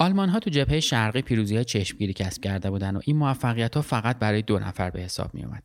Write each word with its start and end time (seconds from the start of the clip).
آلمان 0.00 0.28
ها 0.28 0.38
تو 0.38 0.50
جبهه 0.50 0.80
شرقی 0.80 1.22
پیروزی 1.22 1.54
های 1.54 1.64
چشمگیری 1.64 2.12
کسب 2.12 2.42
کرده 2.42 2.70
بودن 2.70 2.96
و 2.96 3.00
این 3.04 3.16
موفقیت 3.16 3.76
ها 3.76 3.82
فقط 3.82 4.18
برای 4.18 4.42
دو 4.42 4.58
نفر 4.58 4.90
به 4.90 5.00
حساب 5.00 5.34
می 5.34 5.44
اومد. 5.44 5.62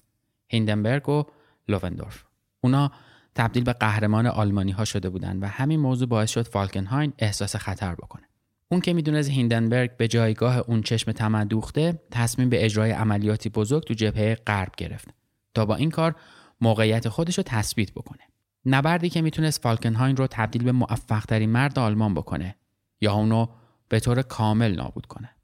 هیندنبرگ 0.47 1.09
و 1.09 1.23
لووندورف. 1.67 2.23
اونا 2.61 2.91
تبدیل 3.35 3.63
به 3.63 3.73
قهرمان 3.73 4.27
آلمانی 4.27 4.71
ها 4.71 4.85
شده 4.85 5.09
بودند 5.09 5.43
و 5.43 5.47
همین 5.47 5.79
موضوع 5.79 6.07
باعث 6.07 6.31
شد 6.31 6.47
فالکنهاین 6.47 7.13
احساس 7.19 7.55
خطر 7.55 7.95
بکنه. 7.95 8.23
اون 8.71 8.81
که 8.81 8.93
می‌دونست 8.93 9.29
هیندنبرگ 9.29 9.97
به 9.97 10.07
جایگاه 10.07 10.57
اون 10.57 10.81
چشم 10.81 11.11
تمدوخته 11.11 12.01
تصمیم 12.11 12.49
به 12.49 12.65
اجرای 12.65 12.91
عملیاتی 12.91 13.49
بزرگ 13.49 13.83
تو 13.83 13.93
جبهه 13.93 14.35
غرب 14.35 14.71
گرفت 14.77 15.07
تا 15.53 15.65
با 15.65 15.75
این 15.75 15.89
کار 15.89 16.15
موقعیت 16.61 17.09
خودش 17.09 17.37
رو 17.37 17.43
تثبیت 17.47 17.91
بکنه. 17.91 18.21
نبردی 18.65 19.09
که 19.09 19.21
می‌تونست 19.21 19.63
فالکنهاین 19.63 20.17
رو 20.17 20.27
تبدیل 20.27 20.63
به 20.63 20.71
موفق 20.71 21.33
مرد 21.33 21.79
آلمان 21.79 22.13
بکنه 22.13 22.55
یا 23.01 23.13
اونو 23.13 23.47
به 23.93 23.99
طور 23.99 24.21
کامل 24.21 24.75
نابود 24.75 25.05
کنه. 25.05 25.35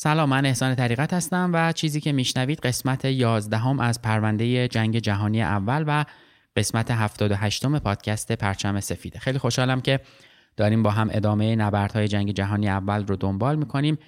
سلام 0.00 0.28
من 0.28 0.46
احسان 0.46 0.74
طریقت 0.74 1.12
هستم 1.12 1.50
و 1.54 1.72
چیزی 1.72 2.00
که 2.00 2.12
میشنوید 2.12 2.60
قسمت 2.60 3.04
11 3.04 3.56
هم 3.56 3.80
از 3.80 4.02
پرونده 4.02 4.68
جنگ 4.68 4.98
جهانی 4.98 5.42
اول 5.42 5.84
و 5.86 6.04
قسمت 6.56 6.90
78 6.90 7.66
م 7.66 7.78
پادکست 7.78 8.32
پرچم 8.32 8.80
سفیده 8.80 9.18
خیلی 9.18 9.38
خوشحالم 9.38 9.80
که 9.80 10.00
داریم 10.56 10.82
با 10.82 10.90
هم 10.90 11.08
ادامه 11.12 11.56
نبردهای 11.56 12.08
جنگ 12.08 12.30
جهانی 12.30 12.68
اول 12.68 13.06
رو 13.06 13.16
دنبال 13.16 13.56
می‌کنیم 13.56 13.98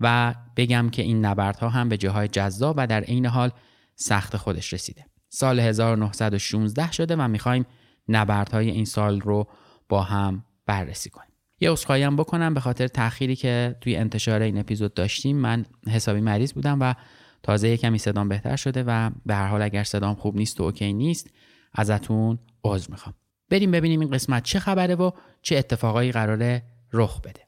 و 0.00 0.34
بگم 0.56 0.90
که 0.90 1.02
این 1.02 1.24
نبردها 1.24 1.68
هم 1.68 1.88
به 1.88 1.96
جاهای 1.96 2.28
جذاب 2.28 2.74
و 2.78 2.86
در 2.86 3.00
عین 3.00 3.26
حال 3.26 3.50
سخت 3.94 4.36
خودش 4.36 4.72
رسیده. 4.72 5.06
سال 5.28 5.60
1916 5.60 6.92
شده 6.92 7.16
و 7.16 7.28
می‌خوایم 7.28 7.66
نبردهای 8.08 8.70
این 8.70 8.84
سال 8.84 9.20
رو 9.20 9.48
با 9.88 10.02
هم 10.02 10.44
بررسی 10.66 11.10
کنیم. 11.10 11.25
یه 11.60 11.70
عذرخواهی 11.70 12.02
هم 12.02 12.16
بکنم 12.16 12.54
به 12.54 12.60
خاطر 12.60 12.88
تأخیری 12.88 13.36
که 13.36 13.76
توی 13.80 13.96
انتشار 13.96 14.42
این 14.42 14.58
اپیزود 14.58 14.94
داشتیم. 14.94 15.36
من 15.36 15.66
حسابی 15.88 16.20
مریض 16.20 16.52
بودم 16.52 16.80
و 16.80 16.94
تازه 17.42 17.68
یکمی 17.68 17.98
صدام 17.98 18.28
بهتر 18.28 18.56
شده 18.56 18.84
و 18.86 19.10
به 19.26 19.34
هر 19.34 19.46
حال 19.46 19.62
اگر 19.62 19.84
صدام 19.84 20.14
خوب 20.14 20.36
نیست 20.36 20.60
و 20.60 20.62
اوکی 20.62 20.92
نیست 20.92 21.30
ازتون 21.72 22.38
عذر 22.64 22.90
می‌خوام. 22.90 23.14
بریم 23.50 23.70
ببینیم 23.70 24.00
این 24.00 24.10
قسمت 24.10 24.42
چه 24.42 24.58
خبره 24.58 24.94
و 24.94 25.10
چه 25.42 25.56
اتفاقایی 25.56 26.12
قراره 26.12 26.62
رخ 26.92 27.20
بده. 27.20 27.40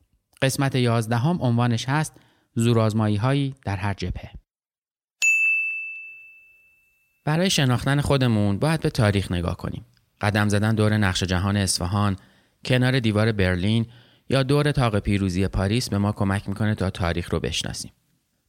قسمت 0.43 0.75
11 0.75 1.17
هم 1.17 1.39
عنوانش 1.41 1.89
هست 1.89 2.15
زورآزمایی 2.55 3.17
هایی 3.17 3.55
در 3.65 3.77
هر 3.77 3.95
جبهه. 3.95 4.31
برای 7.25 7.51
شناختن 7.51 8.01
خودمون 8.01 8.59
باید 8.59 8.81
به 8.81 8.91
تاریخ 8.91 9.33
نگاه 9.33 9.57
کنیم. 9.57 9.87
قدم 10.21 10.49
زدن 10.49 10.75
دور 10.75 10.97
نقش 10.97 11.23
جهان 11.23 11.57
اصفهان 11.57 12.17
کنار 12.65 13.01
دیوار 13.01 13.33
برلین 13.33 13.87
یا 14.29 14.43
دور 14.43 14.73
تاق 14.73 14.99
پیروزی 14.99 15.49
پاریس 15.49 15.89
به 15.89 15.99
ما 15.99 16.13
کمک 16.13 16.49
می‌کنه 16.49 16.75
تا 16.75 16.91
تاریخ 16.91 17.33
رو 17.33 17.41
بشناسیم. 17.41 17.93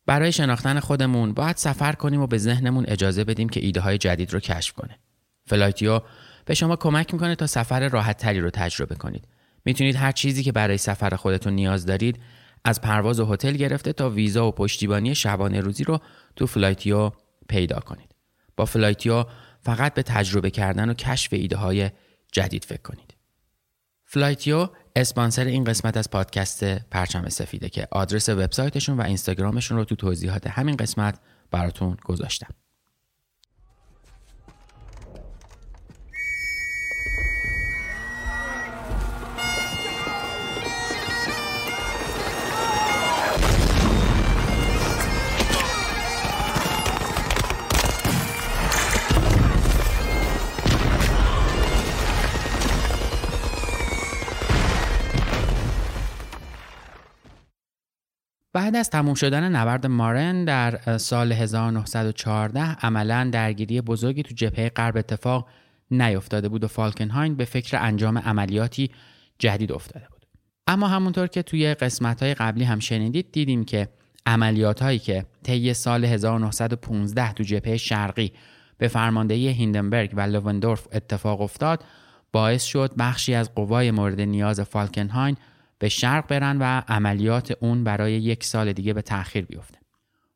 برای 0.06 0.32
شناختن 0.32 0.80
خودمون 0.80 1.34
باید 1.34 1.58
سفر 1.58 1.94
کنیم 1.94 2.22
و 2.22 2.28
به 2.28 2.38
ذهنمون 2.38 2.86
اجازه 2.88 3.24
بدیم 3.24 3.50
که 3.50 3.66
ایده 3.66 3.82
های 3.82 3.98
جدید 3.98 4.34
رو 4.34 4.40
کشف 4.40 4.74
کنه. 4.74 5.00
فلایتیو 5.46 6.02
به 6.46 6.54
شما 6.54 6.76
کمک 6.76 7.14
می‌کنه 7.14 7.36
تا 7.36 7.48
سفر 7.48 7.90
راحت 7.90 8.18
تری 8.18 8.40
رو 8.40 8.50
تجربه 8.50 8.96
کنید. 8.96 9.28
می‌تونید 9.66 9.96
هر 9.96 10.12
چیزی 10.12 10.44
که 10.44 10.52
برای 10.52 10.78
سفر 10.78 11.16
خودتون 11.16 11.54
نیاز 11.54 11.86
دارید 11.86 12.20
از 12.66 12.82
پرواز 12.82 13.20
و 13.20 13.26
هتل 13.26 13.54
گرفته 13.54 13.94
تا 13.94 14.10
ویزا 14.10 14.48
و 14.48 14.52
پشتیبانی 14.52 15.16
شبانه 15.16 15.60
روزی 15.60 15.84
رو 15.84 16.00
تو 16.36 16.48
فلایتیو 16.48 17.12
پیدا 17.50 17.80
کنید. 17.80 18.16
با 18.58 18.66
فلایتیو 18.66 19.26
فقط 19.62 19.94
به 19.94 20.04
تجربه 20.04 20.52
کردن 20.52 20.90
و 20.90 20.94
کشف 20.94 21.34
ایده 21.34 21.58
های 21.58 21.90
جدید 22.32 22.66
فکر 22.66 22.82
کنید. 22.82 23.16
فلایتیو 24.06 24.70
اسپانسر 25.00 25.46
این 25.46 25.64
قسمت 25.64 25.98
از 25.98 26.10
پادکست 26.10 26.64
پرچم 26.64 27.30
سفیده 27.30 27.70
که 27.70 27.88
آدرس 27.92 28.30
وبسایتشون 28.30 28.98
و 28.98 29.02
اینستاگرامشون 29.02 29.78
رو 29.78 29.84
تو 29.84 29.96
توضیحات 29.96 30.48
همین 30.48 30.76
قسمت 30.76 31.20
براتون 31.52 31.98
گذاشتم. 32.06 32.54
بعد 58.60 58.76
از 58.76 58.90
تموم 58.90 59.14
شدن 59.14 59.56
نبرد 59.56 59.88
مارن 59.88 60.46
در 60.46 60.98
سال 60.98 61.32
1914 61.32 62.60
عملا 62.60 63.30
درگیری 63.34 63.82
بزرگی 63.82 64.24
تو 64.24 64.34
جبهه 64.36 64.70
غرب 64.70 64.98
اتفاق 64.98 65.48
نیفتاده 65.92 66.50
بود 66.50 66.64
و 66.64 66.68
فالکنهاین 66.68 67.36
به 67.36 67.46
فکر 67.46 67.78
انجام 67.78 68.18
عملیاتی 68.18 68.92
جدید 69.40 69.72
افتاده 69.72 70.08
بود. 70.10 70.26
اما 70.68 70.88
همونطور 70.88 71.28
که 71.28 71.42
توی 71.42 71.74
قسمت 71.74 72.24
های 72.24 72.34
قبلی 72.34 72.64
هم 72.64 72.80
شنیدید 72.80 73.32
دیدیم 73.32 73.66
که 73.66 73.90
عملیات 74.26 74.82
هایی 74.82 75.00
که 75.00 75.26
طی 75.44 75.74
سال 75.74 76.06
1915 76.06 77.34
تو 77.34 77.44
جبهه 77.44 77.78
شرقی 77.78 78.32
به 78.78 78.88
فرماندهی 78.88 79.48
هیندنبرگ 79.48 80.12
و 80.14 80.22
لووندورف 80.22 80.88
اتفاق 80.92 81.42
افتاد 81.42 81.84
باعث 82.32 82.64
شد 82.64 82.92
بخشی 83.00 83.34
از 83.34 83.56
قوای 83.56 83.92
مورد 83.92 84.22
نیاز 84.22 84.60
فالکنهاین 84.62 85.38
به 85.80 85.90
شرق 85.90 86.28
برن 86.28 86.58
و 86.58 86.82
عملیات 86.88 87.54
اون 87.60 87.84
برای 87.84 88.14
یک 88.14 88.44
سال 88.44 88.74
دیگه 88.74 88.94
به 88.94 89.02
تأخیر 89.02 89.46
بیفته. 89.46 89.80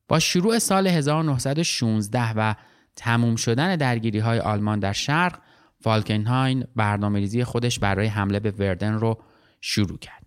با 0.08 0.20
شروع 0.20 0.60
سال 0.60 0.88
1916 0.88 2.34
و 2.36 2.56
تموم 2.96 3.36
شدن 3.36 3.76
درگیری 3.76 4.20
های 4.20 4.40
آلمان 4.40 4.80
در 4.80 4.94
شرق 4.94 5.40
فالکنهاین 5.82 6.66
برنامه 6.76 7.20
ریزی 7.20 7.44
خودش 7.44 7.80
برای 7.80 8.08
حمله 8.08 8.40
به 8.40 8.52
وردن 8.52 8.94
رو 8.94 9.22
شروع 9.62 9.98
کرد. 9.98 10.26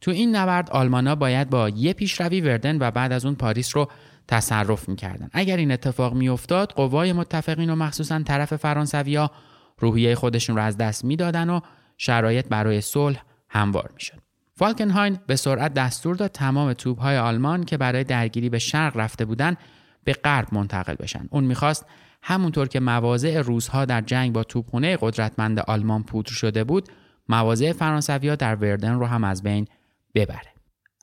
تو 0.00 0.10
این 0.10 0.36
نبرد 0.36 0.70
آلمانا 0.70 1.14
باید 1.14 1.50
با 1.50 1.68
یه 1.68 1.92
پیشروی 1.92 2.40
وردن 2.40 2.78
و 2.78 2.90
بعد 2.90 3.12
از 3.12 3.24
اون 3.24 3.34
پاریس 3.34 3.76
رو 3.76 3.90
تصرف 4.28 4.88
می‌کردن. 4.88 5.28
اگر 5.32 5.56
این 5.56 5.72
اتفاق 5.72 6.14
میافتاد 6.14 6.72
قوای 6.72 7.12
متفقین 7.12 7.70
و 7.70 7.76
مخصوصا 7.76 8.22
طرف 8.22 8.56
فرانسویا 8.56 9.30
روحیه 9.78 10.14
خودشون 10.14 10.56
رو 10.56 10.62
از 10.62 10.76
دست 10.76 11.04
می‌دادن 11.04 11.50
و 11.50 11.60
شرایط 11.98 12.48
برای 12.48 12.80
صلح 12.80 13.22
هموار 13.48 13.90
می‌شد. 13.94 14.25
فالکنهاین 14.58 15.18
به 15.26 15.36
سرعت 15.36 15.74
دستور 15.74 16.16
داد 16.16 16.30
تمام 16.30 16.72
توپهای 16.72 17.16
آلمان 17.16 17.64
که 17.64 17.76
برای 17.76 18.04
درگیری 18.04 18.48
به 18.48 18.58
شرق 18.58 18.96
رفته 18.96 19.24
بودند 19.24 19.56
به 20.04 20.12
غرب 20.12 20.48
منتقل 20.52 20.94
بشن. 20.94 21.28
اون 21.30 21.44
می‌خواست 21.44 21.86
همونطور 22.22 22.68
که 22.68 22.80
مواضع 22.80 23.40
روزها 23.40 23.84
در 23.84 24.00
جنگ 24.00 24.32
با 24.32 24.44
توپخونه 24.44 24.98
قدرتمند 25.00 25.58
آلمان 25.58 26.02
پودر 26.02 26.32
شده 26.32 26.64
بود، 26.64 26.88
مواضع 27.28 27.72
فرانسویا 27.72 28.36
در 28.36 28.54
وردن 28.54 28.94
رو 28.94 29.06
هم 29.06 29.24
از 29.24 29.42
بین 29.42 29.68
ببره. 30.14 30.52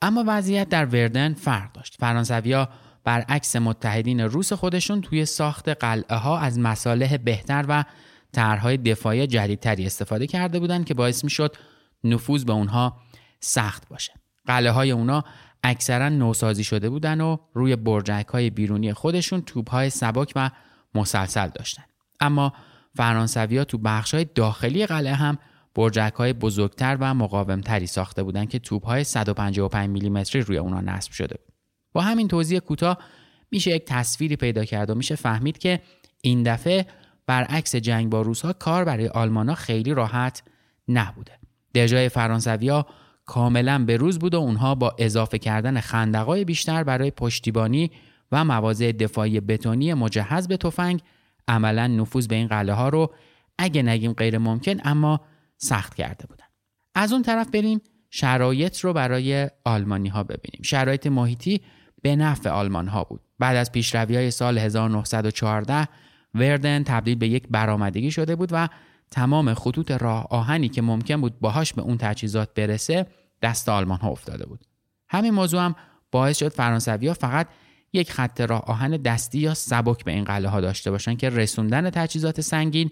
اما 0.01 0.23
وضعیت 0.27 0.69
در 0.69 0.85
وردن 0.85 1.33
فرق 1.33 1.71
داشت. 1.71 1.95
فرانسویا 1.99 2.69
برعکس 3.03 3.55
متحدین 3.55 4.19
روس 4.19 4.53
خودشون 4.53 5.01
توی 5.01 5.25
ساخت 5.25 5.69
قلعه 5.69 6.17
ها 6.17 6.39
از 6.39 6.59
مصالح 6.59 7.17
بهتر 7.17 7.65
و 7.67 7.83
طرحهای 8.31 8.77
دفاعی 8.77 9.27
جدیدتری 9.27 9.85
استفاده 9.85 10.27
کرده 10.27 10.59
بودند 10.59 10.85
که 10.85 10.93
باعث 10.93 11.23
می‌شد 11.23 11.55
نفوذ 12.03 12.43
به 12.43 12.53
اونها 12.53 12.97
سخت 13.43 13.89
باشه 13.89 14.13
قلعه 14.45 14.71
های 14.71 14.91
اونا 14.91 15.23
اکثرا 15.63 16.09
نوسازی 16.09 16.63
شده 16.63 16.89
بودن 16.89 17.21
و 17.21 17.37
روی 17.53 17.75
برجک 17.75 18.27
های 18.27 18.49
بیرونی 18.49 18.93
خودشون 18.93 19.41
توپ 19.41 19.69
های 19.69 19.89
سبک 19.89 20.33
و 20.35 20.49
مسلسل 20.95 21.47
داشتن 21.47 21.83
اما 22.19 22.53
فرانسوی 22.95 23.65
تو 23.65 23.77
بخش 23.77 24.13
های 24.13 24.25
داخلی 24.35 24.85
قلعه 24.85 25.13
هم 25.13 25.37
برجک 25.75 26.13
های 26.13 26.33
بزرگتر 26.33 26.97
و 26.99 27.13
مقاومتری 27.13 27.87
ساخته 27.87 28.23
بودند 28.23 28.49
که 28.49 28.59
توپ 28.59 28.85
های 28.85 29.03
155 29.03 29.89
میلیمتری 29.89 30.41
روی 30.41 30.57
اونا 30.57 30.81
نصب 30.81 31.11
شده 31.11 31.37
بود. 31.37 31.55
با 31.93 32.01
همین 32.01 32.27
توضیح 32.27 32.59
کوتاه 32.59 32.97
میشه 33.51 33.71
یک 33.71 33.85
تصویری 33.85 34.35
پیدا 34.35 34.65
کرد 34.65 34.89
و 34.89 34.95
میشه 34.95 35.15
فهمید 35.15 35.57
که 35.57 35.79
این 36.21 36.43
دفعه 36.43 36.85
برعکس 37.25 37.75
جنگ 37.75 38.09
با 38.09 38.21
روسها 38.21 38.53
کار 38.53 38.83
برای 38.83 39.07
آلمانا 39.07 39.55
خیلی 39.55 39.93
راحت 39.93 40.43
نبوده. 40.87 41.31
دژای 41.75 42.09
فرانسویا 42.09 42.85
کاملا 43.25 43.85
به 43.85 43.97
روز 43.97 44.19
بود 44.19 44.33
و 44.33 44.37
اونها 44.37 44.75
با 44.75 44.95
اضافه 44.99 45.37
کردن 45.37 45.79
خندقای 45.79 46.45
بیشتر 46.45 46.83
برای 46.83 47.11
پشتیبانی 47.11 47.91
و 48.31 48.45
مواضع 48.45 48.91
دفاعی 48.91 49.39
بتونی 49.39 49.93
مجهز 49.93 50.47
به 50.47 50.57
تفنگ 50.57 51.01
عملا 51.47 51.87
نفوذ 51.87 52.27
به 52.27 52.35
این 52.35 52.47
قلعه 52.47 52.75
ها 52.75 52.89
رو 52.89 53.13
اگه 53.57 53.83
نگیم 53.83 54.13
غیر 54.13 54.37
ممکن 54.37 54.77
اما 54.83 55.21
سخت 55.57 55.95
کرده 55.95 56.25
بودن. 56.27 56.45
از 56.95 57.13
اون 57.13 57.21
طرف 57.21 57.49
بریم 57.49 57.81
شرایط 58.09 58.79
رو 58.79 58.93
برای 58.93 59.49
آلمانی 59.65 60.09
ها 60.09 60.23
ببینیم. 60.23 60.61
شرایط 60.63 61.07
محیطی 61.07 61.61
به 62.01 62.15
نفع 62.15 62.49
آلمان 62.49 62.87
ها 62.87 63.03
بود. 63.03 63.21
بعد 63.39 63.55
از 63.55 63.71
پیشروی 63.71 64.15
های 64.15 64.31
سال 64.31 64.57
1914 64.57 65.87
وردن 66.33 66.83
تبدیل 66.83 67.15
به 67.15 67.27
یک 67.27 67.47
برآمدگی 67.49 68.11
شده 68.11 68.35
بود 68.35 68.49
و 68.51 68.69
تمام 69.13 69.53
خطوط 69.53 69.91
راه 69.91 70.27
آهنی 70.29 70.69
که 70.69 70.81
ممکن 70.81 71.21
بود 71.21 71.39
باهاش 71.39 71.73
به 71.73 71.81
اون 71.81 71.97
تجهیزات 71.97 72.53
برسه 72.53 73.07
دست 73.41 73.69
آلمان 73.69 73.99
ها 73.99 74.09
افتاده 74.09 74.45
بود 74.45 74.59
همین 75.09 75.33
موضوع 75.33 75.61
هم 75.61 75.75
باعث 76.11 76.37
شد 76.37 76.47
فرانسوی 76.47 77.07
ها 77.07 77.13
فقط 77.13 77.47
یک 77.93 78.11
خط 78.11 78.41
راه 78.41 78.61
آهن 78.65 78.97
دستی 78.97 79.39
یا 79.39 79.53
سبک 79.53 80.03
به 80.03 80.11
این 80.11 80.23
قلعه 80.23 80.49
ها 80.49 80.61
داشته 80.61 80.91
باشند 80.91 81.17
که 81.17 81.29
رسوندن 81.29 81.89
تجهیزات 81.89 82.41
سنگین 82.41 82.91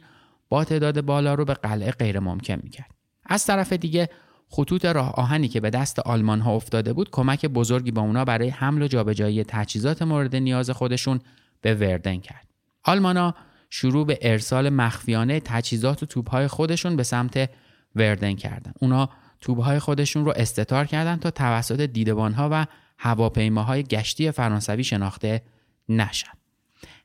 با 0.50 0.63
تعداد 0.63 1.01
بالا 1.01 1.33
رو 1.33 1.45
به 1.45 1.53
قلعه 1.53 1.91
غیر 1.91 2.19
ممکن 2.19 2.59
می‌کرد. 2.63 2.91
از 3.25 3.45
طرف 3.45 3.73
دیگه 3.73 4.09
خطوط 4.50 4.85
راه 4.85 5.13
آهنی 5.15 5.47
که 5.47 5.59
به 5.59 5.69
دست 5.69 6.00
آلمان 6.00 6.39
ها 6.39 6.56
افتاده 6.56 6.94
بود 6.94 7.09
کمک 7.12 7.45
بزرگی 7.45 7.91
به 7.91 8.01
اونا 8.01 8.25
برای 8.25 8.50
حمل 8.50 8.81
و 8.81 8.88
جابجایی 8.88 9.44
تجهیزات 9.44 10.01
مورد 10.01 10.35
نیاز 10.35 10.69
خودشون 10.69 11.19
به 11.62 11.75
وردن 11.75 12.18
کرد. 12.18 12.47
آلمانا 12.83 13.35
شروع 13.73 14.06
به 14.06 14.19
ارسال 14.21 14.69
مخفیانه 14.69 15.39
تجهیزات 15.39 16.03
و 16.03 16.06
توپهای 16.06 16.47
خودشون 16.47 16.95
به 16.95 17.03
سمت 17.03 17.50
وردن 17.95 18.35
کردن. 18.35 18.73
اونا 18.79 19.09
توپهای 19.41 19.79
خودشون 19.79 20.25
رو 20.25 20.33
استتار 20.35 20.85
کردن 20.85 21.15
تا 21.15 21.31
توسط 21.31 21.81
دیدبانها 21.81 22.50
و 22.51 22.65
هواپیماهای 22.97 23.83
گشتی 23.83 24.31
فرانسوی 24.31 24.83
شناخته 24.83 25.41
نشن. 25.89 26.31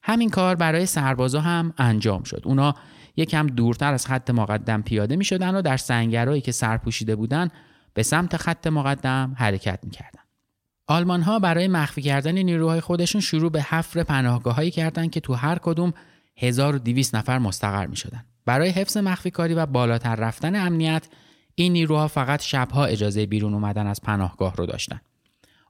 همین 0.03 0.31
کار 0.31 0.57
برای 0.57 0.87
سربازا 0.87 1.41
هم 1.41 1.75
انجام 1.79 2.23
شد. 2.23 2.43
اونا 2.45 2.75
یکم 3.17 3.47
دورتر 3.47 3.95
از 3.95 4.07
خط 4.07 4.31
مقدم 4.31 4.83
پیاده 4.83 5.17
می 5.17 5.25
شدن 5.25 5.55
و 5.55 5.63
در 5.63 5.77
سنگرهایی 5.77 6.41
که 6.41 6.53
سرپوشیده 6.53 7.17
بودن 7.17 7.49
به 7.95 8.03
سمت 8.03 8.37
خط 8.37 8.67
مقدم 8.67 9.35
حرکت 9.39 9.79
می 9.83 9.91
کردن. 9.91 10.21
آلمان 10.87 11.23
ها 11.23 11.39
برای 11.39 11.69
مخفی 11.69 12.03
کردن 12.03 12.39
نیروهای 12.39 12.81
خودشون 12.81 13.21
شروع 13.21 13.51
به 13.51 13.63
حفر 13.63 14.03
پناهگاه 14.03 14.55
هایی 14.55 14.71
کردند 14.71 15.11
که 15.11 15.21
تو 15.21 15.35
هر 15.35 15.59
کدوم 15.59 15.93
1200 16.37 17.15
نفر 17.15 17.39
مستقر 17.39 17.87
می 17.87 17.97
شدن. 17.97 18.25
برای 18.45 18.69
حفظ 18.69 18.97
مخفی 18.97 19.31
کاری 19.31 19.55
و 19.55 19.67
بالاتر 19.67 20.17
رفتن 20.17 20.57
امنیت 20.57 21.07
این 21.55 21.73
نیروها 21.73 22.09
فقط 22.09 22.43
شبها 22.43 22.85
اجازه 22.85 23.27
بیرون 23.27 23.55
اومدن 23.55 23.87
از 23.87 24.03
پناهگاه 24.03 24.57
رو 24.57 24.67
داشتن. 24.67 25.01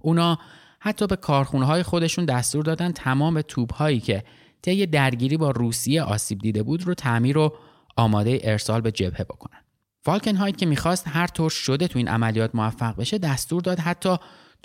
اونا 0.01 0.39
حتی 0.81 1.07
به 1.07 1.17
کارخونه 1.17 1.65
های 1.65 1.83
خودشون 1.83 2.25
دستور 2.25 2.65
دادن 2.65 2.93
تمام 2.93 3.41
توپ 3.41 3.75
هایی 3.75 4.01
که 4.01 4.25
طی 4.63 4.87
درگیری 4.87 5.37
با 5.37 5.51
روسیه 5.51 6.03
آسیب 6.03 6.39
دیده 6.39 6.63
بود 6.63 6.83
رو 6.83 6.95
تعمیر 6.95 7.39
و 7.39 7.57
آماده 7.97 8.41
ارسال 8.43 8.81
به 8.81 8.93
جبهه 8.93 9.25
بکنن. 9.25 9.59
فالکن 10.03 10.51
که 10.51 10.67
می‌خواست 10.67 11.09
هر 11.09 11.27
طور 11.27 11.51
شده 11.51 11.89
تو 11.89 11.99
این 11.99 12.09
عملیات 12.09 12.55
موفق 12.55 12.97
بشه 12.97 13.19
دستور 13.19 13.63
داد 13.63 13.79
حتی 13.79 14.17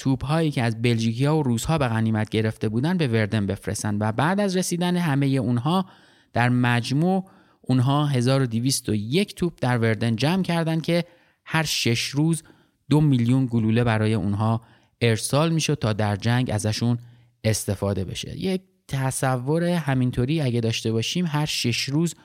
توپ 0.01 0.25
هایی 0.25 0.51
که 0.51 0.63
از 0.63 0.81
بلژیکیا 0.81 1.37
و 1.37 1.43
روس 1.43 1.65
ها 1.65 1.77
به 1.77 1.87
غنیمت 1.87 2.29
گرفته 2.29 2.69
بودن 2.69 2.97
به 2.97 3.07
وردن 3.07 3.45
بفرستن 3.45 3.97
و 3.99 4.11
بعد 4.11 4.39
از 4.39 4.57
رسیدن 4.57 4.97
همه 4.97 5.25
اونها 5.25 5.85
در 6.33 6.49
مجموع 6.49 7.29
اونها 7.61 8.05
1201 8.05 9.35
توپ 9.35 9.53
در 9.61 9.77
وردن 9.77 10.15
جمع 10.15 10.43
کردند 10.43 10.81
که 10.81 11.03
هر 11.45 11.63
شش 11.63 12.05
روز 12.05 12.43
دو 12.89 13.01
میلیون 13.01 13.45
گلوله 13.45 13.83
برای 13.83 14.13
اونها 14.13 14.61
ارسال 15.01 15.51
می‌شد 15.51 15.73
تا 15.73 15.93
در 15.93 16.15
جنگ 16.15 16.51
ازشون 16.51 16.97
استفاده 17.43 18.05
بشه. 18.05 18.37
یک 18.37 18.61
تصور 18.87 19.63
همینطوری 19.63 20.41
اگه 20.41 20.61
داشته 20.61 20.91
باشیم 20.91 21.25
هر 21.27 21.45
شش 21.45 21.83
روز 21.83 22.15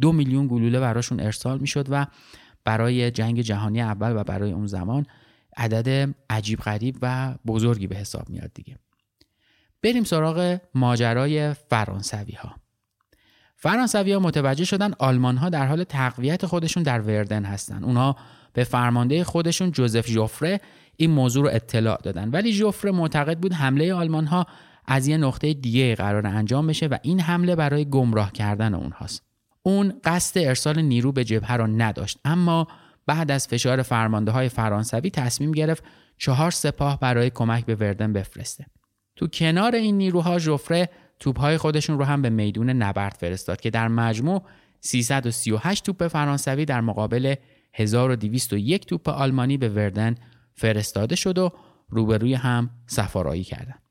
دو 0.00 0.12
میلیون 0.12 0.46
گلوله 0.46 0.80
براشون 0.80 1.20
ارسال 1.20 1.58
می‌شد 1.58 1.86
و 1.90 2.06
برای 2.64 3.10
جنگ 3.10 3.40
جهانی 3.40 3.82
اول 3.82 4.16
و 4.16 4.24
برای 4.24 4.52
اون 4.52 4.66
زمان 4.66 5.06
عدد 5.56 6.14
عجیب 6.30 6.60
غریب 6.60 6.98
و 7.02 7.34
بزرگی 7.46 7.86
به 7.86 7.96
حساب 7.96 8.30
میاد 8.30 8.50
دیگه. 8.54 8.78
بریم 9.82 10.04
سراغ 10.04 10.58
ماجرای 10.74 11.54
فرانسوی 11.54 12.32
ها 12.32 12.54
فرانسوی 13.56 14.12
ها 14.12 14.18
متوجه 14.18 14.64
شدن 14.64 14.92
آلمان 14.98 15.36
ها 15.36 15.48
در 15.48 15.66
حال 15.66 15.84
تقویت 15.84 16.46
خودشون 16.46 16.82
در 16.82 17.00
وردن 17.00 17.44
هستن. 17.44 17.84
اونها 17.84 18.16
به 18.52 18.64
فرمانده 18.64 19.24
خودشون 19.24 19.72
جوزف 19.72 20.06
جوفره 20.06 20.60
این 20.96 21.10
موضوع 21.10 21.42
رو 21.42 21.50
اطلاع 21.54 22.00
دادن. 22.02 22.30
ولی 22.30 22.52
جوفره 22.52 22.90
معتقد 22.90 23.38
بود 23.38 23.52
حمله 23.52 23.94
آلمان 23.94 24.26
ها 24.26 24.46
از 24.86 25.06
یه 25.06 25.16
نقطه 25.16 25.54
دیگه 25.54 25.94
قرار 25.94 26.26
انجام 26.26 26.66
بشه 26.66 26.86
و 26.86 26.96
این 27.02 27.20
حمله 27.20 27.56
برای 27.56 27.84
گمراه 27.84 28.32
کردن 28.32 28.74
اونهاست. 28.74 29.22
اون 29.62 29.92
قصد 30.04 30.38
ارسال 30.38 30.82
نیرو 30.82 31.12
به 31.12 31.24
جبهه 31.24 31.56
را 31.56 31.66
نداشت 31.66 32.18
اما 32.24 32.66
بعد 33.06 33.30
از 33.30 33.46
فشار 33.46 33.82
فرمانده 33.82 34.30
های 34.30 34.48
فرانسوی 34.48 35.10
تصمیم 35.10 35.52
گرفت 35.52 35.84
چهار 36.18 36.50
سپاه 36.50 37.00
برای 37.00 37.30
کمک 37.30 37.64
به 37.64 37.74
وردن 37.74 38.12
بفرسته 38.12 38.66
تو 39.16 39.26
کنار 39.26 39.74
این 39.74 39.98
نیروها 39.98 40.38
ژوفره 40.38 40.88
توپهای 41.20 41.56
خودشون 41.56 41.98
رو 41.98 42.04
هم 42.04 42.22
به 42.22 42.30
میدون 42.30 42.70
نبرد 42.70 43.16
فرستاد 43.20 43.60
که 43.60 43.70
در 43.70 43.88
مجموع 43.88 44.42
338 44.80 45.84
توپ 45.84 46.08
فرانسوی 46.08 46.64
در 46.64 46.80
مقابل 46.80 47.34
1201 47.74 48.86
توپ 48.86 49.08
آلمانی 49.08 49.56
به 49.56 49.68
وردن 49.68 50.14
فرستاده 50.54 51.16
شد 51.16 51.38
و 51.38 51.52
روبروی 51.88 52.34
هم 52.34 52.70
سفارایی 52.86 53.44
کردند. 53.44 53.82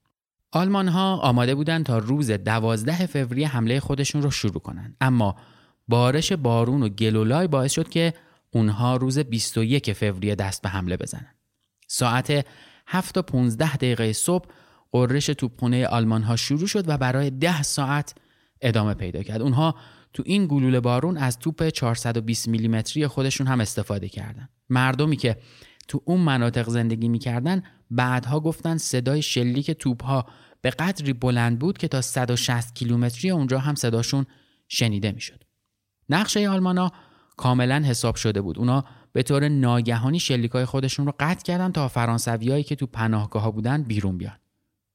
آلمان 0.51 0.88
ها 0.88 1.17
آماده 1.17 1.56
بودند 1.56 1.85
تا 1.85 1.97
روز 1.97 2.31
12 2.31 3.05
فوریه 3.05 3.48
حمله 3.48 3.79
خودشون 3.79 4.22
رو 4.22 4.31
شروع 4.31 4.62
کنند 4.62 4.95
اما 5.01 5.36
بارش 5.88 6.31
بارون 6.31 6.84
و 6.84 6.89
گلولای 6.89 7.48
باعث 7.48 7.72
شد 7.72 7.89
که 7.89 8.13
اونها 8.55 8.97
روز 8.97 9.19
21 9.19 9.93
فوریه 9.93 10.35
دست 10.35 10.62
به 10.62 10.69
حمله 10.69 10.97
بزنن. 10.97 11.35
ساعت 11.88 12.45
7 12.88 13.17
و 13.17 13.21
15 13.21 13.75
دقیقه 13.75 14.13
صبح 14.13 14.45
قررش 14.91 15.25
توپخونه 15.25 15.88
آلمان 15.88 16.24
ها 16.24 16.35
شروع 16.35 16.67
شد 16.67 16.89
و 16.89 16.97
برای 16.97 17.29
10 17.29 17.63
ساعت 17.63 18.15
ادامه 18.62 18.93
پیدا 18.93 19.24
کرد. 19.24 19.41
اونها 19.41 19.75
تو 20.13 20.24
این 20.25 20.47
گلوله 20.47 20.79
بارون 20.79 21.17
از 21.17 21.39
توپ 21.39 21.69
420 21.69 22.47
میلیمتری 22.47 23.07
خودشون 23.07 23.47
هم 23.47 23.62
استفاده 23.62 24.09
کردند. 24.09 24.50
مردمی 24.69 25.15
که 25.15 25.38
تو 25.88 26.01
اون 26.05 26.21
مناطق 26.21 26.69
زندگی 26.69 27.07
می‌کردن 27.07 27.63
بعدها 27.91 28.39
گفتن 28.39 28.77
صدای 28.77 29.21
شلیک 29.21 29.71
توپ 29.71 30.03
ها 30.03 30.25
به 30.62 30.69
قدری 30.69 31.13
بلند 31.13 31.59
بود 31.59 31.77
که 31.77 31.88
تا 31.88 32.01
160 32.01 32.75
کیلومتری 32.75 33.31
اونجا 33.31 33.59
هم 33.59 33.75
صداشون 33.75 34.25
شنیده 34.67 35.12
می‌شد. 35.12 35.43
نقشه 36.09 36.50
آلمانا 36.50 36.91
کاملا 37.38 37.84
حساب 37.86 38.15
شده 38.15 38.42
بود. 38.42 38.60
اونا 38.60 38.86
به 39.13 39.24
طور 39.24 39.48
ناگهانی 39.48 40.20
شلیکای 40.20 40.65
خودشون 40.65 41.06
رو 41.06 41.13
قطع 41.20 41.44
کردن 41.44 41.72
تا 41.72 41.88
فرانسویایی 41.88 42.63
که 42.63 42.75
تو 42.75 42.86
پناهگاه 42.86 43.42
ها 43.42 43.51
بودن 43.51 43.84
بیرون 43.84 44.18
بیان. 44.18 44.38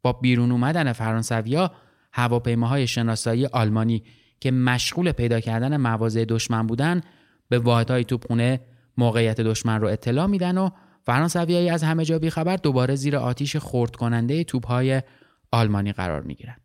با 0.03 0.13
بیرون 0.13 0.53
اومدن 0.53 0.93
فرانسویا 0.93 1.73
هواپیماهای 2.13 2.87
شناسایی 2.87 3.47
آلمانی 3.47 4.03
که 4.41 4.51
مشغول 4.51 5.13
پیدا 5.13 5.41
کردن 5.41 5.77
مواضع 5.77 6.25
دشمن 6.25 6.67
بودن 6.67 7.01
به 7.49 7.59
واحدهای 7.59 8.05
توپخونه 8.05 8.61
موقعیت 8.97 9.41
دشمن 9.41 9.81
رو 9.81 9.89
اطلاع 9.89 10.27
میدن 10.27 10.59
و 10.59 10.71
فرانسویایی 11.03 11.71
از 11.71 11.83
همه 11.83 12.05
جا 12.05 12.19
بیخبر 12.19 12.57
دوباره 12.57 12.95
زیر 12.95 13.17
آتیش 13.17 13.57
خرد 13.57 13.97
کننده 13.97 14.45
توپهای 14.45 15.03
آلمانی 15.53 15.93
قرار 15.93 16.21
می‌گیرن. 16.21 16.57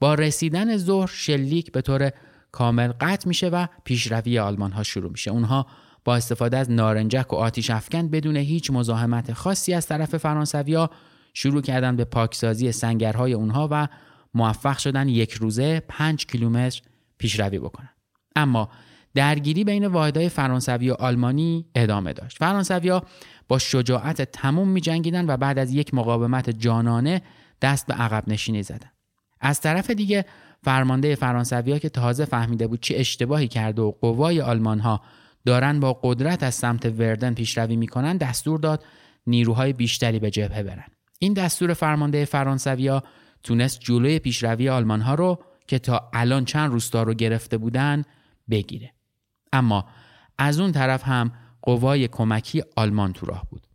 با 0.00 0.14
رسیدن 0.14 0.76
ظهر 0.76 1.06
شلیک 1.06 1.72
به 1.72 1.80
طور 1.80 2.10
کامل 2.54 2.92
قطع 3.00 3.28
میشه 3.28 3.48
و 3.48 3.66
پیشروی 3.84 4.38
آلمان 4.38 4.72
ها 4.72 4.82
شروع 4.82 5.10
میشه. 5.10 5.30
اونها 5.30 5.66
با 6.04 6.16
استفاده 6.16 6.56
از 6.56 6.70
نارنجک 6.70 7.32
و 7.32 7.36
آتیش 7.36 7.70
افکن 7.70 8.08
بدون 8.08 8.36
هیچ 8.36 8.70
مزاحمت 8.70 9.32
خاصی 9.32 9.74
از 9.74 9.86
طرف 9.86 10.16
فرانسویا 10.16 10.90
شروع 11.34 11.62
کردن 11.62 11.96
به 11.96 12.04
پاکسازی 12.04 12.72
سنگرهای 12.72 13.32
اونها 13.32 13.68
و 13.70 13.88
موفق 14.34 14.78
شدن 14.78 15.08
یک 15.08 15.32
روزه 15.32 15.82
5 15.88 16.26
کیلومتر 16.26 16.82
پیشروی 17.18 17.58
بکنن. 17.58 17.88
اما 18.36 18.68
درگیری 19.14 19.64
بین 19.64 19.86
واحدهای 19.86 20.28
فرانسوی 20.28 20.90
و 20.90 20.94
آلمانی 20.94 21.66
ادامه 21.74 22.12
داشت 22.12 22.38
فرانسویا 22.38 23.02
با 23.48 23.58
شجاعت 23.58 24.22
تموم 24.22 24.68
می 24.68 24.80
جنگیدن 24.80 25.26
و 25.26 25.36
بعد 25.36 25.58
از 25.58 25.74
یک 25.74 25.94
مقاومت 25.94 26.50
جانانه 26.50 27.22
دست 27.62 27.86
به 27.86 27.94
عقب 27.94 28.24
نشینی 28.26 28.62
زدن 28.62 28.90
از 29.40 29.60
طرف 29.60 29.90
دیگه 29.90 30.24
فرمانده 30.64 31.14
فرانسویا 31.14 31.78
که 31.78 31.88
تازه 31.88 32.24
فهمیده 32.24 32.66
بود 32.66 32.80
چه 32.80 32.94
اشتباهی 32.98 33.48
کرده 33.48 33.82
و 33.82 33.92
قوای 34.00 34.40
آلمان 34.40 34.80
ها 34.80 35.00
دارن 35.44 35.80
با 35.80 36.00
قدرت 36.02 36.42
از 36.42 36.54
سمت 36.54 36.86
وردن 36.86 37.34
پیشروی 37.34 37.76
می‌کنن 37.76 38.16
دستور 38.16 38.60
داد 38.60 38.84
نیروهای 39.26 39.72
بیشتری 39.72 40.18
به 40.18 40.30
جبهه 40.30 40.62
برن. 40.62 40.86
این 41.18 41.32
دستور 41.32 41.74
فرمانده 41.74 42.24
فرانسویا 42.24 43.02
تونست 43.42 43.80
جلوی 43.80 44.18
پیشروی 44.18 44.68
آلمان 44.68 45.00
ها 45.00 45.14
رو 45.14 45.38
که 45.66 45.78
تا 45.78 46.10
الان 46.14 46.44
چند 46.44 46.72
روستا 46.72 47.02
رو 47.02 47.14
گرفته 47.14 47.58
بودن 47.58 48.04
بگیره. 48.50 48.92
اما 49.52 49.84
از 50.38 50.60
اون 50.60 50.72
طرف 50.72 51.04
هم 51.04 51.32
قوای 51.62 52.08
کمکی 52.08 52.62
آلمان 52.76 53.12
تو 53.12 53.26
راه 53.26 53.46
بود. 53.50 53.66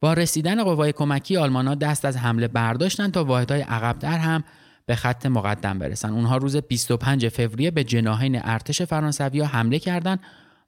با 0.00 0.12
رسیدن 0.12 0.64
قوای 0.64 0.92
کمکی 0.92 1.36
آلمان 1.36 1.66
ها 1.66 1.74
دست 1.74 2.04
از 2.04 2.16
حمله 2.16 2.48
برداشتن 2.48 3.10
تا 3.10 3.24
واحدهای 3.24 3.60
عقبتر 3.60 4.18
هم 4.18 4.44
به 4.88 4.94
خط 4.94 5.26
مقدم 5.26 5.78
برسن. 5.78 6.10
اونها 6.10 6.36
روز 6.36 6.56
25 6.56 7.28
فوریه 7.28 7.70
به 7.70 7.84
جناحین 7.84 8.40
ارتش 8.44 8.82
فرانسوی 8.82 9.40
حمله 9.40 9.78
کردند 9.78 10.20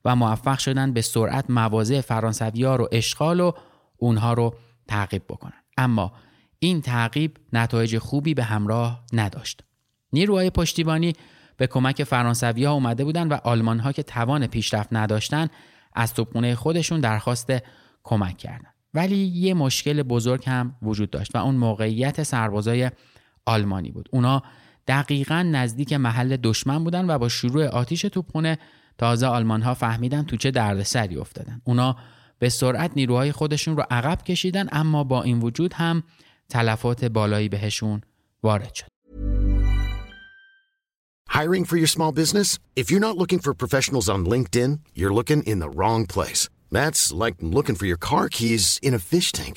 و 0.04 0.16
موفق 0.16 0.58
شدن 0.58 0.92
به 0.92 1.00
سرعت 1.00 1.50
مواضع 1.50 2.00
فرانسوی 2.00 2.62
رو 2.64 2.88
اشغال 2.92 3.40
و 3.40 3.52
اونها 3.96 4.32
رو 4.32 4.54
تعقیب 4.88 5.22
بکنن. 5.28 5.62
اما 5.76 6.12
این 6.58 6.80
تعقیب 6.80 7.36
نتایج 7.52 7.98
خوبی 7.98 8.34
به 8.34 8.42
همراه 8.44 9.04
نداشت. 9.12 9.64
نیروهای 10.12 10.50
پشتیبانی 10.50 11.12
به 11.56 11.66
کمک 11.66 12.04
فرانسوی 12.04 12.64
ها 12.64 12.72
اومده 12.72 13.04
بودن 13.04 13.28
و 13.28 13.38
آلمان 13.44 13.78
ها 13.78 13.92
که 13.92 14.02
توان 14.02 14.46
پیشرفت 14.46 14.88
نداشتن 14.92 15.48
از 15.94 16.14
توپخونه 16.14 16.54
خودشون 16.54 17.00
درخواست 17.00 17.52
کمک 18.02 18.38
کردند. 18.38 18.74
ولی 18.94 19.16
یه 19.16 19.54
مشکل 19.54 20.02
بزرگ 20.02 20.44
هم 20.46 20.76
وجود 20.82 21.10
داشت 21.10 21.36
و 21.36 21.38
اون 21.38 21.54
موقعیت 21.54 22.22
سربازای 22.22 22.90
آلمانی 23.50 23.90
بود 23.90 24.08
اونا 24.12 24.42
دقیقا 24.88 25.42
نزدیک 25.42 25.92
محل 25.92 26.36
دشمن 26.36 26.84
بودن 26.84 27.10
و 27.10 27.18
با 27.18 27.28
شروع 27.28 27.66
آتیش 27.66 28.02
توپخونه 28.02 28.58
تازه 28.98 29.26
آلمان 29.26 29.62
ها 29.62 29.74
فهمیدن 29.74 30.22
تو 30.22 30.36
چه 30.36 30.50
دردسری 30.50 31.16
افتادن 31.16 31.60
اونا 31.64 31.96
به 32.38 32.48
سرعت 32.48 32.90
نیروهای 32.96 33.32
خودشون 33.32 33.76
رو 33.76 33.84
عقب 33.90 34.22
کشیدن 34.22 34.66
اما 34.72 35.04
با 35.04 35.22
این 35.22 35.40
وجود 35.40 35.72
هم 35.72 36.02
تلفات 36.48 37.04
بالایی 37.04 37.48
بهشون 37.48 38.00
وارد 38.42 38.74
شد 38.74 38.86
Hiring 41.38 41.64
for 41.70 41.76
your 41.82 41.92
small 41.96 42.12
business? 42.22 42.48
If 42.80 42.86
you're 42.90 43.06
not 43.08 43.16
looking 43.16 43.40
for 43.44 43.52
professionals 43.64 44.08
on 44.14 44.20
LinkedIn, 44.32 44.70
you're 44.98 45.16
looking 45.18 45.42
in 45.52 45.58
the 45.64 45.70
wrong 45.78 46.00
place. 46.14 46.42
That's 46.78 47.02
like 47.22 47.36
looking 47.56 47.76
for 47.80 47.86
your 47.90 48.00
car 48.08 48.26
keys 48.36 48.64
in 48.86 48.92
a 48.94 48.98
fish 49.12 49.28
tank. 49.38 49.56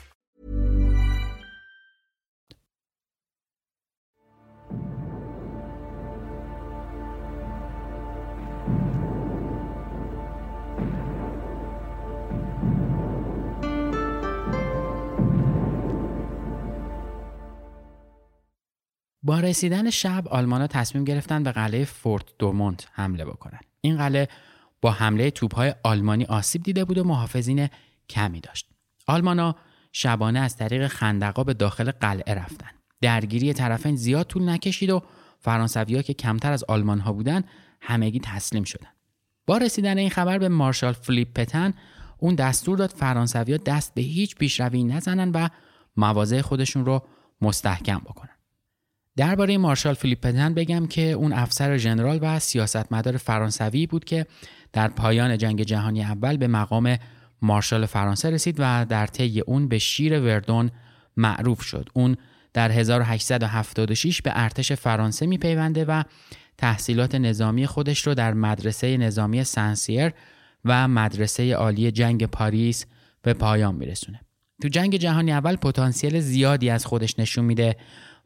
با 19.23 19.39
رسیدن 19.39 19.89
شب 19.89 20.27
آلمانا 20.27 20.67
تصمیم 20.67 21.03
گرفتن 21.03 21.43
به 21.43 21.51
قلعه 21.51 21.85
فورت 21.85 22.25
دومونت 22.39 22.87
حمله 22.91 23.25
بکنن. 23.25 23.59
این 23.81 23.97
قلعه 23.97 24.27
با 24.81 24.91
حمله 24.91 25.31
توپهای 25.31 25.75
آلمانی 25.83 26.25
آسیب 26.25 26.63
دیده 26.63 26.85
بود 26.85 26.97
و 26.97 27.03
محافظین 27.03 27.69
کمی 28.09 28.39
داشت. 28.39 28.67
آلمانا 29.07 29.55
شبانه 29.91 30.39
از 30.39 30.57
طریق 30.57 30.87
خندقا 30.87 31.43
به 31.43 31.53
داخل 31.53 31.91
قلعه 31.91 32.33
رفتن. 32.33 32.69
درگیری 33.01 33.53
طرفین 33.53 33.95
زیاد 33.95 34.27
طول 34.27 34.49
نکشید 34.49 34.89
و 34.89 35.01
فرانسویا 35.39 36.01
که 36.01 36.13
کمتر 36.13 36.51
از 36.51 36.63
آلمان 36.63 36.99
ها 36.99 37.13
بودن 37.13 37.43
همگی 37.81 38.19
تسلیم 38.19 38.63
شدن. 38.63 38.87
با 39.45 39.57
رسیدن 39.57 39.97
این 39.97 40.09
خبر 40.09 40.37
به 40.37 40.49
مارشال 40.49 40.93
فلیپ 40.93 41.33
پتن 41.33 41.73
اون 42.17 42.35
دستور 42.35 42.77
داد 42.77 42.89
فرانسویا 42.89 43.57
دست 43.57 43.93
به 43.93 44.01
هیچ 44.01 44.35
پیشروی 44.35 44.83
نزنن 44.83 45.31
و 45.31 45.47
مواضع 45.97 46.41
خودشون 46.41 46.85
رو 46.85 47.07
مستحکم 47.41 47.99
بکنن. 47.99 48.30
درباره 49.21 49.57
مارشال 49.57 49.93
فیلیپ 49.93 50.21
پتن 50.21 50.53
بگم 50.53 50.87
که 50.87 51.11
اون 51.11 51.33
افسر 51.33 51.77
ژنرال 51.77 52.19
و 52.21 52.39
سیاستمدار 52.39 53.17
فرانسوی 53.17 53.87
بود 53.87 54.05
که 54.05 54.25
در 54.73 54.87
پایان 54.87 55.37
جنگ 55.37 55.63
جهانی 55.63 56.03
اول 56.03 56.37
به 56.37 56.47
مقام 56.47 56.97
مارشال 57.41 57.85
فرانسه 57.85 58.29
رسید 58.29 58.55
و 58.59 58.85
در 58.89 59.07
طی 59.07 59.39
اون 59.39 59.67
به 59.67 59.77
شیر 59.77 60.19
وردون 60.19 60.71
معروف 61.17 61.61
شد. 61.61 61.89
اون 61.93 62.17
در 62.53 62.71
1876 62.71 64.21
به 64.21 64.31
ارتش 64.35 64.71
فرانسه 64.71 65.25
میپیونده 65.25 65.85
و 65.85 66.03
تحصیلات 66.57 67.15
نظامی 67.15 67.67
خودش 67.67 68.07
رو 68.07 68.13
در 68.13 68.33
مدرسه 68.33 68.97
نظامی 68.97 69.43
سنسیر 69.43 70.11
و 70.65 70.87
مدرسه 70.87 71.53
عالی 71.53 71.91
جنگ 71.91 72.25
پاریس 72.25 72.85
به 73.21 73.33
پایان 73.33 73.75
میرسونه. 73.75 74.19
تو 74.61 74.67
جنگ 74.67 74.95
جهانی 74.95 75.31
اول 75.31 75.55
پتانسیل 75.55 76.19
زیادی 76.19 76.69
از 76.69 76.85
خودش 76.85 77.19
نشون 77.19 77.45
میده 77.45 77.75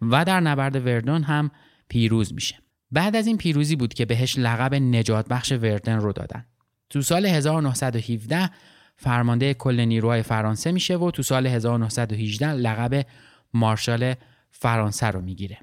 و 0.01 0.25
در 0.25 0.39
نبرد 0.39 0.85
وردون 0.85 1.23
هم 1.23 1.51
پیروز 1.89 2.33
میشه. 2.33 2.55
بعد 2.91 3.15
از 3.15 3.27
این 3.27 3.37
پیروزی 3.37 3.75
بود 3.75 3.93
که 3.93 4.05
بهش 4.05 4.37
لقب 4.37 4.75
نجات 4.75 5.27
بخش 5.27 5.51
وردن 5.51 5.99
رو 5.99 6.13
دادن. 6.13 6.45
تو 6.89 7.01
سال 7.01 7.25
1917 7.25 8.49
فرمانده 8.97 9.53
کل 9.53 9.79
نیروهای 9.79 10.21
فرانسه 10.23 10.71
میشه 10.71 10.97
و 10.97 11.11
تو 11.11 11.23
سال 11.23 11.47
1918 11.47 12.51
لقب 12.51 13.05
مارشال 13.53 14.13
فرانسه 14.51 15.07
رو 15.07 15.21
می‌گیره. 15.21 15.57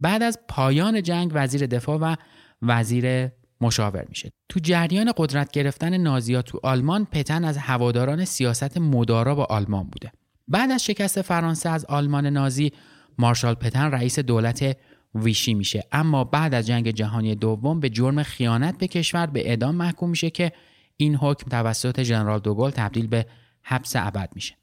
بعد 0.00 0.22
از 0.22 0.38
پایان 0.48 1.02
جنگ 1.02 1.30
وزیر 1.34 1.66
دفاع 1.66 1.98
و 1.98 2.16
وزیر 2.62 3.28
مشاور 3.60 4.04
میشه. 4.08 4.30
تو 4.48 4.60
جریان 4.60 5.12
قدرت 5.16 5.50
گرفتن 5.50 5.96
نازیا 5.96 6.42
تو 6.42 6.60
آلمان 6.62 7.04
پتن 7.04 7.44
از 7.44 7.58
هواداران 7.58 8.24
سیاست 8.24 8.78
مدارا 8.78 9.34
با 9.34 9.44
آلمان 9.44 9.84
بوده. 9.84 10.12
بعد 10.48 10.70
از 10.70 10.84
شکست 10.84 11.22
فرانسه 11.22 11.68
از 11.68 11.84
آلمان 11.84 12.26
نازی 12.26 12.72
مارشال 13.18 13.54
پتن 13.54 13.90
رئیس 13.90 14.18
دولت 14.18 14.76
ویشی 15.14 15.54
میشه. 15.54 15.84
اما 15.92 16.24
بعد 16.24 16.54
از 16.54 16.66
جنگ 16.66 16.90
جهانی 16.90 17.34
دوم 17.34 17.80
به 17.80 17.90
جرم 17.90 18.22
خیانت 18.22 18.78
به 18.78 18.88
کشور 18.88 19.26
به 19.26 19.48
اعدام 19.48 19.74
محکوم 19.74 20.10
میشه 20.10 20.30
که 20.30 20.52
این 20.96 21.14
حکم 21.14 21.50
توسط 21.50 22.02
ژنرال 22.02 22.38
دوگل 22.38 22.70
تبدیل 22.70 23.06
به 23.06 23.26
حبس 23.62 23.96
ابد 23.96 24.30
میشه. 24.34 24.54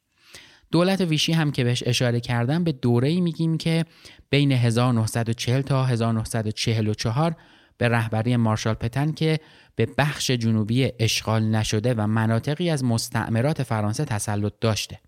دولت 0.72 1.02
ویشی 1.02 1.34
هم 1.34 1.52
که 1.52 1.64
بهش 1.64 1.84
اشاره 1.86 2.20
کردم 2.20 2.64
به 2.64 2.72
دوره 2.72 3.08
ای 3.08 3.22
میگیم 3.22 3.58
که 3.58 3.86
بین 4.30 4.52
1940 4.52 5.62
تا 5.62 5.86
1944 5.86 7.36
به 7.78 7.90
رهبری 7.90 8.36
مارشال 8.36 8.74
پتن 8.74 9.12
که 9.12 9.40
به 9.76 9.88
بخش 9.98 10.32
جنوبی 10.32 10.92
اشغال 11.00 11.44
نشده 11.44 11.94
و 11.94 12.08
مناطقی 12.08 12.70
از 12.70 12.84
مستعمرات 12.84 13.64
فرانسه 13.64 14.06
تسلط 14.06 14.54
داشته. 14.62 15.00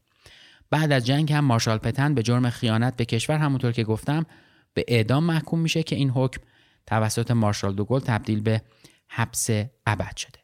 بعد 0.70 0.92
از 0.92 1.06
جنگ 1.06 1.34
هم 1.34 1.46
مارشال 1.46 1.78
پتن 1.78 2.14
به 2.14 2.24
جرم 2.24 2.50
خیانت 2.50 2.96
به 2.96 3.06
کشور 3.06 3.38
همونطور 3.38 3.72
که 3.72 3.84
گفتم 3.84 4.26
به 4.74 4.86
اعدام 4.88 5.24
محکوم 5.24 5.60
میشه 5.60 5.84
که 5.84 5.96
این 5.96 6.10
حکم 6.10 6.42
توسط 6.86 7.32
مارشال 7.32 7.76
دوگل 7.76 8.00
تبدیل 8.00 8.42
به 8.42 8.62
حبس 9.08 9.50
ابد 9.86 10.16
شده. 10.18 10.40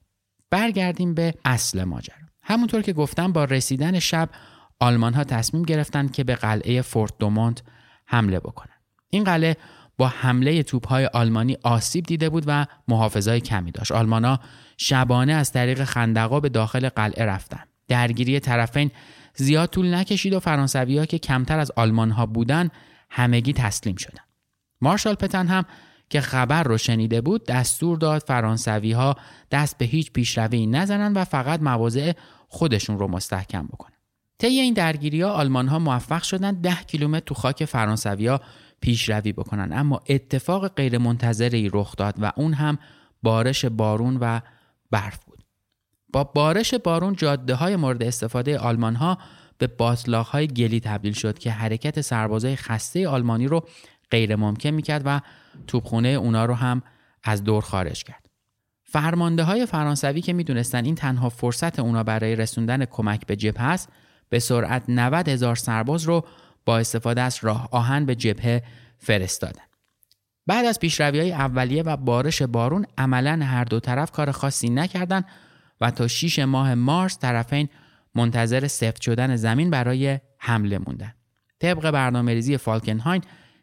برگردیم 0.49 1.13
به 1.13 1.33
اصل 1.45 1.83
ماجرا. 1.83 2.15
همونطور 2.41 2.81
که 2.81 2.93
گفتم 2.93 3.31
با 3.31 3.45
رسیدن 3.45 3.99
شب 3.99 4.29
آلمان 4.79 5.13
ها 5.13 5.23
تصمیم 5.23 5.63
گرفتند 5.63 6.11
که 6.11 6.23
به 6.23 6.35
قلعه 6.35 6.81
فورت 6.81 7.17
دومونت 7.19 7.63
حمله 8.05 8.39
بکنن 8.39 8.75
این 9.09 9.23
قلعه 9.23 9.57
با 9.97 10.07
حمله 10.07 10.63
توپهای 10.63 11.05
آلمانی 11.05 11.57
آسیب 11.63 12.05
دیده 12.05 12.29
بود 12.29 12.43
و 12.47 12.65
محافظای 12.87 13.39
کمی 13.41 13.71
داشت. 13.71 13.91
آلمانا 13.91 14.39
شبانه 14.77 15.33
از 15.33 15.51
طریق 15.51 15.83
خندقا 15.83 16.39
به 16.39 16.49
داخل 16.49 16.89
قلعه 16.89 17.25
رفتن 17.25 17.63
درگیری 17.87 18.39
طرفین 18.39 18.91
زیاد 19.35 19.69
طول 19.69 19.93
نکشید 19.93 20.33
و 20.33 20.39
فرانسوی 20.39 21.05
که 21.05 21.19
کمتر 21.19 21.59
از 21.59 21.71
آلمان 21.71 22.11
ها 22.11 22.25
بودن 22.25 22.69
همگی 23.09 23.53
تسلیم 23.53 23.95
شدن 23.95 24.23
مارشال 24.81 25.15
پتن 25.15 25.47
هم 25.47 25.65
که 26.09 26.21
خبر 26.21 26.63
رو 26.63 26.77
شنیده 26.77 27.21
بود 27.21 27.45
دستور 27.45 27.97
داد 27.97 28.23
فرانسوی 28.27 28.91
ها 28.91 29.15
دست 29.51 29.77
به 29.77 29.85
هیچ 29.85 30.11
پیشروی 30.11 30.65
نزنن 30.65 31.13
و 31.13 31.23
فقط 31.23 31.61
مواضع 31.61 32.11
خودشون 32.47 32.99
رو 32.99 33.07
مستحکم 33.07 33.67
بکنن. 33.67 33.97
طی 34.37 34.47
این 34.47 34.73
درگیری 34.73 35.21
ها 35.21 35.31
آلمان 35.31 35.67
ها 35.67 35.79
موفق 35.79 36.23
شدن 36.23 36.51
10 36.51 36.75
کیلومتر 36.75 37.25
تو 37.25 37.35
خاک 37.35 37.65
فرانسوی 37.65 38.27
ها 38.27 38.41
پیشروی 38.81 39.33
بکنن 39.33 39.73
اما 39.73 40.01
اتفاق 40.09 40.67
غیرمنتظری 40.67 41.69
رخ 41.73 41.95
داد 41.95 42.15
و 42.17 42.31
اون 42.35 42.53
هم 42.53 42.77
بارش 43.23 43.65
بارون 43.65 44.17
و 44.21 44.39
برف 44.91 45.23
بود. 45.23 45.32
با 46.13 46.23
بارش 46.23 46.73
بارون 46.73 47.15
جاده 47.15 47.55
های 47.55 47.75
مورد 47.75 48.03
استفاده 48.03 48.59
آلمان 48.59 48.95
ها 48.95 49.17
به 49.57 49.67
باطلاق 49.67 50.27
های 50.27 50.47
گلی 50.47 50.79
تبدیل 50.79 51.13
شد 51.13 51.39
که 51.39 51.51
حرکت 51.51 52.01
سربازای 52.01 52.55
خسته 52.55 53.07
آلمانی 53.07 53.47
رو 53.47 53.65
غیر 54.11 54.35
ممکن 54.35 54.69
می‌کرد 54.69 55.01
و 55.05 55.21
توپخونه 55.67 56.07
اونا 56.07 56.45
رو 56.45 56.53
هم 56.53 56.81
از 57.23 57.43
دور 57.43 57.63
خارج 57.63 58.03
کرد. 58.03 58.25
فرمانده 58.83 59.43
های 59.43 59.65
فرانسوی 59.65 60.21
که 60.21 60.33
می‌دونستن 60.33 60.85
این 60.85 60.95
تنها 60.95 61.29
فرصت 61.29 61.79
اونا 61.79 62.03
برای 62.03 62.35
رسوندن 62.35 62.85
کمک 62.85 63.25
به 63.25 63.35
جبهه 63.35 63.63
است 63.63 63.89
به 64.29 64.39
سرعت 64.39 64.83
90 64.87 65.29
هزار 65.29 65.55
سرباز 65.55 66.03
رو 66.03 66.25
با 66.65 66.77
استفاده 66.77 67.21
از 67.21 67.39
راه 67.41 67.69
آهن 67.71 68.05
به 68.05 68.15
جبهه 68.15 68.63
فرستادن. 68.97 69.63
بعد 70.47 70.65
از 70.65 70.79
پیشروی 70.79 71.19
های 71.19 71.31
اولیه 71.31 71.83
و 71.83 71.97
بارش 71.97 72.41
بارون 72.41 72.85
عملا 72.97 73.45
هر 73.45 73.63
دو 73.63 73.79
طرف 73.79 74.11
کار 74.11 74.31
خاصی 74.31 74.69
نکردند 74.69 75.25
و 75.83 75.91
تا 75.91 76.07
6 76.07 76.39
ماه 76.39 76.75
مارس 76.75 77.19
طرفین 77.19 77.69
منتظر 78.15 78.67
سفت 78.67 79.01
شدن 79.01 79.35
زمین 79.35 79.69
برای 79.69 80.19
حمله 80.37 80.77
موندن. 80.77 81.13
طبق 81.59 81.91
برنامه 81.91 82.33
ریزی 82.33 82.57
فالکنهاین 82.57 83.21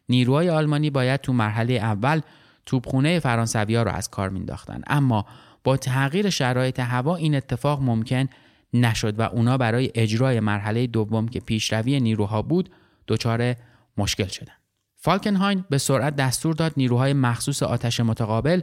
نیروهای 0.09 0.49
آلمانی 0.49 0.89
باید 0.89 1.21
تو 1.21 1.33
مرحله 1.33 1.73
اول 1.73 2.21
توپخونه 2.65 3.19
فرانسوی 3.19 3.75
ها 3.75 3.83
رو 3.83 3.91
از 3.91 4.09
کار 4.09 4.29
مینداختن 4.29 4.81
اما 4.87 5.25
با 5.63 5.77
تغییر 5.77 6.29
شرایط 6.29 6.79
هوا 6.79 7.15
این 7.15 7.35
اتفاق 7.35 7.81
ممکن 7.81 8.27
نشد 8.73 9.19
و 9.19 9.21
اونا 9.21 9.57
برای 9.57 9.91
اجرای 9.95 10.39
مرحله 10.39 10.87
دوم 10.87 11.27
که 11.27 11.39
پیشروی 11.39 11.99
نیروها 11.99 12.41
بود 12.41 12.69
دچار 13.07 13.55
مشکل 13.97 14.27
شدن. 14.27 14.53
فالکنهاین 14.95 15.65
به 15.69 15.77
سرعت 15.77 16.15
دستور 16.15 16.53
داد 16.55 16.73
نیروهای 16.77 17.13
مخصوص 17.13 17.63
آتش 17.63 17.99
متقابل 17.99 18.61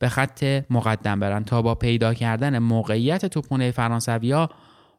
به 0.00 0.08
خط 0.08 0.64
مقدم 0.70 1.20
برن. 1.20 1.44
تا 1.44 1.62
با 1.62 1.74
پیدا 1.74 2.14
کردن 2.14 2.58
موقعیت 2.58 3.26
توپخونه 3.26 3.70
فرانسویا 3.70 4.50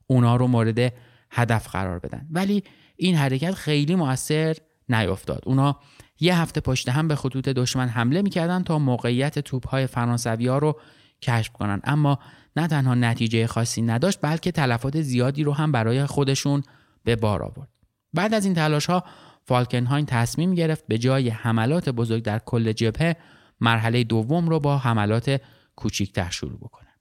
اونا 0.07 0.35
رو 0.35 0.47
مورد 0.47 0.93
هدف 1.31 1.67
قرار 1.67 1.99
بدن. 1.99 2.27
ولی 2.31 2.63
این 2.95 3.15
حرکت 3.15 3.53
خیلی 3.53 3.95
موثر 3.95 4.55
نیفتاد 4.89 5.41
اونا 5.45 5.79
یه 6.19 6.37
هفته 6.37 6.61
پشت 6.61 6.89
هم 6.89 7.07
به 7.07 7.15
خطوط 7.15 7.49
دشمن 7.49 7.87
حمله 7.87 8.21
می‌کردن 8.21 8.63
تا 8.63 8.79
موقعیت 8.79 9.39
توپهای 9.39 9.87
فرانسوی 9.87 10.47
ها 10.47 10.57
رو 10.57 10.79
کشف 11.21 11.53
کنن. 11.53 11.81
اما 11.83 12.19
نه 12.55 12.67
تنها 12.67 12.95
نتیجه 12.95 13.47
خاصی 13.47 13.81
نداشت 13.81 14.19
بلکه 14.21 14.51
تلفات 14.51 15.01
زیادی 15.01 15.43
رو 15.43 15.53
هم 15.53 15.71
برای 15.71 16.05
خودشون 16.05 16.63
به 17.03 17.15
بار 17.15 17.43
آورد. 17.43 17.69
بعد 18.13 18.33
از 18.33 18.45
این 18.45 18.53
تلاش 18.53 18.85
ها 18.85 19.03
فالکنهاین 19.45 20.05
تصمیم 20.05 20.55
گرفت 20.55 20.87
به 20.87 20.97
جای 20.97 21.29
حملات 21.29 21.89
بزرگ 21.89 22.23
در 22.23 22.39
کل 22.39 22.71
جبهه 22.71 23.15
مرحله 23.61 24.03
دوم 24.03 24.49
رو 24.49 24.59
با 24.59 24.77
حملات 24.77 25.41
کوچیکتر 25.75 26.29
شروع 26.29 26.57
بکنه 26.57 26.91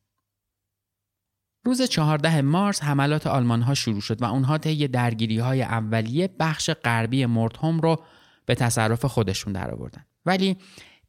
روز 1.65 1.83
14 1.83 2.43
مارس 2.43 2.83
حملات 2.83 3.27
آلمان 3.27 3.63
ها 3.63 3.75
شروع 3.75 4.01
شد 4.01 4.23
و 4.23 4.25
اونها 4.25 4.59
طی 4.59 4.89
درگیری 4.89 5.39
های 5.39 5.63
اولیه 5.63 6.29
بخش 6.41 6.71
غربی 6.71 7.27
مردهم 7.27 7.81
رو 7.81 8.03
به 8.47 8.55
تصرف 8.55 9.05
خودشون 9.05 9.53
درآوردن. 9.53 10.05
ولی 10.27 10.57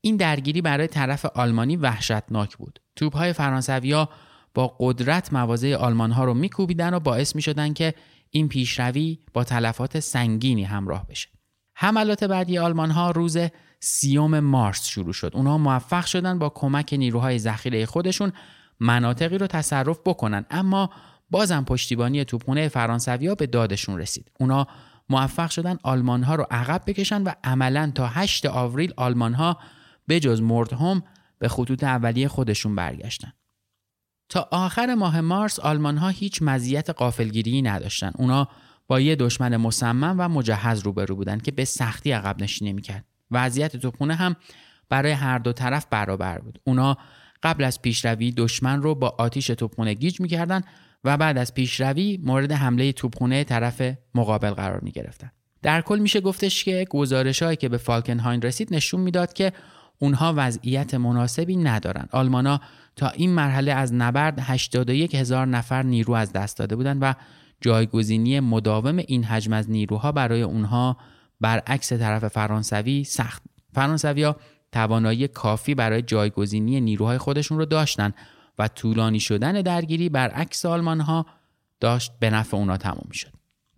این 0.01 0.17
درگیری 0.17 0.61
برای 0.61 0.87
طرف 0.87 1.25
آلمانی 1.25 1.75
وحشتناک 1.75 2.57
بود. 2.57 2.79
توپ 2.95 3.17
های 3.17 3.33
فرانسویا 3.33 4.09
با 4.53 4.75
قدرت 4.79 5.33
مواضع 5.33 5.75
آلمان 5.75 6.11
ها 6.11 6.23
رو 6.23 6.33
میکوبیدن 6.33 6.93
و 6.93 6.99
باعث 6.99 7.35
می 7.35 7.41
شدن 7.41 7.73
که 7.73 7.93
این 8.29 8.47
پیشروی 8.47 9.19
با 9.33 9.43
تلفات 9.43 9.99
سنگینی 9.99 10.63
همراه 10.63 11.07
بشه. 11.07 11.29
حملات 11.75 12.23
بعدی 12.23 12.57
آلمان 12.57 12.91
ها 12.91 13.11
روز 13.11 13.37
سیوم 13.83 14.39
مارس 14.39 14.87
شروع 14.87 15.13
شد. 15.13 15.31
اونها 15.33 15.57
موفق 15.57 16.05
شدن 16.05 16.39
با 16.39 16.49
کمک 16.49 16.93
نیروهای 16.93 17.39
ذخیره 17.39 17.85
خودشون 17.85 18.31
مناطقی 18.79 19.37
رو 19.37 19.47
تصرف 19.47 19.99
بکنن. 20.05 20.45
اما 20.49 20.89
بازم 21.31 21.63
پشتیبانی 21.63 22.25
توپخونه 22.25 22.67
فرانسویا 22.67 23.35
به 23.35 23.47
دادشون 23.47 23.99
رسید. 23.99 24.31
اونا 24.39 24.67
موفق 25.09 25.49
شدن 25.49 25.77
آلمان 25.83 26.23
ها 26.23 26.35
رو 26.35 26.47
عقب 26.51 26.81
بکشن 26.87 27.23
و 27.23 27.31
عملا 27.43 27.91
تا 27.95 28.07
8 28.07 28.45
آوریل 28.45 28.93
آلمان 28.97 29.33
ها 29.33 29.57
به 30.07 30.19
جز 30.19 30.41
مردهم 30.41 31.03
به 31.39 31.47
خطوط 31.47 31.83
اولیه 31.83 32.27
خودشون 32.27 32.75
برگشتن. 32.75 33.33
تا 34.29 34.47
آخر 34.51 34.95
ماه 34.95 35.21
مارس 35.21 35.59
آلمان 35.59 35.97
ها 35.97 36.07
هیچ 36.07 36.41
مزیت 36.41 36.89
قافلگیری 36.89 37.61
نداشتن. 37.61 38.11
اونا 38.17 38.47
با 38.87 38.99
یه 38.99 39.15
دشمن 39.15 39.57
مصمم 39.57 40.15
و 40.19 40.27
مجهز 40.27 40.79
روبرو 40.79 41.15
بودن 41.15 41.37
که 41.37 41.51
به 41.51 41.65
سختی 41.65 42.11
عقب 42.11 42.41
نشینی 42.43 42.73
می‌کرد. 42.73 43.05
وضعیت 43.31 43.77
توپخونه 43.77 44.15
هم 44.15 44.35
برای 44.89 45.11
هر 45.11 45.37
دو 45.37 45.53
طرف 45.53 45.85
برابر 45.89 46.39
بود 46.39 46.59
اونا 46.63 46.97
قبل 47.43 47.63
از 47.63 47.81
پیشروی 47.81 48.31
دشمن 48.31 48.81
رو 48.81 48.95
با 48.95 49.15
آتیش 49.17 49.47
توپخونه 49.47 49.93
گیج 49.93 50.21
می‌کردن 50.21 50.61
و 51.03 51.17
بعد 51.17 51.37
از 51.37 51.53
پیشروی 51.53 52.19
مورد 52.23 52.51
حمله 52.51 52.91
توپخونه 52.91 53.43
طرف 53.43 53.81
مقابل 54.15 54.51
قرار 54.51 54.79
می 54.79 54.91
گرفتن. 54.91 55.31
در 55.61 55.81
کل 55.81 55.99
میشه 55.99 56.21
گفتش 56.21 56.63
که 56.63 56.87
گزارش 56.89 57.43
هایی 57.43 57.57
که 57.57 57.69
به 57.69 57.77
فالکنهاین 57.77 58.41
رسید 58.41 58.73
نشون 58.73 58.99
می‌داد 58.99 59.33
که 59.33 59.53
اونها 59.99 60.33
وضعیت 60.37 60.93
مناسبی 60.93 61.55
ندارن. 61.55 62.07
آلمانا 62.11 62.61
تا 62.95 63.09
این 63.09 63.29
مرحله 63.29 63.71
از 63.71 63.93
نبرد 63.93 64.39
81 64.39 65.15
هزار 65.15 65.47
نفر 65.47 65.83
نیرو 65.83 66.13
از 66.13 66.33
دست 66.33 66.57
داده 66.57 66.75
بودند 66.75 66.97
و 67.01 67.13
جایگزینی 67.61 68.39
مداوم 68.39 68.97
این 68.97 69.23
حجم 69.23 69.53
از 69.53 69.69
نیروها 69.69 70.11
برای 70.11 70.41
اونها 70.41 70.97
برعکس 71.41 71.93
طرف 71.93 72.27
فرانسوی 72.27 73.03
سخت. 73.03 73.43
فرانسویا 73.73 74.35
توانایی 74.71 75.27
کافی 75.27 75.75
برای 75.75 76.01
جایگزینی 76.01 76.81
نیروهای 76.81 77.17
خودشون 77.17 77.57
رو 77.57 77.65
داشتن 77.65 78.13
و 78.59 78.67
طولانی 78.67 79.19
شدن 79.19 79.61
درگیری 79.61 80.09
برعکس 80.09 80.65
آلمان 80.65 81.01
ها 81.01 81.25
داشت 81.79 82.11
به 82.19 82.29
نفع 82.29 82.57
اونا 82.57 82.77
تموم 82.77 83.09
شد. 83.11 83.31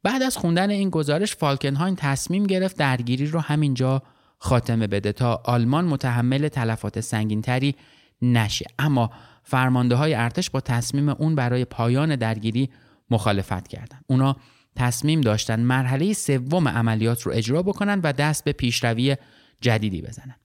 بعد 0.03 0.23
از 0.23 0.37
خوندن 0.37 0.69
این 0.69 0.89
گزارش 0.89 1.35
فالکنهاین 1.35 1.95
تصمیم 1.95 2.43
گرفت 2.43 2.77
درگیری 2.77 3.25
رو 3.25 3.39
همینجا 3.39 4.03
خاتمه 4.37 4.87
بده 4.87 5.11
تا 5.11 5.41
آلمان 5.45 5.85
متحمل 5.85 6.47
تلفات 6.47 6.99
سنگینتری 6.99 7.75
نشه 8.21 8.65
اما 8.79 9.11
فرمانده 9.43 9.95
های 9.95 10.13
ارتش 10.13 10.49
با 10.49 10.61
تصمیم 10.61 11.09
اون 11.09 11.35
برای 11.35 11.65
پایان 11.65 12.15
درگیری 12.15 12.69
مخالفت 13.09 13.67
کردند. 13.67 14.05
اونا 14.07 14.35
تصمیم 14.75 15.21
داشتن 15.21 15.59
مرحله 15.59 16.13
سوم 16.13 16.67
عملیات 16.67 17.21
رو 17.21 17.31
اجرا 17.31 17.63
بکنن 17.63 17.99
و 18.03 18.13
دست 18.13 18.43
به 18.43 18.51
پیشروی 18.51 19.15
جدیدی 19.61 20.01
بزنن. 20.01 20.35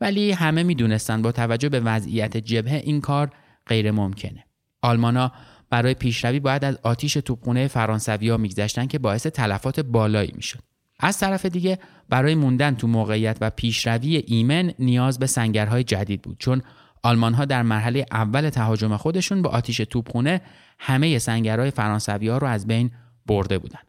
ولی 0.00 0.32
همه 0.32 0.62
می‌دونستن 0.62 1.22
با 1.22 1.32
توجه 1.32 1.68
به 1.68 1.80
وضعیت 1.80 2.36
جبهه 2.36 2.82
این 2.84 3.00
کار 3.00 3.30
غیر 3.66 3.90
ممکنه. 3.90 4.44
آلمانا 4.82 5.32
برای 5.70 5.94
پیشروی 5.94 6.40
باید 6.40 6.64
از 6.64 6.78
آتیش 6.82 7.12
توپخونه 7.12 7.68
فرانسویا 7.68 8.36
میگذشتن 8.36 8.86
که 8.86 8.98
باعث 8.98 9.26
تلفات 9.26 9.80
بالایی 9.80 10.32
می‌شد. 10.36 10.58
از 11.00 11.18
طرف 11.18 11.46
دیگه 11.46 11.78
برای 12.08 12.34
موندن 12.34 12.74
تو 12.74 12.86
موقعیت 12.86 13.38
و 13.40 13.50
پیشروی 13.50 14.16
ایمن 14.26 14.72
نیاز 14.78 15.18
به 15.18 15.26
سنگرهای 15.26 15.84
جدید 15.84 16.22
بود 16.22 16.36
چون 16.38 16.62
آلمان 17.02 17.34
ها 17.34 17.44
در 17.44 17.62
مرحله 17.62 18.06
اول 18.10 18.50
تهاجم 18.50 18.96
خودشون 18.96 19.42
با 19.42 19.50
آتیش 19.50 19.76
توپخونه 19.76 20.40
همه 20.78 21.18
سنگرهای 21.18 21.70
فرانسوی 21.70 22.28
ها 22.28 22.38
رو 22.38 22.46
از 22.46 22.66
بین 22.66 22.90
برده 23.26 23.58
بودند. 23.58 23.86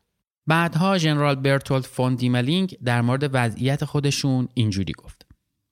بعدها 0.48 0.98
ژنرال 0.98 1.36
برتولد 1.36 1.84
فون 1.84 2.16
دیملینگ 2.16 2.78
در 2.84 3.02
مورد 3.02 3.30
وضعیت 3.34 3.86
خودشون 3.86 4.48
اینجوری 4.54 4.94
گفت: 4.94 5.26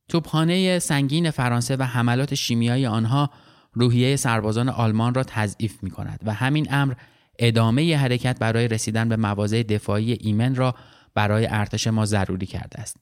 توپخانه 0.09 0.79
سنگین 0.79 1.31
فرانسه 1.31 1.75
و 1.75 1.83
حملات 1.83 2.35
شیمیایی 2.35 2.85
آنها 2.85 3.29
روحیه 3.73 4.15
سربازان 4.15 4.69
آلمان 4.69 5.13
را 5.13 5.23
تضعیف 5.23 5.83
می 5.83 5.91
کند 5.91 6.19
و 6.25 6.33
همین 6.33 6.73
امر 6.73 6.93
ادامه 7.39 7.97
حرکت 7.97 8.39
برای 8.39 8.67
رسیدن 8.67 9.09
به 9.09 9.15
مواضع 9.15 9.63
دفاعی 9.63 10.13
ایمن 10.13 10.55
را 10.55 10.75
برای 11.13 11.47
ارتش 11.49 11.87
ما 11.87 12.05
ضروری 12.05 12.45
کرده 12.45 12.81
است. 12.81 12.97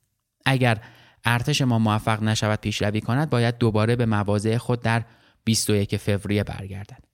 اگر 0.46 0.82
ارتش 1.26 1.62
ما 1.62 1.80
موفق 1.80 2.24
نشود 2.24 2.62
پیشروی 2.62 3.02
کند 3.02 3.30
باید 3.30 3.58
دوباره 3.58 3.96
به 3.96 4.06
مواضع 4.06 4.58
خود 4.58 4.82
در 4.82 5.04
21 5.44 5.98
فوریه 5.98 6.44
برگردد. 6.44 7.09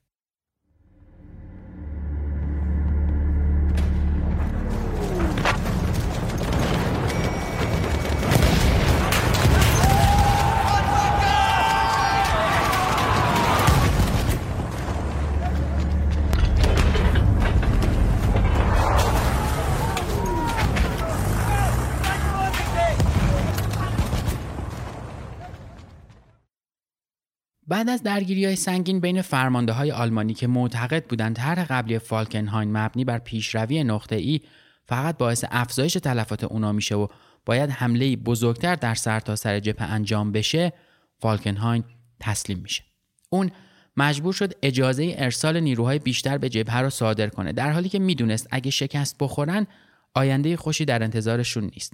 بعد 27.68 27.90
از 27.90 28.04
درگیری 28.04 28.46
های 28.46 28.56
سنگین 28.56 29.00
بین 29.00 29.22
فرمانده 29.22 29.72
های 29.72 29.92
آلمانی 29.92 30.34
که 30.34 30.48
معتقد 30.48 31.06
بودند 31.06 31.36
طرح 31.36 31.66
قبلی 31.66 32.00
فالکنهاین 32.00 32.78
مبنی 32.78 33.06
بر 33.06 33.18
پیشروی 33.18 33.84
نقطه 33.84 34.16
ای 34.16 34.42
فقط 34.86 35.18
باعث 35.18 35.46
افزایش 35.52 35.94
تلفات 35.94 36.44
اونا 36.44 36.72
میشه 36.72 36.96
و 36.96 37.08
باید 37.46 37.70
حمله 37.70 38.16
بزرگتر 38.16 38.76
در 38.76 38.96
سرتاسر 38.96 39.62
سر 39.62 39.74
انجام 39.80 40.32
بشه 40.32 40.74
فالکنهاین 41.20 41.84
تسلیم 42.20 42.60
میشه. 42.60 42.84
اون 43.30 43.52
مجبور 43.98 44.34
شد 44.34 44.54
اجازه 44.62 45.16
ارسال 45.18 45.60
نیروهای 45.60 46.00
بیشتر 46.00 46.38
به 46.38 46.50
جبهه 46.50 46.82
را 46.82 46.90
صادر 46.90 47.28
کنه 47.28 47.52
در 47.52 47.72
حالی 47.72 47.90
که 47.90 48.00
می‌دونست 48.00 48.48
اگه 48.52 48.72
شکست 48.72 49.16
بخورن 49.20 49.68
آینده 50.14 50.58
خوشی 50.58 50.86
در 50.86 51.04
انتظارشون 51.04 51.64
نیست. 51.64 51.94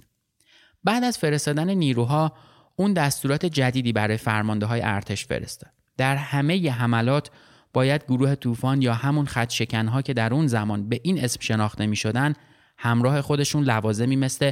بعد 0.84 1.04
از 1.04 1.18
فرستادن 1.18 1.70
نیروها 1.70 2.32
اون 2.76 2.92
دستورات 2.92 3.46
جدیدی 3.46 3.92
برای 3.92 4.16
فرمانده 4.16 4.66
های 4.66 4.80
ارتش 4.84 5.26
فرستاد 5.26 5.70
در 5.96 6.16
همه 6.16 6.56
ی 6.56 6.68
حملات 6.68 7.30
باید 7.72 8.04
گروه 8.04 8.34
طوفان 8.34 8.82
یا 8.82 8.94
همون 8.94 9.26
خط 9.26 9.50
شکنها 9.50 10.02
که 10.02 10.14
در 10.14 10.34
اون 10.34 10.46
زمان 10.46 10.88
به 10.88 11.00
این 11.02 11.24
اسم 11.24 11.40
شناخته 11.40 11.86
می 11.86 11.96
شدن 11.96 12.34
همراه 12.78 13.20
خودشون 13.20 13.64
لوازمی 13.64 14.16
مثل 14.16 14.50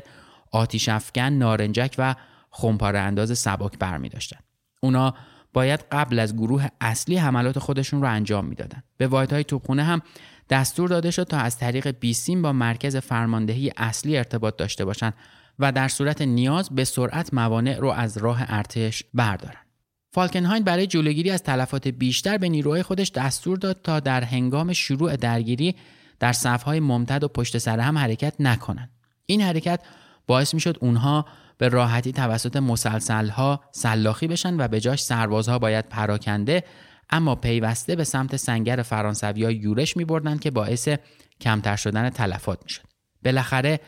آتیش 0.53 0.89
افکن، 0.89 1.23
نارنجک 1.23 1.95
و 1.99 2.15
خمپاره 2.51 2.99
انداز 2.99 3.39
سبک 3.39 3.79
برمی 3.79 4.09
داشتن. 4.09 4.39
اونا 4.81 5.15
باید 5.53 5.85
قبل 5.93 6.19
از 6.19 6.37
گروه 6.37 6.69
اصلی 6.81 7.17
حملات 7.17 7.59
خودشون 7.59 8.03
رو 8.03 8.09
انجام 8.09 8.45
می‌دادن. 8.45 8.83
به 8.97 9.07
واحدهای 9.07 9.45
توپخونه 9.45 9.83
هم 9.83 10.03
دستور 10.51 10.89
داده 10.89 11.11
شد 11.11 11.23
تا 11.23 11.39
از 11.39 11.59
طریق 11.59 11.91
بیسیم 11.91 12.43
با 12.43 12.53
مرکز 12.53 12.97
فرماندهی 12.97 13.73
اصلی 13.77 14.17
ارتباط 14.17 14.57
داشته 14.57 14.85
باشند 14.85 15.15
و 15.61 15.73
در 15.73 15.89
صورت 15.89 16.23
نیاز 16.23 16.71
به 16.71 16.85
سرعت 16.85 17.35
موانع 17.35 17.77
رو 17.77 17.89
از 17.89 18.17
راه 18.17 18.45
ارتش 18.49 19.03
بردارن. 19.15 19.61
فالکنهاین 20.13 20.65
برای 20.65 20.87
جلوگیری 20.87 21.31
از 21.31 21.43
تلفات 21.43 21.89
بیشتر 21.89 22.39
به 22.39 22.49
نیروهای 22.49 22.83
خودش 22.83 23.11
دستور 23.11 23.59
داد 23.59 23.81
تا 23.83 24.01
در 24.01 24.25
هنگام 24.25 24.73
شروع 24.73 25.17
درگیری 25.17 25.77
در 26.21 26.33
صفهای 26.33 26.81
ممتد 26.81 27.25
و 27.25 27.29
پشت 27.29 27.59
سر 27.59 27.81
هم 27.81 27.99
حرکت 27.99 28.35
نکنند. 28.41 28.91
این 29.27 29.41
حرکت 29.41 29.81
باعث 30.27 30.55
می 30.55 30.61
شد 30.61 30.79
اونها 30.81 31.27
به 31.59 31.69
راحتی 31.69 32.13
توسط 32.13 32.57
مسلسلها 32.57 33.61
سلاخی 33.73 34.27
بشن 34.27 34.61
و 34.61 34.69
به 34.69 34.81
جاش 34.81 35.03
سربازها 35.03 35.59
باید 35.59 35.89
پراکنده 35.89 36.65
اما 37.11 37.35
پیوسته 37.35 37.97
به 37.97 38.05
سمت 38.05 38.37
سنگر 38.37 38.83
فرانسوی 38.83 39.45
ها 39.45 39.51
یورش 39.51 39.97
می 39.97 40.39
که 40.39 40.51
باعث 40.51 40.89
کمتر 41.41 41.77
شدن 41.77 42.11
تلفات 42.11 42.59
می 42.63 42.71
شد. 42.71 42.83
بالاخره 43.25 43.81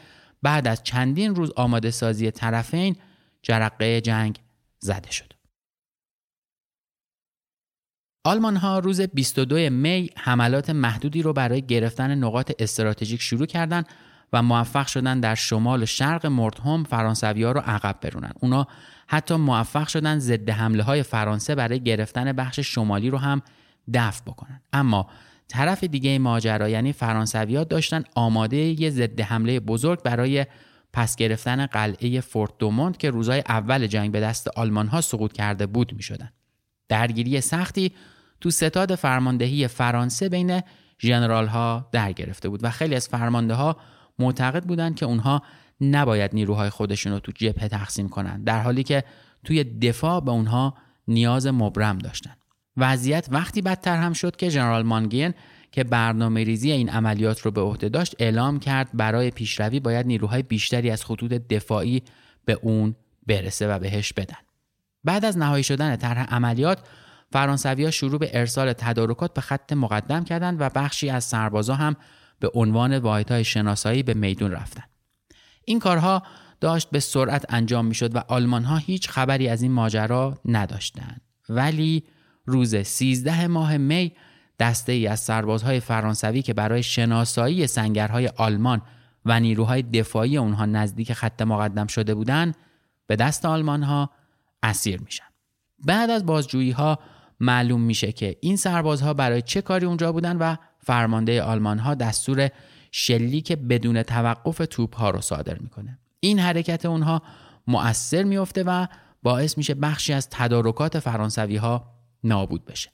بعد 0.42 0.68
از 0.68 0.82
چندین 0.82 1.34
روز 1.34 1.52
آماده 1.56 1.90
سازی 1.90 2.30
طرفین 2.30 2.96
جرقه 3.42 4.00
جنگ 4.00 4.38
زده 4.78 5.10
شد. 5.10 5.32
آلمان 8.24 8.56
ها 8.56 8.78
روز 8.78 9.00
22 9.00 9.70
می 9.70 10.10
حملات 10.16 10.70
محدودی 10.70 11.22
رو 11.22 11.32
برای 11.32 11.62
گرفتن 11.62 12.14
نقاط 12.14 12.52
استراتژیک 12.58 13.20
شروع 13.20 13.46
کردند 13.46 13.86
و 14.32 14.42
موفق 14.42 14.86
شدن 14.86 15.20
در 15.20 15.34
شمال 15.34 15.82
و 15.82 15.86
شرق 15.86 16.26
مردهم 16.26 16.84
فرانسوی 16.84 17.44
رو 17.44 17.60
عقب 17.60 17.98
برونن. 18.00 18.32
اونا 18.40 18.66
حتی 19.06 19.36
موفق 19.36 19.88
شدن 19.88 20.18
ضد 20.18 20.50
حمله 20.50 20.82
های 20.82 21.02
فرانسه 21.02 21.54
برای 21.54 21.80
گرفتن 21.80 22.32
بخش 22.32 22.60
شمالی 22.60 23.10
رو 23.10 23.18
هم 23.18 23.42
دفع 23.94 24.22
بکنن. 24.26 24.60
اما 24.72 25.10
طرف 25.52 25.84
دیگه 25.84 26.18
ماجرا 26.18 26.68
یعنی 26.68 26.92
فرانسوی 26.92 27.56
ها 27.56 27.64
داشتن 27.64 28.04
آماده 28.14 28.56
یه 28.56 28.90
ضد 28.90 29.20
حمله 29.20 29.60
بزرگ 29.60 30.02
برای 30.02 30.46
پس 30.92 31.16
گرفتن 31.16 31.66
قلعه 31.66 32.20
فورت 32.20 32.50
دوموند 32.58 32.96
که 32.96 33.10
روزای 33.10 33.42
اول 33.48 33.86
جنگ 33.86 34.12
به 34.12 34.20
دست 34.20 34.48
آلمان 34.48 34.86
ها 34.86 35.00
سقوط 35.00 35.32
کرده 35.32 35.66
بود 35.66 35.92
می 35.92 36.02
شدن. 36.02 36.32
درگیری 36.88 37.40
سختی 37.40 37.92
تو 38.40 38.50
ستاد 38.50 38.94
فرماندهی 38.94 39.68
فرانسه 39.68 40.28
بین 40.28 40.60
ژنرال 41.00 41.46
ها 41.46 41.88
در 41.92 42.12
گرفته 42.12 42.48
بود 42.48 42.64
و 42.64 42.70
خیلی 42.70 42.94
از 42.94 43.08
فرمانده 43.08 43.54
ها 43.54 43.76
معتقد 44.18 44.64
بودند 44.64 44.96
که 44.96 45.06
اونها 45.06 45.42
نباید 45.80 46.34
نیروهای 46.34 46.70
خودشون 46.70 47.12
رو 47.12 47.18
تو 47.18 47.32
جبهه 47.32 47.68
تقسیم 47.68 48.08
کنند 48.08 48.44
در 48.44 48.62
حالی 48.62 48.82
که 48.82 49.04
توی 49.44 49.64
دفاع 49.64 50.20
به 50.20 50.30
اونها 50.30 50.74
نیاز 51.08 51.46
مبرم 51.46 51.98
داشتن 51.98 52.34
وضعیت 52.76 53.28
وقتی 53.30 53.62
بدتر 53.62 53.96
هم 53.96 54.12
شد 54.12 54.36
که 54.36 54.48
ژنرال 54.48 54.82
مانگین 54.82 55.34
که 55.72 55.84
برنامه 55.84 56.44
ریزی 56.44 56.72
این 56.72 56.88
عملیات 56.88 57.40
رو 57.40 57.50
به 57.50 57.60
عهده 57.60 57.88
داشت 57.88 58.16
اعلام 58.18 58.60
کرد 58.60 58.90
برای 58.94 59.30
پیشروی 59.30 59.80
باید 59.80 60.06
نیروهای 60.06 60.42
بیشتری 60.42 60.90
از 60.90 61.04
خطوط 61.04 61.32
دفاعی 61.32 62.02
به 62.44 62.58
اون 62.62 62.96
برسه 63.26 63.68
و 63.68 63.78
بهش 63.78 64.12
بدن 64.12 64.36
بعد 65.04 65.24
از 65.24 65.38
نهایی 65.38 65.64
شدن 65.64 65.96
طرح 65.96 66.34
عملیات 66.34 66.78
فرانسوی 67.32 67.84
ها 67.84 67.90
شروع 67.90 68.18
به 68.18 68.30
ارسال 68.32 68.72
تدارکات 68.72 69.34
به 69.34 69.40
خط 69.40 69.72
مقدم 69.72 70.24
کردند 70.24 70.60
و 70.60 70.68
بخشی 70.68 71.10
از 71.10 71.24
سربازا 71.24 71.74
هم 71.74 71.96
به 72.40 72.50
عنوان 72.54 72.98
واحدهای 72.98 73.44
شناسایی 73.44 74.02
به 74.02 74.14
میدون 74.14 74.50
رفتند. 74.50 74.88
این 75.64 75.78
کارها 75.78 76.22
داشت 76.60 76.90
به 76.90 77.00
سرعت 77.00 77.44
انجام 77.48 77.86
می‌شد 77.86 78.16
و 78.16 78.18
آلمان 78.28 78.64
ها 78.64 78.76
هیچ 78.76 79.08
خبری 79.08 79.48
از 79.48 79.62
این 79.62 79.72
ماجرا 79.72 80.38
نداشتند. 80.44 81.20
ولی 81.48 82.04
روز 82.46 82.76
13 82.76 83.46
ماه 83.46 83.76
می 83.76 84.12
دسته 84.58 84.92
ای 84.92 85.06
از 85.06 85.20
سربازهای 85.20 85.80
فرانسوی 85.80 86.42
که 86.42 86.54
برای 86.54 86.82
شناسایی 86.82 87.66
سنگرهای 87.66 88.28
آلمان 88.28 88.82
و 89.24 89.40
نیروهای 89.40 89.82
دفاعی 89.82 90.36
اونها 90.36 90.66
نزدیک 90.66 91.12
خط 91.12 91.42
مقدم 91.42 91.86
شده 91.86 92.14
بودند 92.14 92.56
به 93.06 93.16
دست 93.16 93.44
آلمان 93.44 93.82
ها 93.82 94.10
اسیر 94.62 95.00
میشن. 95.00 95.24
بعد 95.86 96.10
از 96.10 96.26
بازجویی 96.26 96.70
ها 96.70 96.98
معلوم 97.40 97.80
میشه 97.80 98.12
که 98.12 98.36
این 98.40 98.56
سربازها 98.56 99.14
برای 99.14 99.42
چه 99.42 99.62
کاری 99.62 99.86
اونجا 99.86 100.12
بودن 100.12 100.36
و 100.36 100.56
فرمانده 100.78 101.42
آلمان 101.42 101.78
ها 101.78 101.94
دستور 101.94 102.48
شلیک 102.90 103.52
بدون 103.52 104.02
توقف 104.02 104.62
توپ 104.70 104.96
ها 104.96 105.10
رو 105.10 105.20
صادر 105.20 105.58
می‌کنه 105.58 105.98
این 106.20 106.38
حرکت 106.38 106.86
اونها 106.86 107.22
مؤثر 107.66 108.22
میفته 108.22 108.62
و 108.62 108.86
باعث 109.22 109.58
میشه 109.58 109.74
بخشی 109.74 110.12
از 110.12 110.28
تدارکات 110.30 110.98
فرانسوی 110.98 111.56
ها 111.56 112.01
نابود 112.24 112.64
بشه 112.64 112.90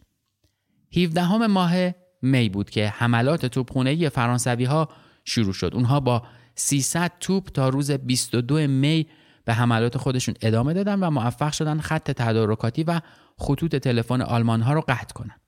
17 0.97 1.47
ماه 1.47 1.75
می 2.23 2.49
بود 2.49 2.71
که 2.71 2.89
حملات 2.89 3.47
توپخانه‌ای 3.47 4.09
فرانسوی 4.09 4.65
ها 4.65 4.89
شروع 5.25 5.53
شد 5.53 5.71
اونها 5.75 6.01
با 6.01 6.23
300 6.55 7.13
توپ 7.21 7.49
تا 7.49 7.69
روز 7.69 7.91
22 7.91 8.67
می 8.67 9.07
به 9.45 9.55
حملات 9.55 9.99
خودشون 9.99 10.35
ادامه 10.43 10.75
دادن 10.75 11.01
و 11.01 11.11
موفق 11.11 11.53
شدن 11.53 11.81
خط 11.81 12.11
تدارکاتی 12.11 12.85
و 12.85 13.01
خطوط 13.37 13.77
تلفن 13.77 14.23
آلمان 14.23 14.63
ها 14.63 14.73
رو 14.73 14.85
قطع 14.89 15.15
کنند. 15.15 15.41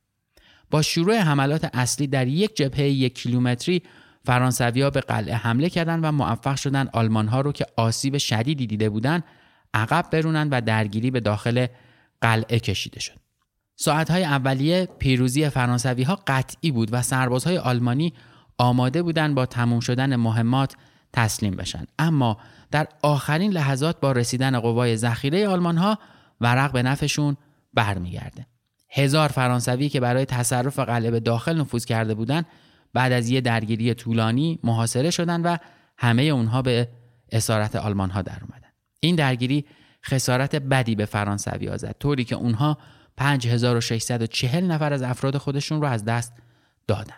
با 0.70 0.82
شروع 0.82 1.16
حملات 1.16 1.70
اصلی 1.74 2.06
در 2.06 2.26
یک 2.26 2.56
جبهه 2.56 2.84
یک 2.84 3.14
کیلومتری 3.14 3.82
فرانسوی 4.24 4.90
به 4.90 5.00
قلعه 5.00 5.34
حمله 5.34 5.70
کردند 5.70 6.04
و 6.04 6.12
موفق 6.12 6.56
شدن 6.56 6.88
آلمان 6.92 7.28
ها 7.28 7.40
رو 7.40 7.52
که 7.52 7.66
آسیب 7.76 8.18
شدیدی 8.18 8.66
دیده 8.66 8.90
بودند 8.90 9.24
عقب 9.74 10.06
برونن 10.12 10.48
و 10.50 10.60
درگیری 10.60 11.10
به 11.10 11.20
داخل 11.20 11.66
قلعه 12.20 12.58
کشیده 12.58 13.00
شد. 13.00 13.29
ساعتهای 13.82 14.24
اولیه 14.24 14.88
پیروزی 14.98 15.48
فرانسوی 15.48 16.02
ها 16.02 16.18
قطعی 16.26 16.70
بود 16.70 16.88
و 16.92 17.02
سربازهای 17.02 17.58
آلمانی 17.58 18.12
آماده 18.58 19.02
بودند 19.02 19.34
با 19.34 19.46
تموم 19.46 19.80
شدن 19.80 20.16
مهمات 20.16 20.74
تسلیم 21.12 21.56
بشن. 21.56 21.84
اما 21.98 22.36
در 22.70 22.88
آخرین 23.02 23.52
لحظات 23.52 24.00
با 24.00 24.12
رسیدن 24.12 24.60
قوای 24.60 24.96
ذخیره 24.96 25.48
آلمان 25.48 25.76
ها 25.76 25.98
ورق 26.40 26.72
به 26.72 26.82
نفشون 26.82 27.36
برمیگرده. 27.74 28.46
هزار 28.90 29.28
فرانسوی 29.28 29.88
که 29.88 30.00
برای 30.00 30.24
تصرف 30.24 30.78
قلعه 30.78 31.10
به 31.10 31.20
داخل 31.20 31.60
نفوذ 31.60 31.84
کرده 31.84 32.14
بودند 32.14 32.46
بعد 32.92 33.12
از 33.12 33.30
یه 33.30 33.40
درگیری 33.40 33.94
طولانی 33.94 34.58
محاصره 34.64 35.10
شدند 35.10 35.46
و 35.46 35.58
همه 35.98 36.22
اونها 36.22 36.62
به 36.62 36.88
اسارت 37.32 37.76
آلمان 37.76 38.10
ها 38.10 38.22
در 38.22 38.38
اومدن. 38.40 38.68
این 39.00 39.16
درگیری 39.16 39.64
خسارت 40.04 40.56
بدی 40.56 40.94
به 40.94 41.04
فرانسوی 41.04 41.66
ها 41.66 41.76
زد 41.76 41.96
طوری 42.00 42.24
که 42.24 42.34
اونها 42.34 42.78
5640 43.16 44.64
نفر 44.64 44.92
از 44.92 45.02
افراد 45.02 45.36
خودشون 45.36 45.80
رو 45.80 45.86
از 45.86 46.04
دست 46.04 46.32
دادن. 46.86 47.16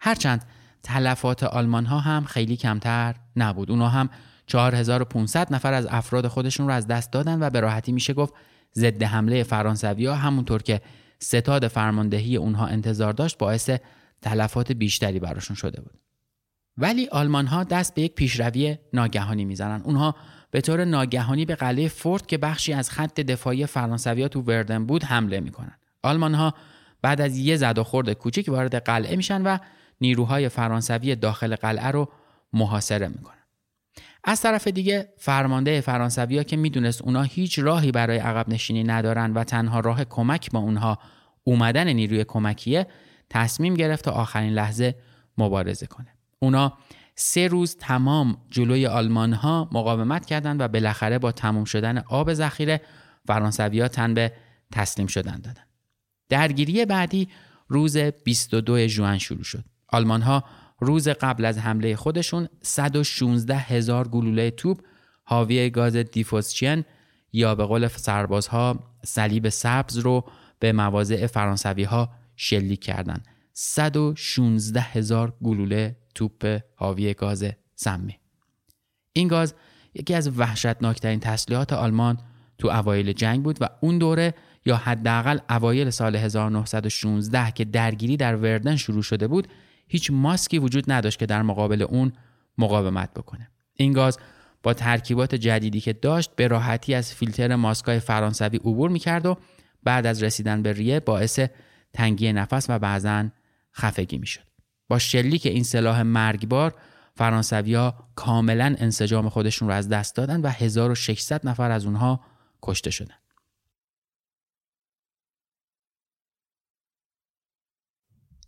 هرچند 0.00 0.44
تلفات 0.82 1.42
آلمان 1.42 1.86
ها 1.86 1.98
هم 2.00 2.24
خیلی 2.24 2.56
کمتر 2.56 3.14
نبود. 3.36 3.70
اونها 3.70 3.88
هم 3.88 4.10
4500 4.46 5.54
نفر 5.54 5.72
از 5.72 5.86
افراد 5.90 6.28
خودشون 6.28 6.66
رو 6.66 6.72
از 6.72 6.86
دست 6.86 7.12
دادن 7.12 7.42
و 7.42 7.50
به 7.50 7.60
راحتی 7.60 7.92
میشه 7.92 8.12
گفت 8.12 8.34
ضد 8.74 9.02
حمله 9.02 9.42
فرانسوی 9.42 10.06
ها 10.06 10.14
همونطور 10.14 10.62
که 10.62 10.80
ستاد 11.18 11.68
فرماندهی 11.68 12.36
اونها 12.36 12.66
انتظار 12.66 13.12
داشت 13.12 13.38
باعث 13.38 13.70
تلفات 14.22 14.72
بیشتری 14.72 15.18
براشون 15.18 15.56
شده 15.56 15.80
بود. 15.80 15.98
ولی 16.76 17.08
آلمان 17.08 17.46
ها 17.46 17.64
دست 17.64 17.94
به 17.94 18.02
یک 18.02 18.14
پیشروی 18.14 18.76
ناگهانی 18.92 19.44
می‌زنن. 19.44 19.82
اونها 19.84 20.14
به 20.54 20.60
طور 20.60 20.84
ناگهانی 20.84 21.44
به 21.44 21.54
قلعه 21.54 21.88
فورت 21.88 22.28
که 22.28 22.38
بخشی 22.38 22.72
از 22.72 22.90
خط 22.90 23.20
دفاعی 23.20 23.66
فرانسوی 23.66 24.28
تو 24.28 24.40
وردن 24.40 24.86
بود 24.86 25.04
حمله 25.04 25.40
می‌کنن 25.40 25.78
آلمان 26.02 26.34
ها 26.34 26.54
بعد 27.02 27.20
از 27.20 27.38
یه 27.38 27.56
زد 27.56 27.78
و 27.78 27.84
خورد 27.84 28.12
کوچیک 28.12 28.48
وارد 28.48 28.74
قلعه 28.76 29.16
میشن 29.16 29.42
و 29.42 29.58
نیروهای 30.00 30.48
فرانسوی 30.48 31.16
داخل 31.16 31.56
قلعه 31.56 31.86
رو 31.86 32.08
محاصره 32.52 33.08
می‌کنن 33.08 33.42
از 34.24 34.40
طرف 34.40 34.66
دیگه 34.68 35.08
فرمانده 35.18 35.80
فرانسویا 35.80 36.42
که 36.42 36.56
می‌دونست 36.56 37.02
اونا 37.02 37.22
هیچ 37.22 37.58
راهی 37.58 37.92
برای 37.92 38.18
عقب 38.18 38.48
نشینی 38.48 38.84
ندارن 38.84 39.32
و 39.32 39.44
تنها 39.44 39.80
راه 39.80 40.04
کمک 40.04 40.50
با 40.50 40.58
اونها 40.58 40.98
اومدن 41.44 41.88
نیروی 41.88 42.24
کمکیه 42.24 42.86
تصمیم 43.30 43.74
گرفت 43.74 44.04
تا 44.04 44.10
آخرین 44.10 44.52
لحظه 44.52 44.94
مبارزه 45.38 45.86
کنه. 45.86 46.08
اونا 46.38 46.72
سه 47.14 47.48
روز 47.48 47.76
تمام 47.76 48.36
جلوی 48.50 48.86
آلمان 48.86 49.32
ها 49.32 49.68
مقاومت 49.72 50.26
کردند 50.26 50.60
و 50.60 50.68
بالاخره 50.68 51.18
با 51.18 51.32
تموم 51.32 51.64
شدن 51.64 51.98
آب 51.98 52.34
ذخیره 52.34 52.80
فرانسویا 53.26 53.88
تن 53.88 54.14
به 54.14 54.32
تسلیم 54.72 55.06
شدن 55.06 55.40
دادن 55.40 55.64
درگیری 56.28 56.84
بعدی 56.84 57.28
روز 57.68 57.96
22 57.96 58.86
ژوئن 58.86 59.18
شروع 59.18 59.42
شد 59.42 59.64
آلمان 59.88 60.22
ها 60.22 60.44
روز 60.80 61.08
قبل 61.08 61.44
از 61.44 61.58
حمله 61.58 61.96
خودشون 61.96 62.48
116 62.62 63.56
هزار 63.56 64.08
گلوله 64.08 64.50
توپ 64.50 64.80
حاوی 65.24 65.70
گاز 65.70 65.96
دیفوسچین 65.96 66.84
یا 67.32 67.54
به 67.54 67.64
قول 67.64 67.88
سربازها 67.88 68.94
صلیب 69.04 69.48
سبز 69.48 69.98
رو 69.98 70.24
به 70.58 70.72
مواضع 70.72 71.26
فرانسوی 71.26 71.84
ها 71.84 72.10
شلیک 72.36 72.84
کردند. 72.84 73.26
116 73.52 74.80
هزار 74.80 75.36
گلوله 75.42 75.96
توپ 76.14 76.58
حاوی 76.74 77.14
گاز 77.14 77.44
سمی. 77.74 78.18
این 79.12 79.28
گاز 79.28 79.54
یکی 79.94 80.14
از 80.14 80.38
وحشتناکترین 80.38 81.20
تسلیحات 81.20 81.72
آلمان 81.72 82.18
تو 82.58 82.68
اوایل 82.68 83.12
جنگ 83.12 83.42
بود 83.42 83.58
و 83.60 83.68
اون 83.80 83.98
دوره 83.98 84.34
یا 84.66 84.76
حداقل 84.76 85.38
اوایل 85.50 85.90
سال 85.90 86.16
1916 86.16 87.50
که 87.50 87.64
درگیری 87.64 88.16
در 88.16 88.36
وردن 88.36 88.76
شروع 88.76 89.02
شده 89.02 89.28
بود 89.28 89.48
هیچ 89.88 90.10
ماسکی 90.10 90.58
وجود 90.58 90.92
نداشت 90.92 91.18
که 91.18 91.26
در 91.26 91.42
مقابل 91.42 91.82
اون 91.82 92.12
مقاومت 92.58 93.14
بکنه 93.14 93.48
این 93.74 93.92
گاز 93.92 94.18
با 94.62 94.74
ترکیبات 94.74 95.34
جدیدی 95.34 95.80
که 95.80 95.92
داشت 95.92 96.30
به 96.36 96.48
راحتی 96.48 96.94
از 96.94 97.14
فیلتر 97.14 97.56
ماسکای 97.56 97.98
فرانسوی 97.98 98.56
عبور 98.56 98.90
می‌کرد 98.90 99.26
و 99.26 99.36
بعد 99.82 100.06
از 100.06 100.22
رسیدن 100.22 100.62
به 100.62 100.72
ریه 100.72 101.00
باعث 101.00 101.40
تنگی 101.92 102.32
نفس 102.32 102.66
و 102.68 102.78
بعضا 102.78 103.28
خفگی 103.74 104.18
می‌شد 104.18 104.53
با 104.88 104.98
شلیک 104.98 105.46
این 105.46 105.62
سلاح 105.62 106.02
مرگبار 106.02 106.74
فرانسویا 107.16 107.94
کاملا 108.14 108.76
انسجام 108.78 109.28
خودشون 109.28 109.68
رو 109.68 109.74
از 109.74 109.88
دست 109.88 110.16
دادن 110.16 110.40
و 110.40 110.48
1600 110.48 111.48
نفر 111.48 111.70
از 111.70 111.86
اونها 111.86 112.20
کشته 112.62 112.90
شدن. 112.90 113.14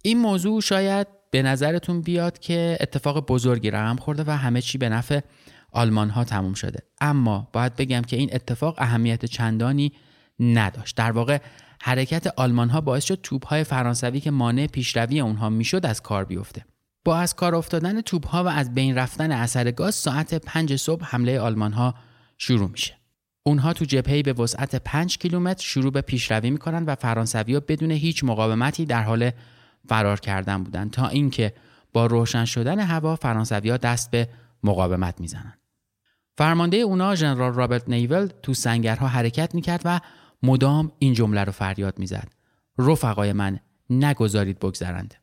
این 0.02 0.18
موضوع 0.18 0.60
شاید 0.60 1.06
به 1.30 1.42
نظرتون 1.42 2.02
بیاد 2.02 2.38
که 2.38 2.78
اتفاق 2.80 3.26
بزرگی 3.26 3.70
رقم 3.70 3.96
خورده 3.96 4.24
و 4.26 4.30
همه 4.30 4.60
چی 4.60 4.78
به 4.78 4.88
نفع 4.88 5.20
آلمان 5.72 6.10
ها 6.10 6.24
تموم 6.24 6.54
شده. 6.54 6.82
اما 7.00 7.48
باید 7.52 7.76
بگم 7.76 8.02
که 8.02 8.16
این 8.16 8.30
اتفاق 8.32 8.74
اهمیت 8.78 9.24
چندانی 9.24 9.92
نداشت. 10.40 10.96
در 10.96 11.12
واقع 11.12 11.38
حرکت 11.86 12.26
آلمان 12.36 12.68
ها 12.68 12.80
باعث 12.80 13.04
شد 13.04 13.20
توپ 13.22 13.46
های 13.46 13.64
فرانسوی 13.64 14.20
که 14.20 14.30
مانع 14.30 14.66
پیشروی 14.66 15.20
اونها 15.20 15.50
می‌شد 15.50 15.86
از 15.86 16.02
کار 16.02 16.24
بیفته 16.24 16.64
با 17.04 17.18
از 17.18 17.34
کار 17.34 17.54
افتادن 17.54 18.00
توپ 18.00 18.26
ها 18.26 18.44
و 18.44 18.48
از 18.48 18.74
بین 18.74 18.98
رفتن 18.98 19.32
اثر 19.32 19.70
گاز 19.70 19.94
ساعت 19.94 20.34
5 20.34 20.76
صبح 20.76 21.04
حمله 21.04 21.40
آلمان 21.40 21.72
ها 21.72 21.94
شروع 22.38 22.70
میشه 22.70 22.94
اونها 23.42 23.72
تو 23.72 23.84
جبهه‌ای 23.84 24.22
به 24.22 24.32
وسعت 24.32 24.76
5 24.76 25.18
کیلومتر 25.18 25.64
شروع 25.64 25.92
به 25.92 26.00
پیشروی 26.00 26.50
می‌کنن 26.50 26.84
و 26.84 26.94
فرانسوی 26.94 27.60
بدون 27.60 27.90
هیچ 27.90 28.24
مقاومتی 28.24 28.86
در 28.86 29.02
حال 29.02 29.30
فرار 29.88 30.20
کردن 30.20 30.62
بودند 30.62 30.90
تا 30.90 31.08
اینکه 31.08 31.54
با 31.92 32.06
روشن 32.06 32.44
شدن 32.44 32.80
هوا 32.80 33.16
فرانسویا 33.16 33.76
دست 33.76 34.10
به 34.10 34.28
مقاومت 34.62 35.20
می‌زنند. 35.20 35.58
فرمانده 36.38 36.76
اونا 36.76 37.14
ژنرال 37.14 37.54
رابرت 37.54 37.88
نیول 37.88 38.28
تو 38.42 38.54
سنگرها 38.54 39.06
حرکت 39.06 39.54
می‌کرد 39.54 39.82
و 39.84 40.00
مدام 40.46 40.92
این 40.98 41.14
جمله 41.14 41.44
رو 41.44 41.52
فریاد 41.52 41.98
می‌زد. 41.98 42.28
رفقای 42.78 43.32
من 43.32 43.60
نگذارید 43.90 44.58
بگذرند. 44.58 45.14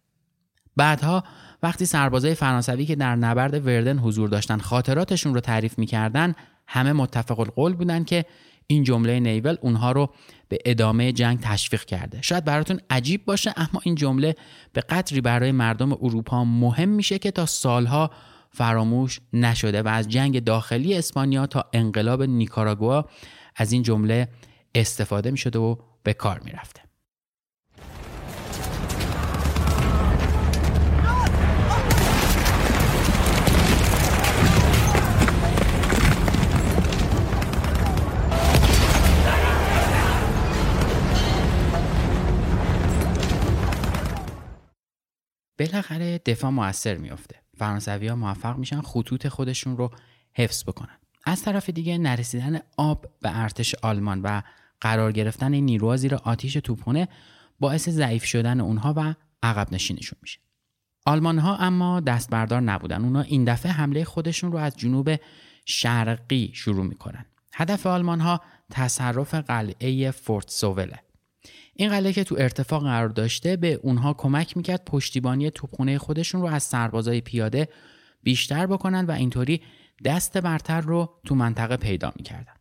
بعدها 0.76 1.24
وقتی 1.64 1.86
سربازای 1.86 2.36
فرانسوی 2.36 2.86
که 2.86 2.96
در 2.96 3.16
نبرد 3.16 3.68
وردن 3.68 4.00
حضور 4.00 4.30
داشتن 4.30 4.58
خاطراتشون 4.58 5.34
رو 5.34 5.40
تعریف 5.40 5.80
می‌کردن 5.80 6.36
همه 6.68 6.94
متفق 6.94 7.40
القول 7.40 7.74
بودن 7.74 8.04
که 8.04 8.26
این 8.68 8.84
جمله 8.84 9.20
نیول 9.20 9.58
اونها 9.62 9.92
رو 9.92 10.10
به 10.50 10.58
ادامه 10.66 11.12
جنگ 11.12 11.40
تشویق 11.42 11.86
کرده 11.86 12.22
شاید 12.22 12.46
براتون 12.46 12.80
عجیب 12.90 13.26
باشه 13.26 13.54
اما 13.58 13.82
این 13.84 13.96
جمله 13.96 14.36
به 14.74 14.82
قدری 14.82 15.22
برای 15.22 15.52
مردم 15.52 15.94
اروپا 15.94 16.44
مهم 16.44 16.90
میشه 16.90 17.20
که 17.20 17.32
تا 17.32 17.46
سالها 17.46 18.12
فراموش 18.50 19.20
نشده 19.34 19.82
و 19.82 19.88
از 19.88 20.10
جنگ 20.10 20.44
داخلی 20.44 20.98
اسپانیا 20.98 21.48
تا 21.48 21.66
انقلاب 21.74 22.24
نیکاراگوا 22.24 23.06
از 23.56 23.72
این 23.72 23.84
جمله 23.84 24.28
استفاده 24.76 25.32
می‌شده 25.32 25.60
و 25.60 25.76
به 26.04 26.14
کار 26.14 26.40
می‌رفته. 26.40 26.82
بالاخره 45.60 46.18
دفاع 46.18 46.52
موثر 46.52 46.98
میافته. 46.98 47.36
فرانسوی 47.58 48.08
ها 48.08 48.16
موفق 48.16 48.58
میشن 48.58 48.82
خطوط 48.82 49.28
خودشون 49.28 49.78
رو 49.78 49.92
حفظ 50.34 50.64
بکنن. 50.64 50.98
از 51.26 51.44
طرف 51.44 51.70
دیگه 51.70 51.98
نرسیدن 51.98 52.60
آب 52.78 53.06
به 53.22 53.40
ارتش 53.40 53.76
آلمان 53.76 54.22
و 54.22 54.42
قرار 54.84 55.12
گرفتن 55.12 55.54
نیروها 55.54 55.98
زیر 55.98 56.16
آتیش 56.16 56.54
توپخانه 56.54 57.08
باعث 57.60 57.90
ضعیف 57.90 58.26
شدن 58.26 58.60
اونها 58.60 58.94
و 58.98 59.14
عقب 59.44 59.74
نشینشون 59.74 60.20
میشه. 60.22 60.40
آلمان 61.06 61.40
ها 61.40 61.58
اما 61.58 62.00
دست 62.00 62.30
بردار 62.30 62.62
نبودن. 62.62 63.04
اونا 63.04 63.22
این 63.22 63.44
دفعه 63.44 63.72
حمله 63.72 64.04
خودشون 64.04 64.52
رو 64.52 64.58
از 64.58 64.78
جنوب 64.78 65.16
شرقی 65.66 66.52
شروع 66.54 66.86
می‌کنن. 66.86 67.26
هدف 67.54 67.88
آلمان 67.88 68.20
ها 68.20 68.42
تصرف 68.72 69.36
قلعه 69.36 70.12
فورت 70.12 70.50
سووله. 70.50 71.00
این 71.76 71.90
قلعه 71.90 72.14
که 72.14 72.24
تو 72.24 72.36
ارتفاع 72.40 72.80
قرار 72.80 73.10
داشته 73.10 73.56
به 73.56 73.74
اونها 73.74 74.14
کمک 74.14 74.58
می‌کرد 74.58 74.86
پشتیبانی 74.86 75.52
توپخونه 75.52 75.98
خودشون 75.98 76.42
رو 76.42 76.48
از 76.48 76.64
سربازای 76.64 77.22
پیاده 77.22 77.70
بیشتر 78.24 78.66
بکنن 78.66 79.06
و 79.06 79.12
اینطوری 79.12 79.62
دست 80.06 80.38
برتر 80.38 80.82
رو 80.82 81.20
تو 81.26 81.36
منطقه 81.36 81.78
پیدا 81.78 82.14
می‌کردن. 82.16 82.53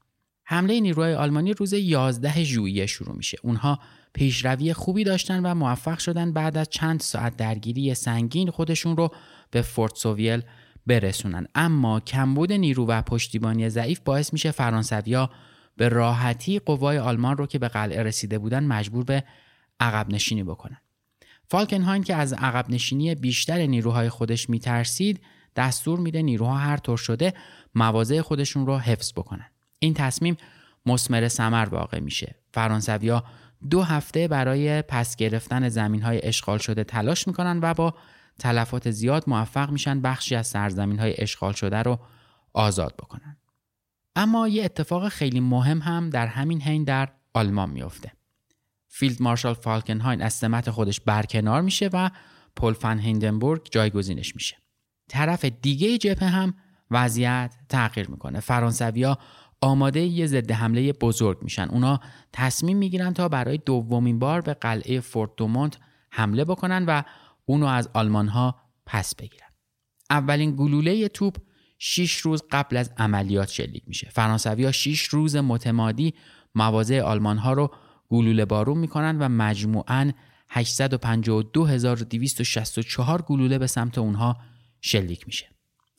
حمله 0.52 0.80
نیروهای 0.80 1.14
آلمانی 1.14 1.54
روز 1.54 1.72
11 1.72 2.44
ژوئیه 2.44 2.86
شروع 2.86 3.16
میشه. 3.16 3.38
اونها 3.42 3.78
پیشروی 4.12 4.72
خوبی 4.72 5.04
داشتن 5.04 5.46
و 5.46 5.54
موفق 5.54 5.98
شدن 5.98 6.32
بعد 6.32 6.56
از 6.56 6.68
چند 6.68 7.00
ساعت 7.00 7.36
درگیری 7.36 7.94
سنگین 7.94 8.50
خودشون 8.50 8.96
رو 8.96 9.10
به 9.50 9.62
فورت 9.62 9.96
سوویل 9.96 10.42
برسونن 10.86 11.46
اما 11.54 12.00
کمبود 12.00 12.52
نیرو 12.52 12.86
و 12.86 13.02
پشتیبانی 13.02 13.68
ضعیف 13.68 14.00
باعث 14.00 14.32
میشه 14.32 14.50
فرانسویا 14.50 15.30
به 15.76 15.88
راحتی 15.88 16.58
قوای 16.58 16.98
آلمان 16.98 17.36
رو 17.36 17.46
که 17.46 17.58
به 17.58 17.68
قلعه 17.68 18.02
رسیده 18.02 18.38
بودن 18.38 18.64
مجبور 18.64 19.04
به 19.04 19.24
عقب 19.80 20.10
نشینی 20.10 20.42
بکنن. 20.42 20.78
فالکنهاین 21.48 22.02
که 22.02 22.14
از 22.14 22.32
عقب 22.32 22.70
نشینی 22.70 23.14
بیشتر 23.14 23.66
نیروهای 23.66 24.08
خودش 24.08 24.50
میترسید 24.50 25.20
دستور 25.56 25.98
میده 25.98 26.22
نیروها 26.22 26.56
هر 26.56 26.76
طور 26.76 26.96
شده 26.96 27.34
مواضع 27.74 28.20
خودشون 28.20 28.66
رو 28.66 28.78
حفظ 28.78 29.12
بکنن. 29.12 29.51
این 29.82 29.94
تصمیم 29.94 30.36
مسمر 30.86 31.28
سمر 31.28 31.64
واقع 31.64 32.00
میشه. 32.00 32.34
فرانسویا 32.54 33.24
دو 33.70 33.82
هفته 33.82 34.28
برای 34.28 34.82
پس 34.82 35.16
گرفتن 35.16 35.68
زمین 35.68 36.02
های 36.02 36.20
اشغال 36.26 36.58
شده 36.58 36.84
تلاش 36.84 37.26
می‌کنن 37.26 37.60
و 37.62 37.74
با 37.74 37.94
تلفات 38.38 38.90
زیاد 38.90 39.24
موفق 39.26 39.70
میشن 39.70 40.00
بخشی 40.00 40.34
از 40.34 40.46
سرزمین 40.46 40.98
های 40.98 41.14
اشغال 41.18 41.52
شده 41.52 41.82
رو 41.82 41.98
آزاد 42.52 42.96
بکنن. 42.96 43.36
اما 44.16 44.48
یه 44.48 44.64
اتفاق 44.64 45.08
خیلی 45.08 45.40
مهم 45.40 45.78
هم 45.78 46.10
در 46.10 46.26
همین 46.26 46.62
حین 46.62 46.84
در 46.84 47.08
آلمان 47.34 47.70
میافته. 47.70 48.12
فیلد 48.88 49.22
مارشال 49.22 49.54
فالکنهاین 49.54 50.22
از 50.22 50.32
سمت 50.32 50.70
خودش 50.70 51.00
برکنار 51.00 51.62
میشه 51.62 51.90
و 51.92 52.10
پل 52.56 52.72
فن 52.72 52.98
هیندنبورگ 52.98 53.68
جایگزینش 53.70 54.34
میشه. 54.34 54.56
طرف 55.08 55.44
دیگه 55.44 55.98
جبهه 55.98 56.28
هم 56.28 56.54
وضعیت 56.90 57.54
تغییر 57.68 58.10
می‌کنه. 58.10 58.40
فرانسویا 58.40 59.18
آماده 59.62 60.00
یه 60.00 60.26
ضد 60.26 60.50
حمله 60.50 60.92
بزرگ 60.92 61.38
میشن. 61.42 61.68
اونا 61.68 62.00
تصمیم 62.32 62.76
می‌گیرن 62.76 63.12
تا 63.12 63.28
برای 63.28 63.58
دومین 63.58 64.18
بار 64.18 64.40
به 64.40 64.54
قلعه 64.54 65.00
فورت 65.00 65.30
دومونت 65.36 65.78
حمله 66.10 66.44
بکنن 66.44 66.84
و 66.84 67.02
اونو 67.44 67.66
از 67.66 67.88
آلمان 67.94 68.28
ها 68.28 68.56
پس 68.86 69.14
بگیرن. 69.14 69.48
اولین 70.10 70.56
گلوله 70.56 71.08
توپ 71.08 71.36
6 71.78 72.16
روز 72.16 72.42
قبل 72.50 72.76
از 72.76 72.92
عملیات 72.96 73.48
شلیک 73.48 73.82
میشه 73.86 74.10
فرانسوی 74.10 74.64
ها 74.64 74.72
6 74.72 75.04
روز 75.04 75.36
متمادی 75.36 76.14
مواضع 76.54 77.00
آلمان 77.00 77.38
ها 77.38 77.52
رو 77.52 77.70
گلوله 78.08 78.44
بارون 78.44 78.78
می‌کنن 78.78 79.18
و 79.18 79.28
مجموعاً 79.28 80.12
852264 80.48 83.22
گلوله 83.22 83.58
به 83.58 83.66
سمت 83.66 83.98
اونها 83.98 84.36
شلیک 84.80 85.26
میشه 85.26 85.46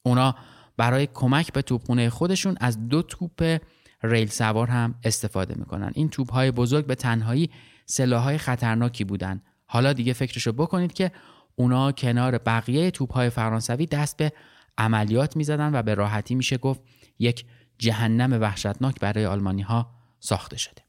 اونا 0.04 0.36
برای 0.78 1.08
کمک 1.14 1.54
به 1.54 1.62
توپخونه 1.62 2.10
خودشون 2.10 2.56
از 2.60 2.88
دو 2.88 3.02
توپ 3.02 3.60
ریل 4.04 4.28
سوار 4.28 4.68
هم 4.68 4.96
استفاده 5.04 5.56
می‌کنن. 5.58 5.92
این 5.96 6.10
توپ 6.10 6.32
های 6.32 6.52
بزرگ 6.52 6.86
به 6.86 6.96
تنهایی 6.96 7.50
سلاح 7.86 8.38
خطرناکی 8.38 9.04
بودن. 9.04 9.42
حالا 9.66 9.94
دیگه 9.94 10.14
فکرشو 10.14 10.52
بکنید 10.52 10.94
که 10.94 11.12
اونا 11.56 11.92
کنار 11.92 12.38
بقیه 12.38 12.92
توپ 12.92 13.14
های 13.14 13.30
فرانسوی 13.30 13.86
دست 13.86 14.18
به 14.18 14.34
عملیات 14.78 15.36
می‌زدن 15.36 15.76
و 15.76 15.82
به 15.82 15.94
راحتی 15.94 16.36
میشه 16.36 16.58
گفت 16.58 16.82
یک 17.20 17.46
جهنم 17.78 18.42
وحشتناک 18.42 19.00
برای 19.00 19.26
آلمانی 19.26 19.62
ها 19.62 19.92
ساخته 20.20 20.58
شده. 20.58 20.82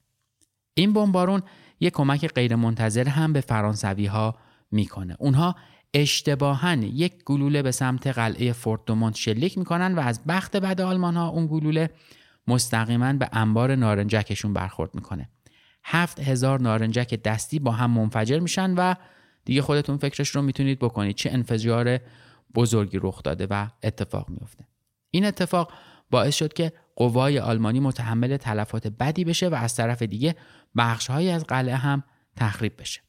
این 0.74 0.92
بمبارون 0.92 1.42
یک 1.80 1.92
کمک 1.92 2.26
غیرمنتظر 2.26 3.08
هم 3.08 3.32
به 3.32 3.40
فرانسوی 3.40 4.06
ها 4.06 4.34
می‌کنه. 4.70 5.16
اونها 5.18 5.56
اشتباها 5.94 6.74
یک 6.74 7.24
گلوله 7.24 7.62
به 7.62 7.70
سمت 7.70 8.06
قلعه 8.06 8.52
فورت 8.52 8.80
دومونت 8.86 9.14
شلیک 9.14 9.58
می‌کنن 9.58 9.94
و 9.94 10.00
از 10.00 10.24
بخت 10.24 10.56
بعد 10.56 10.80
آلمان 10.80 11.16
ها 11.16 11.28
اون 11.28 11.46
گلوله 11.46 11.90
مستقیما 12.48 13.12
به 13.12 13.28
انبار 13.32 13.74
نارنجکشون 13.74 14.52
برخورد 14.52 14.94
می‌کنه. 14.94 15.28
هفت 15.84 16.20
هزار 16.20 16.60
نارنجک 16.60 17.22
دستی 17.22 17.58
با 17.58 17.72
هم 17.72 17.90
منفجر 17.90 18.38
میشن 18.38 18.74
و 18.74 18.94
دیگه 19.44 19.62
خودتون 19.62 19.96
فکرش 19.96 20.28
رو 20.28 20.42
می‌تونید 20.42 20.78
بکنید. 20.78 21.16
چه 21.16 21.30
انفجار 21.30 22.00
بزرگی 22.54 22.98
رخ 23.02 23.22
داده 23.22 23.46
و 23.50 23.66
اتفاق 23.82 24.30
میفته 24.30 24.64
این 25.10 25.24
اتفاق 25.24 25.72
باعث 26.10 26.36
شد 26.36 26.52
که 26.52 26.72
قوای 26.96 27.38
آلمانی 27.38 27.80
متحمل 27.80 28.36
تلفات 28.36 28.86
بدی 28.86 29.24
بشه 29.24 29.48
و 29.48 29.54
از 29.54 29.76
طرف 29.76 30.02
دیگه 30.02 30.36
بخشهایی 30.76 31.30
از 31.30 31.44
قلعه 31.44 31.76
هم 31.76 32.02
تخریب 32.36 32.72
بشه. 32.78 33.03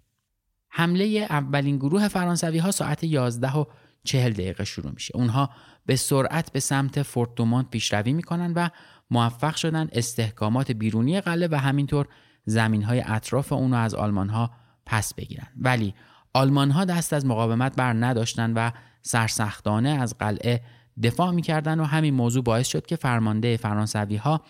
حمله 0.77 1.27
اولین 1.29 1.77
گروه 1.77 2.07
فرانسوی 2.07 2.57
ها 2.57 2.71
ساعت 2.71 3.03
11 3.03 3.57
و 3.57 3.65
40 4.03 4.33
دقیقه 4.33 4.63
شروع 4.63 4.91
میشه. 4.91 5.17
اونها 5.17 5.49
به 5.85 5.95
سرعت 5.95 6.51
به 6.51 6.59
سمت 6.59 7.01
فورت 7.01 7.69
پیشروی 7.71 8.13
می‌کنن 8.13 8.53
و 8.53 8.69
موفق 9.11 9.55
شدن 9.55 9.89
استحکامات 9.91 10.71
بیرونی 10.71 11.21
قلعه 11.21 11.49
و 11.51 11.55
همینطور 11.55 12.07
زمین 12.45 12.83
های 12.83 13.03
اطراف 13.05 13.53
اونو 13.53 13.77
از 13.77 13.95
آلمان 13.95 14.29
ها 14.29 14.51
پس 14.85 15.13
بگیرن. 15.13 15.47
ولی 15.57 15.93
آلمان 16.33 16.71
ها 16.71 16.85
دست 16.85 17.13
از 17.13 17.25
مقاومت 17.25 17.75
بر 17.75 17.93
نداشتن 17.93 18.53
و 18.53 18.71
سرسختانه 19.01 19.89
از 19.89 20.17
قلعه 20.17 20.61
دفاع 21.03 21.31
می‌کردن 21.31 21.79
و 21.79 21.83
همین 21.83 22.13
موضوع 22.13 22.43
باعث 22.43 22.67
شد 22.67 22.85
که 22.85 22.95
فرمانده 22.95 23.57
فرانسوی 23.57 24.15
ها 24.15 24.41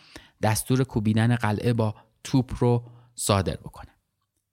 دستور 0.42 0.84
کوبیدن 0.84 1.36
قلعه 1.36 1.74
با 1.74 1.96
توپ 2.24 2.54
رو 2.60 2.84
صادر 3.16 3.56
بکنه 3.56 3.92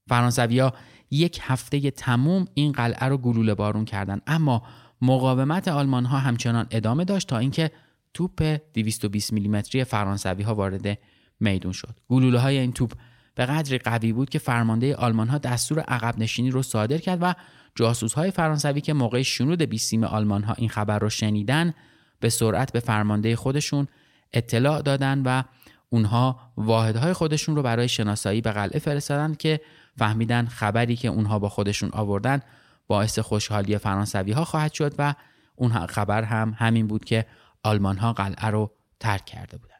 فرانسوی 0.09 0.59
ها 0.59 0.73
یک 1.13 1.39
هفته 1.43 1.91
تموم 1.91 2.47
این 2.55 2.73
قلعه 2.73 3.09
رو 3.09 3.19
گلوله 3.19 3.55
بارون 3.55 3.85
کردن. 3.85 4.21
اما 4.27 4.63
مقاومت 5.03 5.69
آلمان 5.69 6.05
ها 6.05 6.19
همچنان 6.19 6.67
ادامه 6.71 7.05
داشت 7.05 7.29
تا 7.29 7.39
اینکه 7.39 7.71
توپ 8.15 8.59
220 8.75 9.33
میلیمتری 9.33 9.85
فرانسوی 9.85 10.43
ها 10.43 10.55
وارد 10.55 10.99
میدون 11.41 11.73
شد. 11.73 11.97
گلوله 12.09 12.39
های 12.39 12.59
این 12.59 12.73
توپ 12.73 12.93
به 13.35 13.47
قدری 13.47 13.79
قوی 13.79 14.13
بود 14.13 14.31
که 14.31 14.39
فرمانده 14.39 14.97
آلمان 14.97 15.29
ها 15.29 15.39
دستور 15.39 15.81
عقب 15.81 16.19
نشینی 16.19 16.51
رو 16.51 16.63
صادر 16.63 16.99
کرد 16.99 17.19
و 17.23 17.35
جاسوس 17.75 18.13
های 18.13 18.31
فرانسوی 18.31 18.81
که 18.81 18.93
موقع 18.93 19.23
شنود 19.23 19.63
بیسیم 19.63 20.05
آلمان 20.05 20.43
ها 20.43 20.55
این 20.59 20.69
خبر 20.69 20.99
رو 20.99 21.11
شنیدن 21.11 21.75
به 22.21 22.29
سرعت 22.29 22.73
به 22.73 22.81
فرمانده 22.81 23.37
خودشون 23.37 23.89
اطلاع 24.33 24.83
دادن 24.83 25.23
و 25.23 25.43
اونها 25.89 26.41
واحدهای 26.57 27.13
خودشون 27.13 27.57
رو 27.57 27.63
برای 27.63 27.89
شناسایی 27.89 28.41
به 28.41 28.51
قلعه 28.51 28.79
فرستادن 28.79 29.35
که 29.35 29.61
فهمیدن 29.99 30.47
خبری 30.47 30.97
که 30.97 31.09
اونها 31.09 31.39
با 31.39 31.49
خودشون 31.49 31.91
آوردن 31.93 32.41
باعث 32.87 33.19
خوشحالی 33.19 33.79
فرانسوی 33.79 34.33
ها 34.33 34.45
خواهد 34.45 34.73
شد 34.73 34.95
و 34.99 35.15
اون 35.57 35.87
خبر 35.87 36.23
هم 36.23 36.55
همین 36.59 36.87
بود 36.87 37.05
که 37.05 37.27
آلمان 37.63 37.97
ها 37.97 38.13
قلعه 38.13 38.47
رو 38.47 38.73
ترک 39.01 39.25
کرده 39.25 39.57
بودن. 39.57 39.73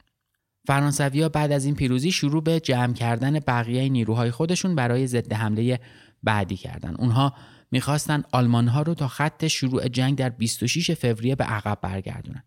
فرانسوی 0.67 1.23
ها 1.23 1.29
بعد 1.29 1.53
از 1.53 1.65
این 1.65 1.75
پیروزی 1.75 2.13
شروع 2.13 2.43
به 2.43 2.61
جمع 2.61 2.93
کردن 2.93 3.39
بقیه 3.39 3.89
نیروهای 3.89 4.31
خودشون 4.31 4.75
برای 4.75 5.07
ضد 5.07 5.33
حمله 5.33 5.81
بعدی 6.23 6.57
کردن. 6.57 6.95
اونها 6.95 7.35
می‌خواستن 7.71 8.23
آلمان 8.33 8.69
ها 8.69 8.83
رو 8.83 8.95
تا 8.95 9.09
خط 9.09 9.47
شروع 9.47 9.89
جنگ 9.89 10.19
در 10.19 10.29
26 10.29 10.91
فوریه 10.91 11.35
به 11.35 11.45
عقب 11.45 11.79
برگردونن. 11.83 12.43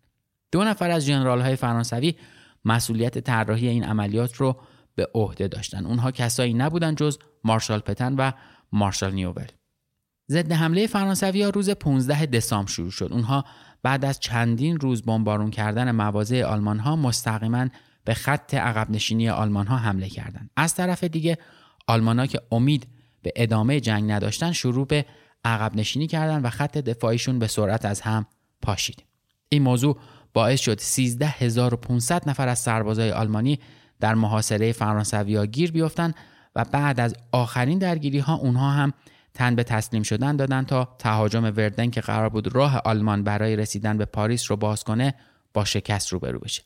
دو 0.52 0.64
نفر 0.64 0.90
از 0.90 1.06
جنرال 1.06 1.40
های 1.40 1.56
فرانسوی 1.56 2.14
مسئولیت 2.64 3.18
طراحی 3.18 3.68
این 3.68 3.84
عملیات 3.84 4.34
رو 4.34 4.60
به 4.94 5.08
عهده 5.14 5.48
داشتن. 5.48 5.86
اونها 5.86 6.10
کسایی 6.10 6.54
نبودن 6.54 6.94
جز 6.94 7.18
مارشال 7.46 7.80
پتن 7.80 8.14
و 8.14 8.32
مارشال 8.72 9.14
نیوول. 9.14 9.46
ضد 10.30 10.52
حمله 10.52 10.86
فرانسوی 10.86 11.42
ها 11.42 11.50
روز 11.50 11.70
15 11.70 12.26
دسامبر 12.26 12.70
شروع 12.70 12.90
شد. 12.90 13.08
اونها 13.12 13.44
بعد 13.82 14.04
از 14.04 14.20
چندین 14.20 14.80
روز 14.80 15.02
بمبارون 15.02 15.50
کردن 15.50 15.90
مواضع 15.90 16.44
آلمان 16.44 16.78
ها 16.78 16.96
مستقیما 16.96 17.66
به 18.04 18.14
خط 18.14 18.54
عقب 18.54 18.90
نشینی 18.90 19.28
آلمان 19.28 19.66
ها 19.66 19.76
حمله 19.76 20.08
کردند. 20.08 20.50
از 20.56 20.74
طرف 20.74 21.04
دیگه 21.04 21.38
آلمان 21.86 22.18
ها 22.18 22.26
که 22.26 22.40
امید 22.52 22.86
به 23.22 23.32
ادامه 23.36 23.80
جنگ 23.80 24.12
نداشتن 24.12 24.52
شروع 24.52 24.86
به 24.86 25.06
عقب 25.44 25.76
نشینی 25.76 26.06
کردن 26.06 26.42
و 26.42 26.50
خط 26.50 26.78
دفاعیشون 26.78 27.38
به 27.38 27.46
سرعت 27.46 27.84
از 27.84 28.00
هم 28.00 28.26
پاشید. 28.62 29.04
این 29.48 29.62
موضوع 29.62 29.98
باعث 30.32 30.60
شد 30.60 30.80
13500 30.80 32.28
نفر 32.28 32.48
از 32.48 32.58
سربازای 32.58 33.12
آلمانی 33.12 33.58
در 34.00 34.14
محاصره 34.14 34.72
فرانسوی 34.72 35.36
ها 35.36 35.46
گیر 35.46 35.72
بیفتن 35.72 36.12
و 36.56 36.64
بعد 36.64 37.00
از 37.00 37.14
آخرین 37.32 37.78
درگیری 37.78 38.18
ها 38.18 38.34
اونها 38.34 38.70
هم 38.70 38.92
تن 39.34 39.54
به 39.54 39.64
تسلیم 39.64 40.02
شدن 40.02 40.36
دادن 40.36 40.64
تا 40.64 40.96
تهاجم 40.98 41.44
وردن 41.44 41.90
که 41.90 42.00
قرار 42.00 42.28
بود 42.28 42.54
راه 42.54 42.78
آلمان 42.84 43.24
برای 43.24 43.56
رسیدن 43.56 43.98
به 43.98 44.04
پاریس 44.04 44.50
رو 44.50 44.56
باز 44.56 44.84
کنه 44.84 45.14
با 45.54 45.64
شکست 45.64 46.12
روبرو 46.12 46.38
بشه. 46.38 46.62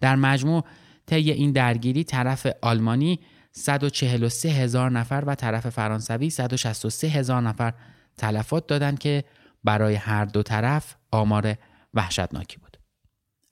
در 0.00 0.16
مجموع 0.16 0.64
طی 1.06 1.30
این 1.30 1.52
درگیری 1.52 2.04
طرف 2.04 2.46
آلمانی 2.62 3.20
143 3.52 4.48
هزار 4.48 4.90
نفر 4.90 5.24
و 5.26 5.34
طرف 5.34 5.68
فرانسوی 5.68 6.30
163 6.30 7.08
هزار 7.08 7.42
نفر 7.42 7.72
تلفات 8.16 8.66
دادند 8.66 8.98
که 8.98 9.24
برای 9.64 9.94
هر 9.94 10.24
دو 10.24 10.42
طرف 10.42 10.96
آمار 11.10 11.54
وحشتناکی 11.94 12.56
بود. 12.56 12.76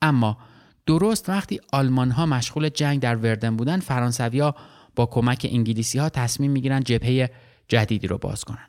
اما 0.03 0.39
درست 0.87 1.29
وقتی 1.29 1.61
آلمان 1.73 2.11
ها 2.11 2.27
مشغول 2.27 2.69
جنگ 2.69 3.01
در 3.01 3.17
وردن 3.17 3.57
بودن 3.57 3.81
فرانسوی 3.81 4.53
با 5.01 5.07
کمک 5.07 5.47
انگلیسی 5.51 5.99
ها 5.99 6.09
تصمیم 6.09 6.51
می‌گیرن 6.51 6.81
جبهه 6.81 7.31
جدیدی 7.69 8.07
رو 8.07 8.19
باز 8.19 8.45
کنن 8.45 8.69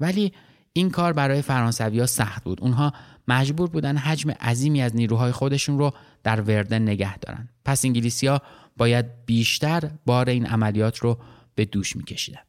ولی 0.00 0.32
این 0.72 0.90
کار 0.90 1.12
برای 1.12 1.42
فرانسوی 1.42 2.00
ها 2.00 2.06
سخت 2.06 2.44
بود 2.44 2.60
اونها 2.60 2.92
مجبور 3.28 3.68
بودن 3.68 3.96
حجم 3.96 4.30
عظیمی 4.30 4.82
از 4.82 4.96
نیروهای 4.96 5.32
خودشون 5.32 5.78
رو 5.78 5.90
در 6.22 6.40
وردن 6.40 6.82
نگه 6.82 7.18
دارن 7.18 7.48
پس 7.64 7.84
انگلیسی 7.84 8.26
ها 8.26 8.42
باید 8.76 9.06
بیشتر 9.26 9.90
بار 10.06 10.28
این 10.28 10.46
عملیات 10.46 10.98
رو 10.98 11.18
به 11.54 11.64
دوش 11.64 11.96
میکشیدن 11.96 12.40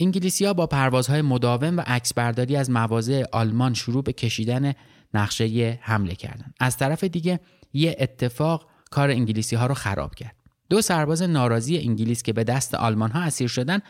انگلیسی 0.00 0.44
ها 0.44 0.54
با 0.54 0.66
پروازهای 0.66 1.22
مداوم 1.22 1.76
و 1.76 1.82
عکسبرداری 1.86 2.56
از 2.56 2.70
مواضع 2.70 3.24
آلمان 3.32 3.74
شروع 3.74 4.02
به 4.02 4.12
کشیدن 4.12 4.72
نقشه 5.14 5.78
حمله 5.82 6.14
کردند. 6.14 6.54
از 6.60 6.76
طرف 6.76 7.04
دیگه 7.04 7.40
یه 7.72 7.96
اتفاق 7.98 8.68
کار 8.90 9.10
انگلیسی 9.10 9.56
ها 9.56 9.66
رو 9.66 9.74
خراب 9.74 10.14
کرد. 10.14 10.39
دو 10.70 10.80
سرباز 10.80 11.22
ناراضی 11.22 11.78
انگلیس 11.78 12.22
که 12.22 12.32
به 12.32 12.44
دست 12.44 12.74
آلمان 12.74 13.10
ها 13.10 13.20
اسیر 13.20 13.48
شدن 13.48 13.80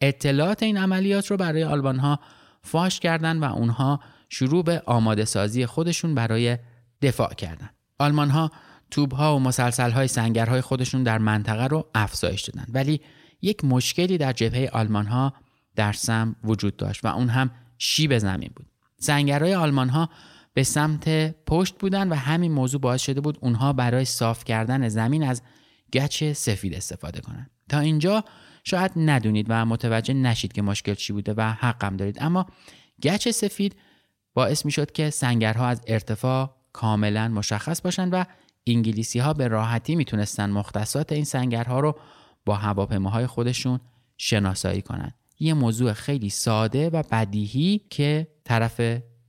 اطلاعات 0.00 0.62
این 0.62 0.76
عملیات 0.76 1.30
رو 1.30 1.36
برای 1.36 1.64
آلمان 1.64 1.98
ها 1.98 2.20
فاش 2.62 3.00
کردند 3.00 3.42
و 3.42 3.44
اونها 3.44 4.00
شروع 4.28 4.64
به 4.64 4.82
آماده 4.86 5.24
سازی 5.24 5.66
خودشون 5.66 6.14
برای 6.14 6.58
دفاع 7.02 7.34
کردند. 7.34 7.74
آلمان 7.98 8.30
ها 8.30 8.50
توب 8.90 9.12
ها 9.12 9.36
و 9.36 9.40
مسلسل 9.40 9.90
های 9.90 10.08
سنگرهای 10.08 10.60
خودشون 10.60 11.02
در 11.02 11.18
منطقه 11.18 11.66
رو 11.66 11.90
افزایش 11.94 12.42
دادن 12.42 12.66
ولی 12.72 13.00
یک 13.42 13.64
مشکلی 13.64 14.18
در 14.18 14.32
جبهه 14.32 14.70
آلمان 14.72 15.06
ها 15.06 15.32
در 15.76 15.92
سم 15.92 16.36
وجود 16.44 16.76
داشت 16.76 17.04
و 17.04 17.08
اون 17.08 17.28
هم 17.28 17.50
شیب 17.78 18.18
زمین 18.18 18.50
بود. 18.56 18.66
سنگرهای 18.98 19.54
آلمان 19.54 19.88
ها 19.88 20.08
به 20.54 20.62
سمت 20.62 21.08
پشت 21.46 21.78
بودن 21.78 22.08
و 22.08 22.14
همین 22.14 22.52
موضوع 22.52 22.80
باعث 22.80 23.02
شده 23.02 23.20
بود 23.20 23.38
اونها 23.40 23.72
برای 23.72 24.04
صاف 24.04 24.44
کردن 24.44 24.88
زمین 24.88 25.22
از 25.22 25.42
گچ 25.96 26.24
سفید 26.24 26.74
استفاده 26.74 27.20
کنند. 27.20 27.50
تا 27.68 27.78
اینجا 27.78 28.24
شاید 28.64 28.92
ندونید 28.96 29.46
و 29.48 29.66
متوجه 29.66 30.14
نشید 30.14 30.52
که 30.52 30.62
مشکل 30.62 30.94
چی 30.94 31.12
بوده 31.12 31.34
و 31.36 31.40
حقم 31.40 31.96
دارید 31.96 32.18
اما 32.20 32.46
گچ 33.02 33.28
سفید 33.28 33.76
باعث 34.34 34.64
می 34.64 34.72
شد 34.72 34.92
که 34.92 35.10
سنگرها 35.10 35.66
از 35.66 35.80
ارتفاع 35.86 36.56
کاملا 36.72 37.28
مشخص 37.28 37.80
باشند 37.82 38.14
و 38.14 38.24
انگلیسی 38.66 39.18
ها 39.18 39.32
به 39.32 39.48
راحتی 39.48 39.96
می‌تونستن 39.96 40.50
مختصات 40.50 41.12
این 41.12 41.24
سنگرها 41.24 41.80
رو 41.80 41.98
با 42.44 42.54
هواپیماهای 42.54 43.26
خودشون 43.26 43.80
شناسایی 44.16 44.82
کنند. 44.82 45.14
یه 45.40 45.54
موضوع 45.54 45.92
خیلی 45.92 46.30
ساده 46.30 46.90
و 46.90 47.02
بدیهی 47.10 47.80
که 47.90 48.28
طرف 48.44 48.80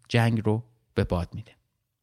جنگ 0.09 0.41
رو 0.45 0.63
به 0.93 1.03
باد 1.03 1.29
میده. 1.33 1.56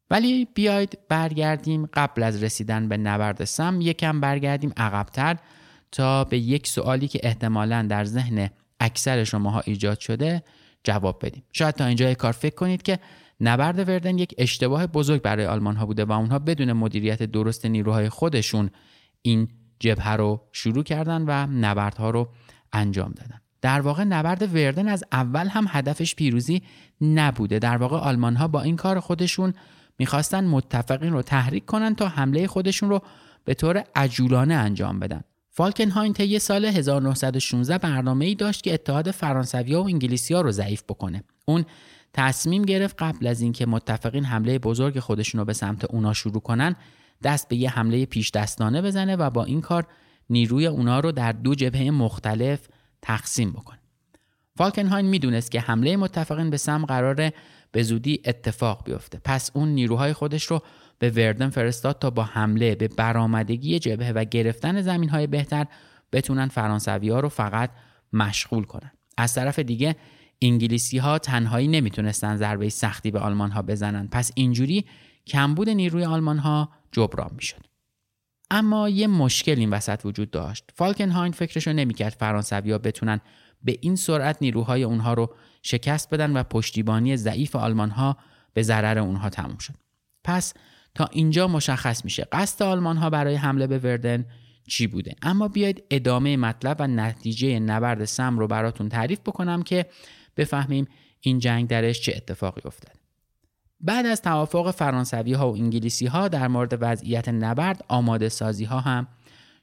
ولی 0.09 0.47
بیاید 0.53 0.99
برگردیم 1.09 1.85
قبل 1.93 2.23
از 2.23 2.43
رسیدن 2.43 2.89
به 2.89 2.97
نبرد 2.97 3.43
سم 3.43 3.81
یکم 3.81 4.21
برگردیم 4.21 4.73
عقبتر 4.77 5.37
تا 5.91 6.23
به 6.23 6.37
یک 6.37 6.67
سوالی 6.67 7.07
که 7.07 7.19
احتمالا 7.23 7.87
در 7.89 8.05
ذهن 8.05 8.49
اکثر 8.79 9.23
شماها 9.23 9.59
ایجاد 9.65 9.99
شده 9.99 10.43
جواب 10.83 11.25
بدیم. 11.25 11.43
شاید 11.53 11.75
تا 11.75 11.85
اینجا 11.85 12.13
کار 12.13 12.31
فکر 12.31 12.55
کنید 12.55 12.81
که 12.81 12.99
نبرد 13.41 13.89
وردن 13.89 14.17
یک 14.17 14.35
اشتباه 14.37 14.87
بزرگ 14.87 15.21
برای 15.21 15.45
آلمان 15.45 15.75
ها 15.75 15.85
بوده 15.85 16.05
و 16.05 16.11
اونها 16.11 16.39
بدون 16.39 16.73
مدیریت 16.73 17.23
درست 17.23 17.65
نیروهای 17.65 18.09
خودشون 18.09 18.69
این 19.21 19.47
جبهه 19.79 20.09
رو 20.09 20.41
شروع 20.51 20.83
کردن 20.83 21.21
و 21.21 21.47
نبردها 21.47 22.09
رو 22.09 22.29
انجام 22.73 23.11
دادن 23.11 23.41
در 23.61 23.81
واقع 23.81 24.03
نبرد 24.03 24.55
وردن 24.55 24.87
از 24.87 25.03
اول 25.11 25.47
هم 25.47 25.65
هدفش 25.69 26.15
پیروزی 26.15 26.61
نبوده 27.01 27.59
در 27.59 27.77
واقع 27.77 27.97
آلمان 27.97 28.35
ها 28.35 28.47
با 28.47 28.61
این 28.61 28.75
کار 28.75 28.99
خودشون 28.99 29.53
می‌خواستن 29.99 30.43
متفقین 30.43 31.13
رو 31.13 31.21
تحریک 31.21 31.65
کنن 31.65 31.95
تا 31.95 32.07
حمله 32.07 32.47
خودشون 32.47 32.89
رو 32.89 33.01
به 33.45 33.53
طور 33.53 33.83
عجولانه 33.95 34.53
انجام 34.53 34.99
بدن. 34.99 35.21
فالکنهاین 35.49 36.13
طی 36.13 36.39
سال 36.39 36.65
1916 36.65 37.77
برنامه 37.77 38.25
ای 38.25 38.35
داشت 38.35 38.63
که 38.63 38.73
اتحاد 38.73 39.11
فرانسوی 39.11 39.75
و 39.75 39.79
انگلیسی 39.79 40.33
رو 40.33 40.51
ضعیف 40.51 40.83
بکنه. 40.83 41.23
اون 41.45 41.65
تصمیم 42.13 42.63
گرفت 42.63 42.95
قبل 42.99 43.27
از 43.27 43.41
اینکه 43.41 43.65
متفقین 43.65 44.25
حمله 44.25 44.59
بزرگ 44.59 44.99
خودشون 44.99 45.39
رو 45.39 45.45
به 45.45 45.53
سمت 45.53 45.85
اونا 45.85 46.13
شروع 46.13 46.41
کنن 46.41 46.75
دست 47.23 47.49
به 47.49 47.55
یه 47.55 47.69
حمله 47.69 48.05
پیش 48.05 48.31
دستانه 48.31 48.81
بزنه 48.81 49.15
و 49.15 49.29
با 49.29 49.43
این 49.43 49.61
کار 49.61 49.87
نیروی 50.29 50.67
اونا 50.67 50.99
رو 50.99 51.11
در 51.11 51.31
دو 51.31 51.55
جبهه 51.55 51.91
مختلف 51.91 52.59
تقسیم 53.01 53.51
بکنه. 53.51 53.79
فالکنهاین 54.57 55.05
می‌دونست 55.05 55.51
که 55.51 55.59
حمله 55.59 55.97
متفقین 55.97 56.49
به 56.49 56.57
سم 56.57 56.85
قراره 56.85 57.33
به 57.75 57.83
زودی 57.83 58.21
اتفاق 58.25 58.83
بیفته. 58.85 59.19
پس 59.23 59.51
اون 59.53 59.69
نیروهای 59.69 60.13
خودش 60.13 60.43
رو 60.43 60.61
به 60.99 61.09
وردن 61.09 61.49
فرستاد 61.49 61.99
تا 61.99 62.09
با 62.09 62.23
حمله 62.23 62.75
به 62.75 62.87
برآمدگی 62.87 63.79
جبهه 63.79 64.11
و 64.11 64.25
گرفتن 64.25 64.81
زمین 64.81 65.09
های 65.09 65.27
بهتر 65.27 65.65
بتونن 66.11 66.47
فرانسوی 66.47 67.09
ها 67.09 67.19
رو 67.19 67.29
فقط 67.29 67.71
مشغول 68.13 68.63
کنن. 68.63 68.91
از 69.17 69.33
طرف 69.33 69.59
دیگه 69.59 69.95
انگلیسی 70.41 70.97
ها 70.97 71.19
تنهایی 71.19 71.67
نمی‌تونستن 71.67 72.35
ضربه 72.35 72.69
سختی 72.69 73.11
به 73.11 73.19
آلمان 73.19 73.51
ها 73.51 73.61
بزنن. 73.61 74.07
پس 74.07 74.31
اینجوری 74.35 74.85
کمبود 75.27 75.69
نیروی 75.69 76.05
آلمان 76.05 76.37
ها 76.37 76.69
جبران 76.91 77.31
می‌شد. 77.35 77.65
اما 78.51 78.89
یه 78.89 79.07
مشکل 79.07 79.59
این 79.59 79.69
وسط 79.69 80.01
وجود 80.05 80.31
داشت. 80.31 80.71
فالکنهاین 80.75 81.31
فکرشو 81.31 81.73
نمی‌کرد 81.73 82.13
فرانسوی 82.19 82.71
ها 82.71 82.77
بتونن 82.77 83.21
به 83.63 83.77
این 83.81 83.95
سرعت 83.95 84.37
نیروهای 84.41 84.83
اونها 84.83 85.13
رو 85.13 85.35
شکست 85.67 86.09
بدن 86.09 86.37
و 86.37 86.43
پشتیبانی 86.43 87.17
ضعیف 87.17 87.55
آلمان 87.55 87.89
ها 87.89 88.17
به 88.53 88.63
ضرر 88.63 88.99
اونها 88.99 89.29
تموم 89.29 89.57
شد. 89.57 89.73
پس 90.23 90.53
تا 90.95 91.05
اینجا 91.11 91.47
مشخص 91.47 92.05
میشه 92.05 92.27
قصد 92.31 92.63
آلمان 92.63 92.97
ها 92.97 93.09
برای 93.09 93.35
حمله 93.35 93.67
به 93.67 93.79
وردن 93.79 94.25
چی 94.67 94.87
بوده. 94.87 95.15
اما 95.21 95.47
بیاید 95.47 95.83
ادامه 95.89 96.37
مطلب 96.37 96.77
و 96.79 96.87
نتیجه 96.87 97.59
نبرد 97.59 98.05
سم 98.05 98.39
رو 98.39 98.47
براتون 98.47 98.89
تعریف 98.89 99.19
بکنم 99.19 99.63
که 99.63 99.85
بفهمیم 100.37 100.87
این 101.19 101.39
جنگ 101.39 101.67
درش 101.67 102.01
چه 102.01 102.13
اتفاقی 102.15 102.61
افتاد. 102.65 102.95
بعد 103.79 104.05
از 104.05 104.21
توافق 104.21 104.71
فرانسوی 104.71 105.33
ها 105.33 105.51
و 105.51 105.55
انگلیسی 105.55 106.05
ها 106.05 106.27
در 106.27 106.47
مورد 106.47 106.77
وضعیت 106.81 107.29
نبرد 107.29 107.85
آماده 107.87 108.29
سازی 108.29 108.65
ها 108.65 108.79
هم 108.79 109.07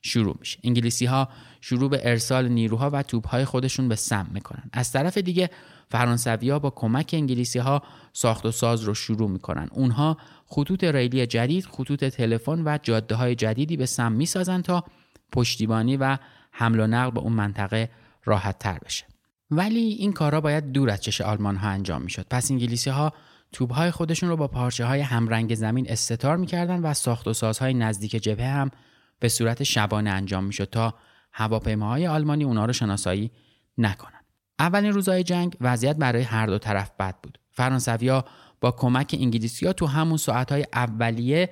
شروع 0.02 0.36
میشه. 0.40 0.58
انگلیسی 0.64 1.06
ها 1.06 1.28
شروع 1.60 1.90
به 1.90 2.00
ارسال 2.04 2.48
نیروها 2.48 2.90
و 2.90 3.02
توپ 3.02 3.28
های 3.28 3.44
خودشون 3.44 3.88
به 3.88 3.96
سم 3.96 4.30
می‌کنن. 4.32 4.70
از 4.72 4.92
طرف 4.92 5.18
دیگه 5.18 5.50
فرانسوی 5.92 6.50
ها 6.50 6.58
با 6.58 6.70
کمک 6.70 7.10
انگلیسی 7.12 7.58
ها 7.58 7.82
ساخت 8.12 8.46
و 8.46 8.50
ساز 8.50 8.82
رو 8.82 8.94
شروع 8.94 9.30
می‌کنن. 9.30 9.68
اونها 9.72 10.16
خطوط 10.46 10.84
ریلی 10.84 11.26
جدید 11.26 11.64
خطوط 11.64 12.04
تلفن 12.04 12.62
و 12.64 12.78
جاده 12.82 13.14
های 13.14 13.34
جدیدی 13.34 13.76
به 13.76 13.86
سم 13.86 14.12
می‌سازن 14.12 14.62
تا 14.62 14.84
پشتیبانی 15.32 15.96
و 15.96 16.18
حمل 16.52 16.80
و 16.80 16.86
نقل 16.86 17.10
به 17.10 17.20
اون 17.20 17.32
منطقه 17.32 17.90
راحت 18.24 18.58
تر 18.58 18.78
بشه. 18.84 19.04
ولی 19.50 19.80
این 19.80 20.12
کارا 20.12 20.40
باید 20.40 20.72
دور 20.72 20.90
از 20.90 21.00
چش 21.00 21.20
آلمان 21.20 21.56
ها 21.56 21.68
انجام 21.68 22.02
می‌شد. 22.02 22.26
پس 22.30 22.50
انگلیسی 22.50 22.90
ها 22.90 23.12
توپ 23.52 23.72
های 23.72 23.90
خودشون 23.90 24.28
رو 24.28 24.36
با 24.36 24.48
پارچه 24.48 24.84
های 24.84 25.00
همرنگ 25.00 25.54
زمین 25.54 25.90
استتار 25.90 26.36
می‌کردن 26.36 26.80
و 26.80 26.94
ساخت 26.94 27.28
و 27.28 27.32
سازهای 27.32 27.74
نزدیک 27.74 28.10
جبهه 28.10 28.48
هم 28.48 28.70
به 29.18 29.28
صورت 29.28 29.62
شبانه 29.62 30.10
انجام 30.10 30.44
می‌شد 30.44 30.70
تا 30.70 30.94
هواپیماهای 31.32 32.06
آلمانی 32.06 32.44
اونا 32.44 32.64
رو 32.64 32.72
شناسایی 32.72 33.30
نکنن. 33.78 34.21
اولین 34.62 34.92
روزهای 34.92 35.22
جنگ 35.22 35.56
وضعیت 35.60 35.96
برای 35.96 36.22
هر 36.22 36.46
دو 36.46 36.58
طرف 36.58 36.90
بد 36.98 37.14
بود. 37.22 37.38
فرانسویا 37.50 38.24
با 38.60 38.70
کمک 38.70 39.16
انگلیسیا 39.20 39.72
تو 39.72 39.86
همون 39.86 40.16
ساعتهای 40.16 40.66
اولیه 40.72 41.50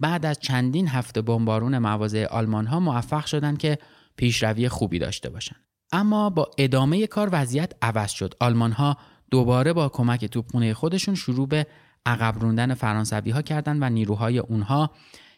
بعد 0.00 0.26
از 0.26 0.38
چندین 0.38 0.88
هفته 0.88 1.22
بمبارون 1.22 1.78
مواضع 1.78 2.26
آلمان 2.26 2.66
ها 2.66 2.80
موفق 2.80 3.26
شدند 3.26 3.58
که 3.58 3.78
پیشروی 4.16 4.68
خوبی 4.68 4.98
داشته 4.98 5.30
باشند. 5.30 5.60
اما 5.92 6.30
با 6.30 6.50
ادامه 6.58 7.06
کار 7.06 7.28
وضعیت 7.32 7.72
عوض 7.82 8.10
شد. 8.10 8.34
آلمان 8.40 8.72
ها 8.72 8.96
دوباره 9.30 9.72
با 9.72 9.88
کمک 9.88 10.24
توپخونه 10.24 10.74
خودشون 10.74 11.14
شروع 11.14 11.48
به 11.48 11.66
عقب 12.06 12.38
روندن 12.38 12.74
فرانسوی 12.74 13.30
ها 13.30 13.42
کردند 13.42 13.82
و 13.82 13.88
نیروهای 13.88 14.38
اونها 14.38 14.90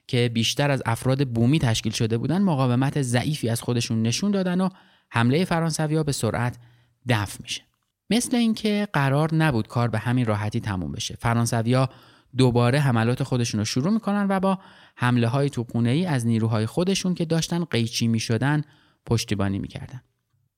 که 0.06 0.30
بیشتر 0.34 0.70
از 0.70 0.82
افراد 0.86 1.28
بومی 1.28 1.58
تشکیل 1.58 1.92
شده 1.92 2.18
بودند 2.18 2.42
مقاومت 2.42 3.02
ضعیفی 3.02 3.48
از 3.48 3.62
خودشون 3.62 4.02
نشون 4.02 4.30
دادن 4.30 4.60
و 4.60 4.68
حمله 5.10 5.44
فرانسوی 5.44 5.96
ها 5.96 6.02
به 6.02 6.12
سرعت 6.12 6.58
دفع 7.08 7.38
میشه. 7.42 7.62
مثل 8.10 8.36
اینکه 8.36 8.88
قرار 8.92 9.34
نبود 9.34 9.68
کار 9.68 9.88
به 9.88 9.98
همین 9.98 10.26
راحتی 10.26 10.60
تموم 10.60 10.92
بشه. 10.92 11.16
فرانسویا 11.20 11.88
دوباره 12.36 12.80
حملات 12.80 13.22
خودشون 13.22 13.58
رو 13.58 13.64
شروع 13.64 13.92
می‌کنن 13.92 14.26
و 14.28 14.40
با 14.40 14.58
حمله 14.96 15.28
های 15.28 15.50
توپخونه 15.50 15.90
ای 15.90 16.06
از 16.06 16.26
نیروهای 16.26 16.66
خودشون 16.66 17.14
که 17.14 17.24
داشتن 17.24 17.64
قیچی 17.64 18.08
می‌شدن 18.08 18.62
پشتیبانی 19.06 19.58
می‌کردن. 19.58 20.02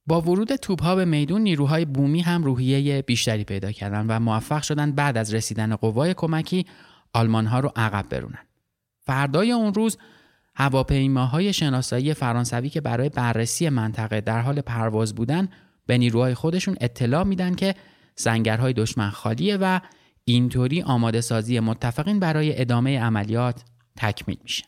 با 0.06 0.20
ورود 0.20 0.56
توپ 0.56 0.82
ها 0.82 0.94
به 0.94 1.04
میدون 1.04 1.40
نیروهای 1.40 1.84
بومی 1.84 2.20
هم 2.20 2.44
روحیه 2.44 3.02
بیشتری 3.02 3.44
پیدا 3.44 3.72
کردند 3.72 4.06
و 4.08 4.20
موفق 4.20 4.62
شدند 4.62 4.94
بعد 4.94 5.16
از 5.16 5.34
رسیدن 5.34 5.76
قوای 5.76 6.14
کمکی 6.14 6.66
آلمان 7.12 7.46
ها 7.46 7.60
رو 7.60 7.72
عقب 7.76 8.08
برونن. 8.08 8.46
فردای 9.00 9.52
اون 9.52 9.74
روز 9.74 9.98
هواپیماهای 10.54 11.52
شناسایی 11.52 12.14
فرانسوی 12.14 12.68
که 12.68 12.80
برای 12.80 13.08
بررسی 13.08 13.68
منطقه 13.68 14.20
در 14.20 14.40
حال 14.40 14.60
پرواز 14.60 15.14
بودن 15.14 15.48
به 15.86 15.98
نیروهای 15.98 16.34
خودشون 16.34 16.76
اطلاع 16.80 17.24
میدن 17.24 17.54
که 17.54 17.74
سنگرهای 18.14 18.72
دشمن 18.72 19.10
خالیه 19.10 19.56
و 19.56 19.80
اینطوری 20.24 20.82
آماده 20.82 21.20
سازی 21.20 21.60
متفقین 21.60 22.20
برای 22.20 22.60
ادامه 22.60 23.00
عملیات 23.00 23.64
تکمیل 23.96 24.38
میشه. 24.42 24.64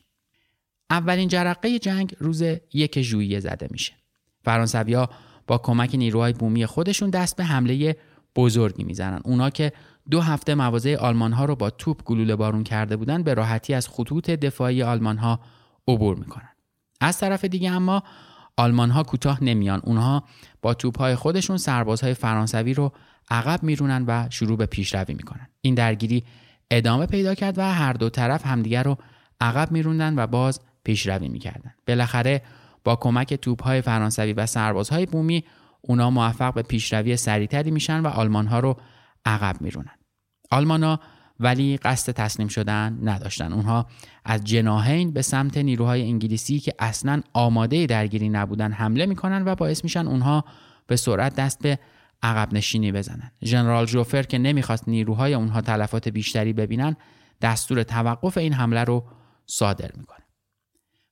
اولین 0.90 1.28
جرقه 1.28 1.78
جنگ 1.78 2.14
روز 2.18 2.42
یک 2.72 3.00
ژوئیه 3.00 3.40
زده 3.40 3.68
میشه. 3.70 3.92
فرانسویا 4.44 5.08
با 5.46 5.58
کمک 5.58 5.94
نیروهای 5.94 6.32
بومی 6.32 6.66
خودشون 6.66 7.10
دست 7.10 7.36
به 7.36 7.44
حمله 7.44 7.96
بزرگی 8.36 8.84
می‌زنن 8.84 9.20
اونا 9.24 9.50
که 9.50 9.72
دو 10.10 10.20
هفته 10.20 10.54
مواضع 10.54 10.96
آلمان 10.96 11.32
ها 11.32 11.44
رو 11.44 11.56
با 11.56 11.70
توپ 11.70 12.02
گلوله 12.02 12.36
بارون 12.36 12.64
کرده 12.64 12.96
بودن 12.96 13.22
به 13.22 13.34
راحتی 13.34 13.74
از 13.74 13.88
خطوط 13.88 14.30
دفاعی 14.30 14.82
آلمان 14.82 15.18
ها 15.18 15.40
عبور 15.88 16.16
می‌کنن 16.16 16.48
از 17.00 17.18
طرف 17.18 17.44
دیگه 17.44 17.70
اما 17.70 18.02
آلمان 18.59 18.90
ها 18.90 19.02
کوتاه 19.02 19.44
نمیان. 19.44 19.80
اونها 19.84 20.24
با 20.62 20.74
توپ 20.74 21.14
خودشون 21.14 21.56
سربازهای 21.56 22.14
فرانسوی 22.14 22.74
رو 22.74 22.92
عقب 23.30 23.62
میرونن 23.62 24.04
و 24.06 24.26
شروع 24.30 24.59
به 24.59 24.66
پیشروی 24.66 25.14
می‌کنن. 25.14 25.46
این 25.61 25.74
درگیری 25.74 26.24
ادامه 26.70 27.06
پیدا 27.06 27.34
کرد 27.34 27.59
و 27.59 27.62
هر 27.62 27.92
دو 27.92 28.11
طرف 28.11 28.46
همدیگر 28.46 28.82
رو 28.82 28.98
عقب 29.40 29.72
میروندن 29.72 30.18
و 30.18 30.26
باز 30.26 30.61
پیشروی 30.84 31.28
می‌کردن. 31.28 31.74
بالاخره 31.86 32.42
با 32.84 32.96
کمک 32.96 33.34
توپهای 33.34 33.80
فرانسوی 33.80 34.32
و 34.32 34.46
سربازهای 34.46 35.06
بومی 35.06 35.44
اونا 35.80 36.11
موفق 36.11 36.54
به 36.54 36.62
پیشروی 36.62 37.16
سریعتری 37.16 37.70
میشن 37.70 38.00
و 38.00 38.06
آلمان 38.06 38.46
ها 38.46 38.61
رو 38.61 38.76
عقب 39.24 39.56
میرونن. 39.61 39.94
آلمانا 40.50 41.00
ولی 41.41 41.76
قصد 41.76 42.12
تسلیم 42.12 42.49
شدن 42.49 42.99
نداشتن. 43.03 43.53
اونها 43.53 43.86
از 44.24 44.45
جناهین 44.45 45.12
به 45.12 45.22
سمت 45.22 45.59
نیروهای 45.59 46.03
انگلیسی 46.03 46.59
که 46.59 46.74
اصلا 46.78 47.22
آماده 47.32 47.86
درگیری 47.86 48.28
نبودن 48.28 48.72
حمله 48.72 49.07
می‌کنن 49.07 49.43
و 49.45 49.55
باعث 49.55 49.84
میشن 49.84 50.07
اونها 50.07 50.45
به 50.86 50.97
سرعت 50.97 51.34
دست 51.34 51.62
به 51.62 51.78
عقب 52.22 52.55
نشینی 52.55 52.93
بزنن. 52.93 53.30
ژنرال 53.45 53.86
جوفر 53.86 54.22
که 54.22 54.39
نمی‌خواست 54.39 54.89
نیروهای 54.89 55.34
اونها 55.34 55.61
تلفات 55.61 56.09
بیشتری 56.09 56.53
ببینن 56.53 56.97
دستور 57.41 57.82
توقف 57.82 58.39
این 58.39 58.53
حمله 58.53 58.84
رو 58.84 59.05
صادر 59.47 59.91
می‌کنه. 59.97 60.24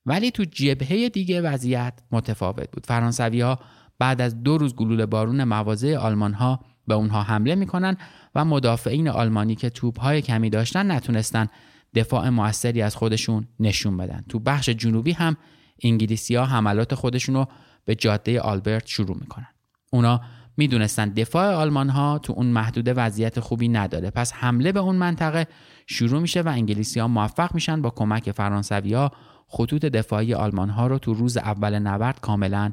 ولی 0.05 0.31
تو 0.31 0.43
جبهه 0.43 1.09
دیگه 1.09 1.41
وضعیت 1.41 1.93
متفاوت 2.11 2.71
بود. 2.71 2.85
فرانسوی 2.85 3.41
ها 3.41 3.59
بعد 3.99 4.21
از 4.21 4.43
دو 4.43 4.57
روز 4.57 4.75
گلوله 4.75 5.05
بارون 5.05 5.43
مواضع 5.43 5.97
آلمان 5.97 6.33
ها 6.33 6.59
به 6.87 6.93
اونها 6.93 7.21
حمله 7.21 7.55
می‌کنن 7.55 7.97
و 8.35 8.45
مدافعین 8.45 9.09
آلمانی 9.09 9.55
که 9.55 9.69
توپ 9.69 9.99
های 9.99 10.21
کمی 10.21 10.49
داشتن 10.49 10.91
نتونستن 10.91 11.47
دفاع 11.95 12.29
موثری 12.29 12.81
از 12.81 12.95
خودشون 12.95 13.47
نشون 13.59 13.97
بدن. 13.97 14.23
تو 14.29 14.39
بخش 14.39 14.69
جنوبی 14.69 15.11
هم 15.11 15.37
انگلیسی 15.83 16.35
ها 16.35 16.45
حملات 16.45 16.95
خودشون 16.95 17.35
رو 17.35 17.47
به 17.85 17.95
جاده 17.95 18.41
آلبرت 18.41 18.87
شروع 18.87 19.17
می‌کنن. 19.19 19.47
اونا 19.91 20.21
می‌دونستن 20.57 21.09
دفاع 21.09 21.53
آلمان 21.53 21.89
ها 21.89 22.19
تو 22.19 22.33
اون 22.33 22.45
محدوده 22.45 22.93
وضعیت 22.93 23.39
خوبی 23.39 23.67
نداره. 23.67 24.09
پس 24.09 24.33
حمله 24.33 24.71
به 24.71 24.79
اون 24.79 24.95
منطقه 24.95 25.47
شروع 25.87 26.21
میشه 26.21 26.41
و 26.41 26.47
انگلیسی 26.47 26.99
ها 26.99 27.07
موفق 27.07 27.53
میشن 27.53 27.81
با 27.81 27.89
کمک 27.89 28.31
فرانسوی 28.31 28.93
ها 28.93 29.11
خطوط 29.47 29.85
دفاعی 29.85 30.33
آلمان 30.33 30.69
ها 30.69 30.87
رو 30.87 30.97
تو 30.97 31.13
روز 31.13 31.37
اول 31.37 31.79
نبرد 31.79 32.19
کاملا 32.19 32.71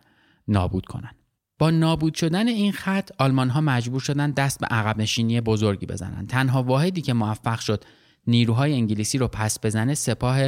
نابود 0.48 0.86
کنن. 0.86 1.10
با 1.58 1.70
نابود 1.70 2.14
شدن 2.14 2.48
این 2.48 2.72
خط 2.72 3.10
آلمان 3.18 3.50
ها 3.50 3.60
مجبور 3.60 4.00
شدن 4.00 4.30
دست 4.30 4.60
به 4.60 4.66
عقب 4.66 4.98
نشینی 4.98 5.40
بزرگی 5.40 5.86
بزنن. 5.86 6.26
تنها 6.26 6.62
واحدی 6.62 7.02
که 7.02 7.12
موفق 7.12 7.60
شد 7.60 7.84
نیروهای 8.26 8.72
انگلیسی 8.72 9.18
رو 9.18 9.28
پس 9.28 9.58
بزنه 9.62 9.94
سپاه 9.94 10.38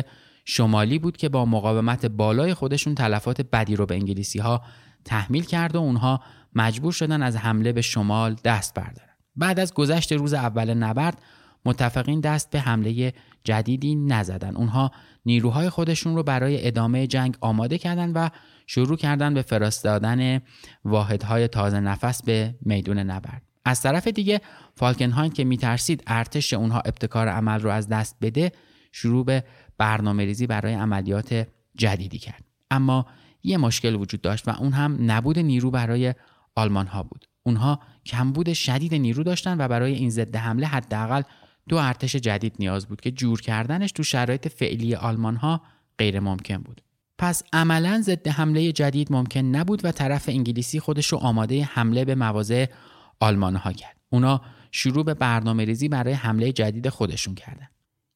شمالی 0.44 0.98
بود 0.98 1.16
که 1.16 1.28
با 1.28 1.44
مقاومت 1.44 2.06
بالای 2.06 2.54
خودشون 2.54 2.94
تلفات 2.94 3.40
بدی 3.40 3.76
رو 3.76 3.86
به 3.86 3.94
انگلیسی 3.94 4.38
ها 4.38 4.62
تحمیل 5.04 5.44
کرد 5.44 5.76
و 5.76 5.78
اونها 5.78 6.20
مجبور 6.54 6.92
شدن 6.92 7.22
از 7.22 7.36
حمله 7.36 7.72
به 7.72 7.82
شمال 7.82 8.36
دست 8.44 8.74
بردارن. 8.74 9.14
بعد 9.36 9.60
از 9.60 9.74
گذشت 9.74 10.12
روز 10.12 10.34
اول 10.34 10.74
نبرد 10.74 11.22
متفقین 11.64 12.20
دست 12.20 12.50
به 12.50 12.60
حمله 12.60 13.12
جدیدی 13.44 13.94
نزدن. 13.94 14.56
اونها 14.56 14.90
نیروهای 15.26 15.70
خودشون 15.70 16.16
رو 16.16 16.22
برای 16.22 16.66
ادامه 16.66 17.06
جنگ 17.06 17.36
آماده 17.40 17.78
کردند 17.78 18.12
و 18.14 18.30
شروع 18.66 18.96
کردن 18.96 19.34
به 19.34 19.42
فرستادن 19.42 20.40
واحدهای 20.84 21.48
تازه 21.48 21.80
نفس 21.80 22.22
به 22.22 22.54
میدون 22.60 22.98
نبرد. 22.98 23.42
از 23.64 23.82
طرف 23.82 24.08
دیگه 24.08 24.40
فالکنهاین 24.74 25.32
که 25.32 25.44
میترسید 25.44 26.02
ارتش 26.06 26.52
اونها 26.52 26.80
ابتکار 26.80 27.28
عمل 27.28 27.60
رو 27.60 27.70
از 27.70 27.88
دست 27.88 28.16
بده 28.20 28.52
شروع 28.92 29.24
به 29.24 29.44
برنامه 29.78 30.24
ریزی 30.24 30.46
برای 30.46 30.74
عملیات 30.74 31.46
جدیدی 31.76 32.18
کرد. 32.18 32.44
اما 32.70 33.06
یه 33.42 33.56
مشکل 33.56 33.94
وجود 33.94 34.20
داشت 34.20 34.48
و 34.48 34.50
اون 34.50 34.72
هم 34.72 34.96
نبود 35.00 35.38
نیرو 35.38 35.70
برای 35.70 36.14
آلمان 36.54 36.86
ها 36.86 37.02
بود. 37.02 37.28
اونها 37.42 37.80
کمبود 38.06 38.52
شدید 38.52 38.94
نیرو 38.94 39.22
داشتن 39.22 39.60
و 39.60 39.68
برای 39.68 39.94
این 39.94 40.10
ضد 40.10 40.36
حمله 40.36 40.66
حداقل 40.66 41.22
دو 41.68 41.76
ارتش 41.76 42.16
جدید 42.16 42.54
نیاز 42.58 42.86
بود 42.86 43.00
که 43.00 43.10
جور 43.10 43.40
کردنش 43.40 43.92
تو 43.92 44.02
شرایط 44.02 44.48
فعلی 44.48 44.94
آلمان 44.94 45.36
ها 45.36 45.62
غیر 45.98 46.20
ممکن 46.20 46.56
بود. 46.56 46.85
پس 47.18 47.42
عملا 47.52 48.00
ضد 48.02 48.28
حمله 48.28 48.72
جدید 48.72 49.12
ممکن 49.12 49.40
نبود 49.40 49.84
و 49.84 49.92
طرف 49.92 50.28
انگلیسی 50.28 50.80
خودش 50.80 51.06
رو 51.06 51.18
آماده 51.18 51.64
حمله 51.64 52.04
به 52.04 52.14
مواضع 52.14 52.66
آلمان 53.20 53.56
ها 53.56 53.72
کرد. 53.72 53.96
اونا 54.10 54.40
شروع 54.70 55.04
به 55.04 55.14
برنامه 55.14 55.64
ریزی 55.64 55.88
برای 55.88 56.12
حمله 56.12 56.52
جدید 56.52 56.88
خودشون 56.88 57.34
کردن. 57.34 57.68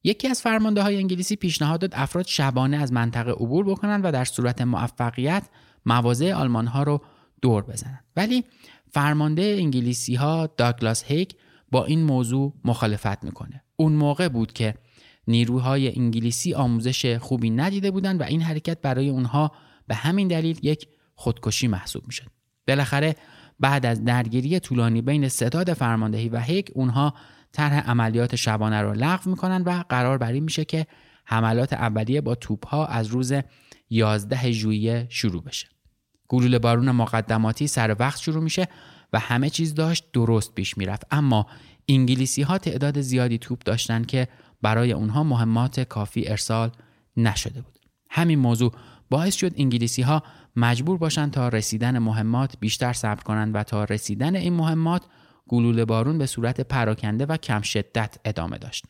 یکی 0.03 0.27
از 0.27 0.41
فرمانده 0.41 0.81
های 0.81 0.97
انگلیسی 0.97 1.35
پیشنهاد 1.35 1.81
داد 1.81 1.91
افراد 1.93 2.25
شبانه 2.27 2.77
از 2.77 2.93
منطقه 2.93 3.31
عبور 3.31 3.65
بکنن 3.65 4.01
و 4.01 4.11
در 4.11 4.25
صورت 4.25 4.61
موفقیت 4.61 5.43
مواضع 5.85 6.33
آلمان 6.33 6.67
ها 6.67 6.83
رو 6.83 7.01
دور 7.41 7.63
بزنن. 7.63 7.99
ولی 8.15 8.43
فرمانده 8.91 9.55
انگلیسی 9.59 10.15
ها 10.15 10.49
داگلاس 10.57 11.03
هیک 11.03 11.35
با 11.71 11.85
این 11.85 12.03
موضوع 12.03 12.53
مخالفت 12.65 13.23
می‌کنه 13.23 13.63
اون 13.75 13.93
موقع 13.93 14.29
بود 14.29 14.53
که 14.53 14.75
نیروهای 15.27 15.99
انگلیسی 15.99 16.53
آموزش 16.53 17.15
خوبی 17.15 17.49
ندیده 17.49 17.91
بودند 17.91 18.21
و 18.21 18.23
این 18.23 18.41
حرکت 18.41 18.81
برای 18.81 19.09
اونها 19.09 19.51
به 19.87 19.95
همین 19.95 20.27
دلیل 20.27 20.59
یک 20.61 20.87
خودکشی 21.15 21.67
محسوب 21.67 22.03
می‌شد 22.07 22.27
بالاخره 22.67 23.15
بعد 23.59 23.85
از 23.85 24.03
درگیری 24.03 24.59
طولانی 24.59 25.01
بین 25.01 25.29
ستاد 25.29 25.73
فرماندهی 25.73 26.29
و 26.29 26.39
هیک 26.39 26.71
اونها 26.73 27.13
طرح 27.51 27.89
عملیات 27.89 28.35
شبانه 28.35 28.81
را 28.81 28.93
لغو 28.93 29.29
می‌کنن 29.29 29.61
و 29.61 29.83
قرار 29.89 30.17
بر 30.17 30.31
این 30.31 30.43
میشه 30.43 30.65
که 30.65 30.87
حملات 31.25 31.73
اولیه 31.73 32.21
با 32.21 32.35
توپ 32.35 32.67
ها 32.67 32.85
از 32.85 33.07
روز 33.07 33.33
11 33.89 34.51
ژوئیه 34.51 35.07
شروع 35.09 35.43
بشه. 35.43 35.67
گلوله 36.27 36.59
بارون 36.59 36.91
مقدماتی 36.91 37.67
سر 37.67 37.95
وقت 37.99 38.19
شروع 38.19 38.43
میشه 38.43 38.67
و 39.13 39.19
همه 39.19 39.49
چیز 39.49 39.73
داشت 39.73 40.11
درست 40.13 40.55
پیش 40.55 40.77
می‌رفت 40.77 41.03
اما 41.11 41.47
انگلیسی 41.89 42.41
ها 42.41 42.57
تعداد 42.57 43.01
زیادی 43.01 43.37
توپ 43.37 43.59
داشتند 43.63 44.05
که 44.05 44.27
برای 44.61 44.91
اونها 44.91 45.23
مهمات 45.23 45.79
کافی 45.79 46.27
ارسال 46.27 46.71
نشده 47.17 47.61
بود 47.61 47.79
همین 48.09 48.39
موضوع 48.39 48.71
باعث 49.09 49.35
شد 49.35 49.53
انگلیسی 49.57 50.01
ها 50.01 50.23
مجبور 50.55 50.97
باشند 50.97 51.31
تا 51.31 51.47
رسیدن 51.47 51.99
مهمات 51.99 52.53
بیشتر 52.59 52.93
صبر 52.93 53.23
کنند 53.23 53.55
و 53.55 53.63
تا 53.63 53.83
رسیدن 53.83 54.35
این 54.35 54.53
مهمات 54.53 55.03
گلوله 55.47 55.85
بارون 55.85 56.17
به 56.17 56.25
صورت 56.25 56.61
پراکنده 56.61 57.25
و 57.25 57.37
کم 57.37 57.61
شدت 57.61 58.17
ادامه 58.25 58.57
داشت. 58.57 58.85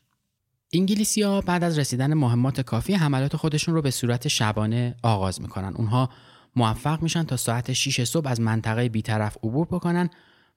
انگلیسی 0.73 1.21
ها 1.21 1.41
بعد 1.41 1.63
از 1.63 1.79
رسیدن 1.79 2.13
مهمات 2.13 2.61
کافی 2.61 2.93
حملات 2.93 3.35
خودشون 3.35 3.75
رو 3.75 3.81
به 3.81 3.91
صورت 3.91 4.27
شبانه 4.27 4.95
آغاز 5.03 5.41
می‌کنن. 5.41 5.73
اونها 5.75 6.09
موفق 6.55 7.01
میشن 7.01 7.23
تا 7.23 7.37
ساعت 7.37 7.73
6 7.73 8.03
صبح 8.03 8.27
از 8.27 8.41
منطقه 8.41 8.89
بیطرف 8.89 9.37
عبور 9.37 9.67
بکنن 9.67 10.09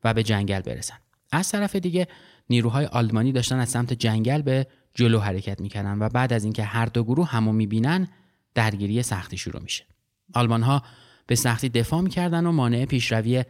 و 0.05 0.15
به 0.15 0.23
جنگل 0.23 0.61
برسن. 0.61 0.97
از 1.33 1.49
طرف 1.51 1.77
دیگه 1.77 2.09
نیروهای 2.51 2.87
آلمانی 2.87 3.33
داشتن 3.33 3.59
از 3.59 3.69
سمت 3.69 3.93
جنگل 3.93 4.43
به 4.43 4.67
جلو 4.95 5.19
حرکت 5.21 5.61
می‌کردن 5.61 5.99
و 5.99 6.09
بعد 6.09 6.33
از 6.33 6.45
اینکه 6.45 6.65
هر 6.65 6.87
دو 6.87 7.05
گروه 7.05 7.29
همو 7.29 7.53
می‌بینن 7.53 8.09
درگیری 8.55 9.03
سختی 9.03 9.37
شروع 9.37 9.63
میشه. 9.63 9.85
آلمان 10.35 10.63
ها 10.63 10.83
به 11.27 11.35
سختی 11.35 11.69
دفاع 11.69 12.01
می‌کردن 12.01 12.47
و 12.47 12.53
مانع 12.53 12.85
پیشروی 12.85 13.45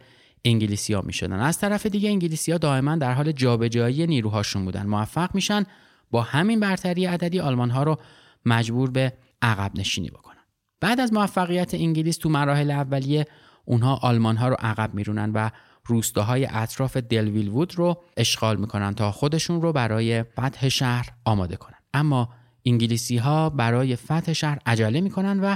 انگلیسی 0.45 0.93
ها 0.93 1.01
می‌شدن. 1.01 1.39
از 1.39 1.59
طرف 1.59 1.85
دیگه 1.85 2.09
انگلیسی 2.09 2.51
ها 2.51 2.57
دائما 2.57 2.95
در 2.95 3.13
حال 3.13 3.31
جابجایی 3.31 4.07
نیروهاشون 4.07 4.65
بودن. 4.65 4.85
موفق 4.85 5.35
میشن 5.35 5.63
با 6.11 6.21
همین 6.21 6.59
برتری 6.59 7.05
عددی 7.05 7.39
آلمان 7.39 7.69
ها 7.69 7.83
رو 7.83 7.97
مجبور 8.45 8.89
به 8.89 9.13
عقب 9.41 9.71
نشینی 9.75 10.09
بکنن. 10.09 10.35
بعد 10.81 10.99
از 10.99 11.13
موفقیت 11.13 11.73
انگلیس 11.73 12.17
تو 12.17 12.29
مراحل 12.29 12.71
اولیه 12.71 13.25
اونها 13.65 13.95
آلمان 13.95 14.37
ها 14.37 14.47
رو 14.47 14.55
عقب 14.59 14.93
میرونن 14.93 15.31
و 15.33 15.49
روستاهای 15.85 16.47
اطراف 16.51 16.97
دلویل 16.97 17.47
وود 17.47 17.75
رو 17.75 18.01
اشغال 18.17 18.57
می‌کنن 18.57 18.93
تا 18.93 19.11
خودشون 19.11 19.61
رو 19.61 19.73
برای 19.73 20.23
فتح 20.23 20.69
شهر 20.69 21.09
آماده 21.25 21.55
کنن. 21.55 21.77
اما 21.93 22.29
انگلیسی 22.65 23.17
ها 23.17 23.49
برای 23.49 23.95
فتح 23.95 24.33
شهر 24.33 24.59
عجله 24.65 25.01
می‌کنن 25.01 25.39
و 25.39 25.55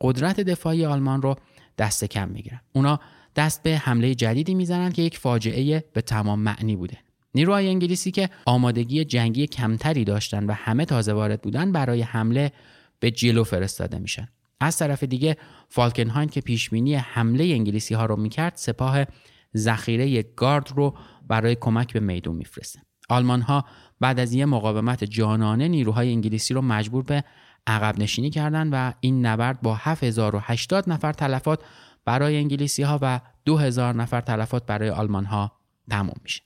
قدرت 0.00 0.40
دفاعی 0.40 0.86
آلمان 0.86 1.22
رو 1.22 1.36
دست 1.78 2.04
کم 2.04 2.28
می‌گیرن. 2.28 2.60
اونا 2.72 3.00
دست 3.36 3.62
به 3.62 3.76
حمله 3.76 4.14
جدیدی 4.14 4.54
می‌زنن 4.54 4.92
که 4.92 5.02
یک 5.02 5.18
فاجعه 5.18 5.84
به 5.92 6.00
تمام 6.00 6.40
معنی 6.40 6.76
بوده. 6.76 6.98
نیروهای 7.34 7.68
انگلیسی 7.68 8.10
که 8.10 8.30
آمادگی 8.46 9.04
جنگی 9.04 9.46
کمتری 9.46 10.04
داشتن 10.04 10.46
و 10.46 10.52
همه 10.52 10.84
تازه 10.84 11.12
وارد 11.12 11.42
بودن 11.42 11.72
برای 11.72 12.02
حمله 12.02 12.52
به 13.00 13.10
جلو 13.10 13.44
فرستاده 13.44 13.98
میشن. 13.98 14.28
از 14.60 14.78
طرف 14.78 15.02
دیگه 15.02 15.36
فالکنهاین 15.68 16.28
که 16.28 16.40
پیشبینی 16.40 16.94
حمله 16.94 17.44
انگلیسی 17.44 17.94
ها 17.94 18.06
رو 18.06 18.16
می‌کرد 18.16 18.52
سپاه 18.56 19.04
ذخیره 19.56 20.22
گارد 20.22 20.72
رو 20.76 20.96
برای 21.28 21.56
کمک 21.60 21.92
به 21.92 22.00
میدون 22.00 22.36
میفرسته 22.36 22.82
آلمان 23.08 23.40
ها 23.40 23.64
بعد 24.00 24.20
از 24.20 24.32
یه 24.32 24.46
مقاومت 24.46 25.04
جانانه 25.04 25.68
نیروهای 25.68 26.12
انگلیسی 26.12 26.54
رو 26.54 26.62
مجبور 26.62 27.02
به 27.02 27.24
عقب 27.66 27.98
نشینی 27.98 28.30
کردن 28.30 28.68
و 28.68 28.92
این 29.00 29.26
نبرد 29.26 29.60
با 29.60 29.74
7080 29.74 30.90
نفر 30.90 31.12
تلفات 31.12 31.62
برای 32.04 32.36
انگلیسی 32.36 32.82
ها 32.82 32.98
و 33.02 33.20
2000 33.44 33.94
نفر 33.94 34.20
تلفات 34.20 34.66
برای 34.66 34.90
آلمان 34.90 35.24
ها 35.24 35.52
تموم 35.90 36.16
میشه. 36.22 36.42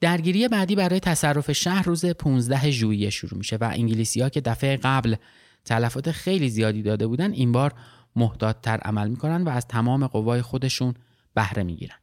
درگیری 0.00 0.48
بعدی 0.48 0.76
برای 0.76 1.00
تصرف 1.00 1.52
شهر 1.52 1.82
روز 1.82 2.04
15 2.04 2.70
ژوئیه 2.70 3.10
شروع 3.10 3.38
میشه 3.38 3.56
و 3.56 3.70
انگلیسی 3.72 4.20
ها 4.20 4.28
که 4.28 4.40
دفعه 4.40 4.76
قبل 4.76 5.16
تلفات 5.64 6.10
خیلی 6.10 6.48
زیادی 6.48 6.82
داده 6.82 7.06
بودن 7.06 7.32
این 7.32 7.52
بار 7.52 7.74
محتاطتر 8.16 8.76
عمل 8.76 9.08
می‌کنن 9.08 9.42
و 9.42 9.48
از 9.48 9.66
تمام 9.66 10.06
قوای 10.06 10.42
خودشون 10.42 10.94
بهره 11.34 11.62
می‌گیرن 11.62 11.96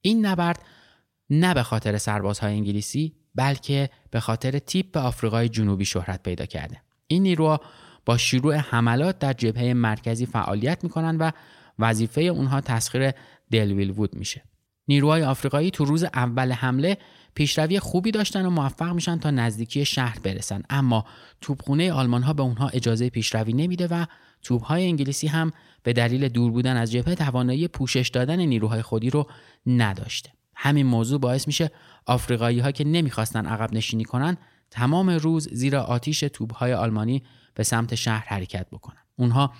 این 0.00 0.26
نبرد 0.26 0.62
نه 1.30 1.54
به 1.54 1.62
خاطر 1.62 1.98
سربازهای 1.98 2.52
انگلیسی 2.52 3.14
بلکه 3.34 3.90
به 4.10 4.20
خاطر 4.20 4.58
تیپ 4.58 4.96
آفریقای 4.96 5.48
جنوبی 5.48 5.84
شهرت 5.84 6.22
پیدا 6.22 6.46
کرده. 6.46 6.82
این 7.06 7.22
نیروها 7.22 7.60
با 8.06 8.16
شروع 8.16 8.54
حملات 8.54 9.18
در 9.18 9.32
جبهه 9.32 9.72
مرکزی 9.72 10.26
فعالیت 10.26 10.84
می‌کنن 10.84 11.16
و 11.16 11.30
وظیفه 11.78 12.20
اونها 12.20 12.60
تسخیر 12.60 13.12
دلویل 13.50 13.90
وود 13.90 14.14
میشه. 14.14 14.42
نیروهای 14.88 15.22
آفریقایی 15.22 15.70
تو 15.70 15.84
روز 15.84 16.04
اول 16.04 16.52
حمله 16.52 16.98
پیشروی 17.34 17.80
خوبی 17.80 18.10
داشتن 18.10 18.46
و 18.46 18.50
موفق 18.50 18.92
میشن 18.92 19.18
تا 19.18 19.30
نزدیکی 19.30 19.84
شهر 19.84 20.18
برسن. 20.18 20.62
اما 20.70 21.04
توپخونه 21.40 21.92
آلمان 21.92 22.22
ها 22.22 22.32
به 22.32 22.42
اونها 22.42 22.68
اجازه 22.68 23.10
پیشروی 23.10 23.52
نمیده 23.52 23.86
و 23.86 24.06
توپهای 24.42 24.86
انگلیسی 24.86 25.26
هم 25.26 25.52
به 25.82 25.92
دلیل 25.92 26.28
دور 26.28 26.50
بودن 26.50 26.76
از 26.76 26.92
جبهه 26.92 27.14
توانایی 27.14 27.68
پوشش 27.68 28.08
دادن 28.08 28.40
نیروهای 28.40 28.82
خودی 28.82 29.10
رو 29.10 29.26
نداشته. 29.66 30.30
همین 30.54 30.86
موضوع 30.86 31.20
باعث 31.20 31.46
میشه 31.46 31.70
آفریقایی 32.06 32.60
ها 32.60 32.72
که 32.72 32.84
نمی‌خواستن 32.84 33.46
عقب 33.46 33.74
نشینی 33.74 34.04
کنن 34.04 34.36
تمام 34.70 35.10
روز 35.10 35.48
زیر 35.52 35.76
آتیش 35.76 36.20
توپهای 36.20 36.72
آلمانی 36.74 37.22
به 37.54 37.62
سمت 37.62 37.94
شهر 37.94 38.24
حرکت 38.28 38.66
بکنن. 38.70 39.02
اونها 39.16 39.52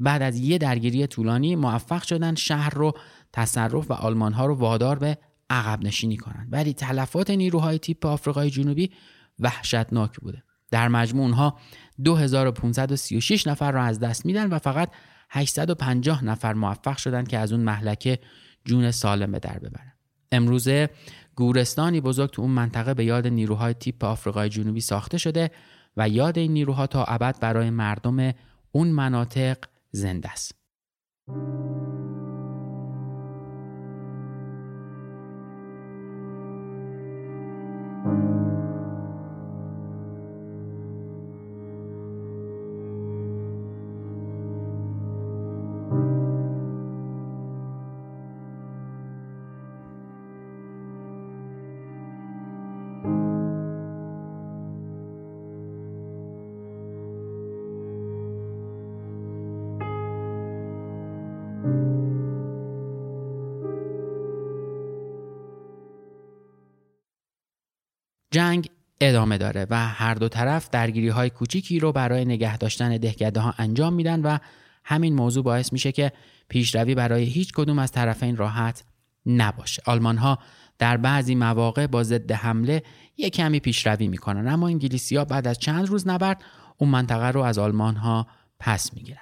بعد 0.00 0.22
از 0.22 0.38
یه 0.38 0.58
درگیری 0.58 1.06
طولانی 1.06 1.56
موفق 1.56 2.02
شدن 2.02 2.34
شهر 2.34 2.70
رو 2.74 2.92
تصرف 3.32 3.90
و 3.90 3.94
آلمان 3.94 4.32
ها 4.32 4.46
رو 4.46 4.54
وادار 4.54 4.98
به 4.98 5.18
عقب 5.50 5.84
نشینی 5.84 6.16
کنند 6.16 6.48
ولی 6.50 6.72
تلفات 6.72 7.30
نیروهای 7.30 7.78
تیپ 7.78 8.06
آفریقای 8.06 8.50
جنوبی 8.50 8.90
وحشتناک 9.38 10.20
بوده. 10.20 10.42
در 10.70 10.88
مجموع 10.88 11.24
اونها 11.24 11.58
2536 12.04 13.46
نفر 13.46 13.72
را 13.72 13.82
از 13.82 14.00
دست 14.00 14.26
میدن 14.26 14.50
و 14.50 14.58
فقط 14.58 14.90
850 15.30 16.24
نفر 16.24 16.52
موفق 16.52 16.96
شدند 16.96 17.28
که 17.28 17.38
از 17.38 17.52
اون 17.52 17.60
محلکه 17.60 18.18
جون 18.64 18.90
سالم 18.90 19.32
به 19.32 19.38
در 19.38 19.58
ببرن. 19.58 19.92
امروزه 20.32 20.90
گورستانی 21.36 22.00
بزرگ 22.00 22.30
تو 22.30 22.42
اون 22.42 22.50
منطقه 22.50 22.94
به 22.94 23.04
یاد 23.04 23.26
نیروهای 23.26 23.74
تیپ 23.74 24.04
آفریقای 24.04 24.48
جنوبی 24.48 24.80
ساخته 24.80 25.18
شده 25.18 25.50
و 25.96 26.08
یاد 26.08 26.38
این 26.38 26.52
نیروها 26.52 26.86
تا 26.86 27.04
ابد 27.04 27.40
برای 27.40 27.70
مردم 27.70 28.32
اون 28.72 28.88
مناطق 28.88 29.56
زنده 29.90 30.30
است. 30.30 30.54
ادامه 69.34 69.52
داره 69.52 69.66
و 69.70 69.88
هر 69.88 70.14
دو 70.14 70.28
طرف 70.28 70.70
درگیری 70.70 71.08
های 71.08 71.30
کوچیکی 71.30 71.78
رو 71.78 71.92
برای 71.92 72.24
نگه 72.24 72.58
داشتن 72.58 72.96
دهکده 72.96 73.40
ها 73.40 73.54
انجام 73.58 73.92
میدن 73.92 74.20
و 74.22 74.38
همین 74.84 75.14
موضوع 75.14 75.44
باعث 75.44 75.72
میشه 75.72 75.92
که 75.92 76.12
پیشروی 76.48 76.94
برای 76.94 77.24
هیچ 77.24 77.52
کدوم 77.52 77.78
از 77.78 77.92
طرفین 77.92 78.36
راحت 78.36 78.84
نباشه. 79.26 79.82
آلمان 79.86 80.16
ها 80.16 80.38
در 80.78 80.96
بعضی 80.96 81.34
مواقع 81.34 81.86
با 81.86 82.02
ضد 82.02 82.32
حمله 82.32 82.82
یک 83.16 83.34
کمی 83.34 83.60
پیشروی 83.60 84.08
می‌کنن 84.08 84.48
اما 84.48 84.68
انگلیسی 84.68 85.16
ها 85.16 85.24
بعد 85.24 85.48
از 85.48 85.58
چند 85.58 85.88
روز 85.88 86.08
نبرد 86.08 86.42
اون 86.78 86.90
منطقه 86.90 87.30
رو 87.30 87.40
از 87.40 87.58
آلمان 87.58 87.96
ها 87.96 88.26
پس 88.58 88.94
می‌گیرن. 88.94 89.18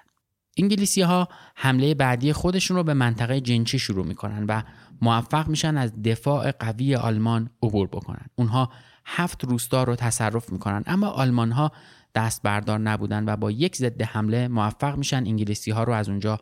انگلیسی 0.57 1.03
ها 1.03 1.29
حمله 1.55 1.95
بعدی 1.95 2.33
خودشون 2.33 2.77
رو 2.77 2.83
به 2.83 2.95
منطقه 2.95 3.41
جنچی 3.41 3.79
شروع 3.79 4.07
می‌کنن 4.07 4.45
و 4.49 4.63
موفق 5.03 5.49
میشن 5.49 5.77
از 5.77 6.03
دفاع 6.03 6.51
قوی 6.51 6.95
آلمان 6.95 7.51
عبور 7.63 7.87
بکنن. 7.87 8.27
اونها 8.35 8.71
هفت 9.05 9.45
روستا 9.45 9.85
رو 9.85 9.97
تصرف 9.97 10.53
می‌کنن. 10.53 10.83
اما 10.87 11.07
آلمان 11.07 11.53
ها 11.53 11.73
دست 12.15 12.43
بردار 12.43 12.79
نبودن 12.79 13.25
و 13.25 13.37
با 13.37 13.51
یک 13.51 13.77
ضد 13.77 14.03
حمله 14.03 14.49
موفق 14.49 14.97
میشن 14.97 15.17
انگلیسی 15.17 15.71
ها 15.71 15.85
رو 15.85 15.93
از 15.93 16.09
اونجا 16.09 16.41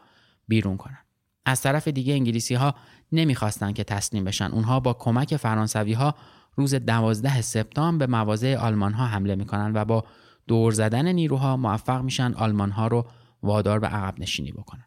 بیرون 0.49 0.77
کنن. 0.77 0.99
از 1.45 1.63
طرف 1.63 1.89
دیگه 1.89 2.15
انگلیسی 2.15 2.55
ها 2.55 2.75
نمی‌خواستن 3.13 3.73
که 3.73 3.85
تسلیم 3.85 4.25
بشن. 4.25 4.45
اونها 4.45 4.81
با 4.81 4.93
کمک 4.93 5.37
فرانسوی 5.37 5.93
ها 5.93 6.15
روز 6.55 6.75
12 6.75 7.41
سپتامبر 7.41 8.07
به 8.07 8.13
مواضع 8.13 8.57
آلمان 8.57 8.93
ها 8.93 9.07
حمله 9.07 9.35
می‌کنن 9.35 9.73
و 9.75 9.85
با 9.85 10.05
دور 10.47 10.73
زدن 10.73 11.09
نیروها 11.13 11.57
موفق 11.57 12.03
میشن 12.03 12.35
آلمان 12.35 12.71
ها 12.71 12.87
رو 12.87 13.07
وادار 13.43 13.79
به 13.79 13.87
عقب 13.87 14.21
نشینی 14.21 14.53
بکنن. 14.53 14.85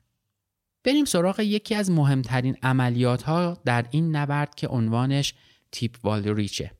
بریم 0.83 1.05
سراغ 1.05 1.39
یکی 1.39 1.75
از 1.75 1.91
مهمترین 1.91 2.57
عملیات 2.63 3.23
ها 3.23 3.57
در 3.65 3.85
این 3.91 4.15
نبرد 4.15 4.55
که 4.55 4.67
عنوانش 4.67 5.33
تیپ 5.71 5.95
والریچه. 6.03 6.71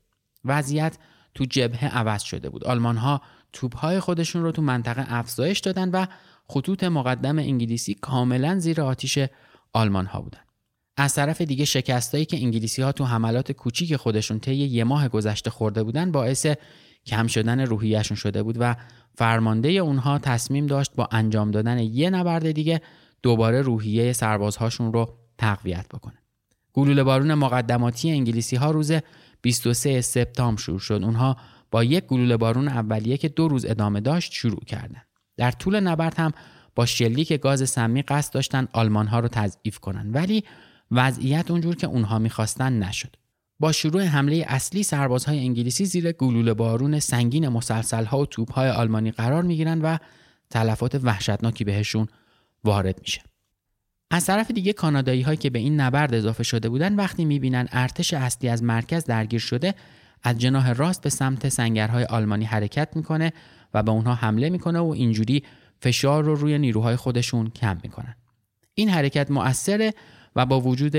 وضعیت 0.46 0.98
تو 1.36 1.46
جبهه 1.46 1.98
عوض 1.98 2.22
شده 2.22 2.50
بود 2.50 2.64
آلمان 2.64 2.98
ها 2.98 3.22
توپ 3.54 3.78
های 3.78 4.00
خودشون 4.00 4.44
رو 4.44 4.52
تو 4.52 4.62
منطقه 4.62 5.06
افزایش 5.08 5.60
دادن 5.60 5.90
و 5.90 6.06
خطوط 6.48 6.84
مقدم 6.84 7.40
انگلیسی 7.40 7.94
کاملا 7.94 8.60
زیر 8.60 8.82
آتیش 8.82 9.20
آلمان 9.74 10.06
ها 10.06 10.22
بودن 10.22 10.40
از 10.98 11.16
طرف 11.16 11.42
دیگه 11.42 11.66
شکستایی 11.66 12.26
که 12.26 12.38
انگلیسی 12.38 12.82
ها 12.82 12.92
تو 12.92 13.06
حملات 13.06 13.52
کوچیک 13.52 13.96
خودشون 13.96 14.40
طی 14.40 14.56
یه 14.56 14.84
ماه 14.84 15.08
گذشته 15.08 15.50
خورده 15.50 15.84
بودن 15.84 16.12
باعث 16.12 16.48
کم 17.06 17.28
شدن 17.28 17.60
روحیهشون 17.60 18.18
شده 18.18 18.44
بود 18.44 18.58
و 18.60 18.76
فرمانده 19.16 19.70
اونها 19.70 20.20
تصمیم 20.20 20.68
داشت 20.68 20.92
با 20.96 21.10
انجام 21.12 21.52
دادن 21.52 21.80
یه 21.80 22.10
نبرد 22.10 22.52
دیگه 22.52 22.82
دوباره 23.22 23.62
روحیه 23.62 24.14
سربازهاشون 24.14 24.94
رو 24.94 25.18
تقویت 25.38 25.88
بکنه. 25.88 26.18
گلوله 26.74 27.04
بارون 27.04 27.34
مقدماتی 27.34 28.12
انگلیسی 28.12 28.56
ها 28.56 28.72
روز 28.72 28.92
23 29.44 30.02
سپتامبر 30.02 30.62
شروع 30.62 30.80
شد. 30.80 31.00
اونها 31.04 31.38
با 31.72 31.84
یک 31.84 32.06
گلوله 32.06 32.38
بارون 32.38 32.68
اولیه 32.68 33.18
که 33.18 33.30
دو 33.30 33.48
روز 33.48 33.66
ادامه 33.66 34.02
داشت 34.02 34.32
شروع 34.32 34.64
کردند. 34.68 35.06
در 35.38 35.52
طول 35.52 35.80
نبرد 35.80 36.20
هم 36.20 36.32
با 36.76 36.86
شلیک 36.86 37.34
گاز 37.34 37.70
سمی 37.70 38.02
قصد 38.02 38.34
داشتن 38.34 38.68
آلمان 38.74 39.08
ها 39.08 39.20
رو 39.20 39.28
تضعیف 39.28 39.80
کنن 39.80 40.12
ولی 40.12 40.44
وضعیت 40.92 41.52
اونجور 41.52 41.76
که 41.76 41.88
اونها 41.88 42.20
می‌خواستن 42.20 42.84
نشد. 42.84 43.16
با 43.60 43.72
شروع 43.72 44.04
حمله 44.04 44.46
اصلی 44.48 44.84
سربازهای 44.84 45.40
انگلیسی 45.40 45.86
زیر 45.86 46.12
گلوله 46.12 46.54
بارون 46.54 47.00
سنگین 47.00 47.48
مسلسلها 47.48 48.20
و 48.20 48.26
توپهای 48.26 48.70
آلمانی 48.70 49.12
قرار 49.12 49.44
می‌گیرند 49.44 49.82
و 49.84 49.98
تلفات 50.50 50.96
وحشتناکی 51.04 51.64
بهشون 51.64 52.08
وارد 52.64 53.00
میشه. 53.02 53.22
از 54.12 54.26
طرف 54.26 54.52
دیگه 54.52 54.74
کانادایی 54.74 55.22
هایی 55.22 55.38
که 55.38 55.50
به 55.50 55.60
این 55.60 55.80
نبرد 55.80 56.14
اضافه 56.14 56.44
شده 56.44 56.70
بودن 56.70 56.96
وقتی 56.96 57.26
می‌بینن 57.26 57.68
ارتش 57.72 58.14
اصلی 58.14 58.50
از 58.50 58.64
مرکز 58.64 59.06
درگیر 59.06 59.40
شده 59.40 59.76
از 60.24 60.40
جناح 60.40 60.72
راست 60.74 61.02
به 61.02 61.10
سمت 61.10 61.50
سنگرهای 61.50 62.04
آلمانی 62.04 62.46
حرکت 62.46 62.96
می‌کنه 62.96 63.34
و 63.74 63.84
به 63.84 63.92
اونها 63.92 64.14
حمله 64.14 64.50
می‌کنه 64.50 64.80
و 64.80 64.88
اینجوری 64.88 65.44
فشار 65.82 66.24
رو 66.24 66.36
روی 66.36 66.58
نیروهای 66.58 66.96
خودشون 66.96 67.50
کم 67.50 67.80
می‌کنن. 67.84 68.16
این 68.76 68.90
حرکت 68.90 69.32
مؤثره 69.32 69.94
و 70.36 70.46
با 70.46 70.62
وجود 70.62 70.96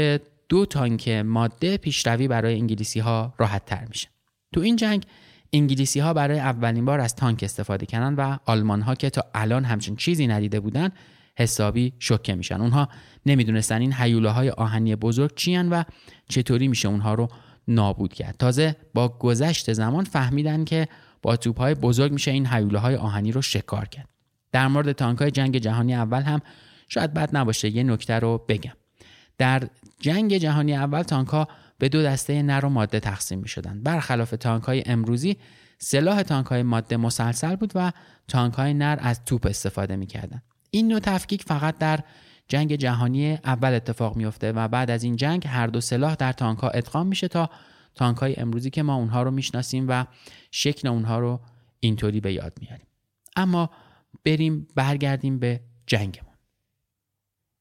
دو 0.48 0.66
تانک 0.66 1.08
ماده 1.08 1.76
پیشروی 1.76 2.28
برای 2.28 2.54
انگلیسی 2.54 3.00
ها 3.00 3.34
راحت 3.38 3.64
تر 3.64 3.84
میشه. 3.88 4.08
تو 4.52 4.60
این 4.60 4.76
جنگ 4.76 5.04
انگلیسی 5.52 6.00
ها 6.00 6.14
برای 6.14 6.38
اولین 6.38 6.84
بار 6.84 7.00
از 7.00 7.16
تانک 7.16 7.42
استفاده 7.42 7.86
کردن 7.86 8.14
و 8.14 8.36
آلمان 8.46 8.80
ها 8.80 8.94
که 8.94 9.10
تا 9.10 9.24
الان 9.34 9.64
همچین 9.64 9.96
چیزی 9.96 10.26
ندیده 10.26 10.60
بودن 10.60 10.90
حسابی 11.36 11.92
شوکه 11.98 12.34
میشن 12.34 12.60
اونها 12.60 12.88
نمی‌دونستن 13.26 13.80
این 13.80 13.92
حیوله 13.92 14.50
آهنی 14.50 14.96
بزرگ 14.96 15.34
چی 15.34 15.56
و 15.56 15.84
چطوری 16.28 16.68
میشه 16.68 16.88
اونها 16.88 17.14
رو 17.14 17.28
نابود 17.68 18.12
کرد 18.12 18.36
تازه 18.38 18.76
با 18.94 19.08
گذشت 19.08 19.72
زمان 19.72 20.04
فهمیدن 20.04 20.64
که 20.64 20.88
با 21.22 21.36
توپ 21.36 21.58
های 21.58 21.74
بزرگ 21.74 22.12
میشه 22.12 22.30
این 22.30 22.46
حیوله 22.46 22.78
های 22.78 22.96
آهنی 22.96 23.32
رو 23.32 23.42
شکار 23.42 23.88
کرد 23.88 24.08
در 24.52 24.68
مورد 24.68 24.92
تانک 24.92 25.18
های 25.18 25.30
جنگ 25.30 25.58
جهانی 25.58 25.94
اول 25.94 26.22
هم 26.22 26.40
شاید 26.88 27.14
بد 27.14 27.36
نباشه 27.36 27.70
یه 27.70 27.82
نکته 27.82 28.18
رو 28.18 28.44
بگم 28.48 28.72
در 29.38 29.68
جنگ 30.00 30.36
جهانی 30.36 30.74
اول 30.74 31.02
تانک 31.02 31.28
ها 31.28 31.48
به 31.78 31.88
دو 31.88 32.02
دسته 32.02 32.42
نر 32.42 32.64
و 32.64 32.68
ماده 32.68 33.00
تقسیم 33.00 33.38
می 33.38 33.48
شدن. 33.48 33.82
برخلاف 33.82 34.30
تانک 34.30 34.64
های 34.64 34.82
امروزی 34.86 35.36
سلاح 35.78 36.22
تانک 36.22 36.46
های 36.46 36.62
ماده 36.62 36.96
مسلسل 36.96 37.56
بود 37.56 37.72
و 37.74 37.92
تانک 38.28 38.54
های 38.54 38.74
نر 38.74 38.98
از 39.00 39.24
توپ 39.24 39.46
استفاده 39.46 39.96
می 39.96 40.06
کردن. 40.06 40.42
این 40.74 40.88
نوع 40.88 40.98
تفکیک 40.98 41.42
فقط 41.42 41.78
در 41.78 42.00
جنگ 42.48 42.74
جهانی 42.76 43.32
اول 43.44 43.74
اتفاق 43.74 44.16
میفته 44.16 44.52
و 44.52 44.68
بعد 44.68 44.90
از 44.90 45.04
این 45.04 45.16
جنگ 45.16 45.46
هر 45.46 45.66
دو 45.66 45.80
سلاح 45.80 46.14
در 46.14 46.32
تانک 46.32 46.58
ها 46.58 46.68
ادغام 46.68 47.06
میشه 47.06 47.28
تا 47.28 47.50
تانک 47.94 48.18
های 48.18 48.36
امروزی 48.36 48.70
که 48.70 48.82
ما 48.82 48.94
اونها 48.94 49.22
رو 49.22 49.30
می‌شناسیم 49.30 49.86
و 49.88 50.04
شکل 50.50 50.88
اونها 50.88 51.18
رو 51.18 51.40
اینطوری 51.80 52.20
به 52.20 52.32
یاد 52.32 52.52
میاریم. 52.60 52.86
اما 53.36 53.70
بریم 54.24 54.68
برگردیم 54.74 55.38
به 55.38 55.60
جنگمون. 55.86 56.34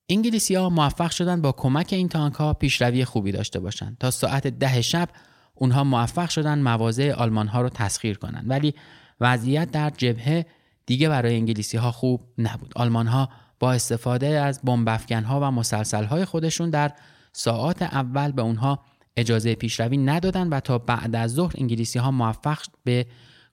انگلیسی 0.10 0.56
ها 0.56 0.70
موفق 0.70 1.12
شدن 1.12 1.42
با 1.42 1.52
کمک 1.52 1.90
این 1.92 2.10
تانک 2.10 2.34
ها 2.34 2.54
پیشروی 2.54 3.06
خوبی 3.06 3.32
داشته 3.32 3.60
باشند 3.60 3.98
تا 4.00 4.12
ساعت 4.12 4.48
ده 4.48 4.82
شب 4.82 5.10
اونها 5.56 5.84
موفق 5.84 6.30
شدن 6.30 6.60
مواضع 6.60 7.14
آلمان 7.14 7.48
ها 7.48 7.62
رو 7.62 7.70
تسخیر 7.70 8.18
کنند 8.18 8.50
ولی 8.50 8.74
وضعیت 9.22 9.72
در 9.72 9.90
جبهه 9.90 10.46
دیگه 10.86 11.10
برای 11.10 11.36
انگلیسی 11.36 11.78
ها 11.78 11.92
خوب 11.92 12.22
نبود 12.38 12.72
آلمان 12.76 13.08
ها 13.08 13.30
با 13.60 13.74
استفاده 13.74 14.28
از 14.28 14.62
بمب 14.64 14.90
ها 15.12 15.40
و 15.42 15.52
مسلسل 15.52 16.04
های 16.04 16.26
خودشون 16.26 16.70
در 16.70 16.92
ساعات 17.34 17.82
اول 17.82 18.32
به 18.32 18.42
اونها 18.42 18.80
اجازه 19.18 19.56
پیشروی 19.56 19.98
ندادن 19.98 20.48
و 20.48 20.60
تا 20.60 20.78
بعد 20.78 21.16
از 21.16 21.34
ظهر 21.34 21.54
انگلیسی 21.58 22.00
ها 22.00 22.12
موفق 22.12 22.60
به 22.84 23.06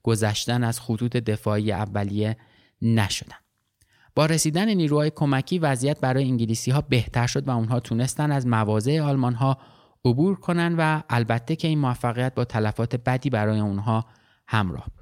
گذشتن 0.02 0.64
از 0.64 0.80
خطوط 0.80 1.16
دفاعی 1.16 1.72
اولیه 1.72 2.36
نشدن 2.82 3.36
با 4.14 4.26
رسیدن 4.26 4.68
نیروهای 4.68 5.10
کمکی 5.10 5.58
وضعیت 5.58 6.00
برای 6.00 6.24
انگلیسی 6.24 6.70
ها 6.70 6.80
بهتر 6.80 7.26
شد 7.26 7.48
و 7.48 7.50
اونها 7.50 7.80
تونستن 7.80 8.32
از 8.32 8.46
مواضع 8.46 9.00
آلمان 9.00 9.34
ها 9.34 9.58
عبور 10.04 10.36
کنند 10.36 10.74
و 10.78 11.02
البته 11.10 11.56
که 11.56 11.68
این 11.68 11.78
موفقیت 11.78 12.34
با 12.34 12.44
تلفات 12.44 12.96
بدی 12.96 13.30
برای 13.30 13.60
اونها 13.60 14.06
همراه 14.46 14.84
بود. 14.96 14.99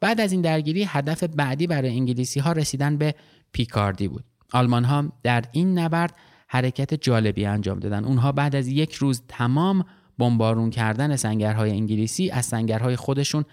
بعد 0.00 0.20
از 0.20 0.32
این 0.32 0.40
درگیری 0.40 0.84
هدف 0.84 1.24
بعدی 1.24 1.66
برای 1.66 1.90
انگلیسی 1.90 2.40
ها 2.40 2.52
رسیدن 2.52 2.96
به 2.96 3.14
پیکاردی 3.52 4.08
بود. 4.08 4.24
آلمان 4.52 4.84
ها 4.84 5.12
در 5.22 5.44
این 5.52 5.78
نبرد 5.78 6.16
حرکت 6.48 6.94
جالبی 6.94 7.46
انجام 7.46 7.78
دادن. 7.78 8.04
اونها 8.04 8.32
بعد 8.32 8.56
از 8.56 8.68
یک 8.68 8.94
روز 8.94 9.22
تمام 9.28 9.84
بمبارون 10.18 10.70
کردن 10.70 11.16
سنگرهای 11.16 11.70
انگلیسی 11.70 12.30
از 12.30 12.46
سنگرهای 12.46 12.96
خودشون 12.96 13.44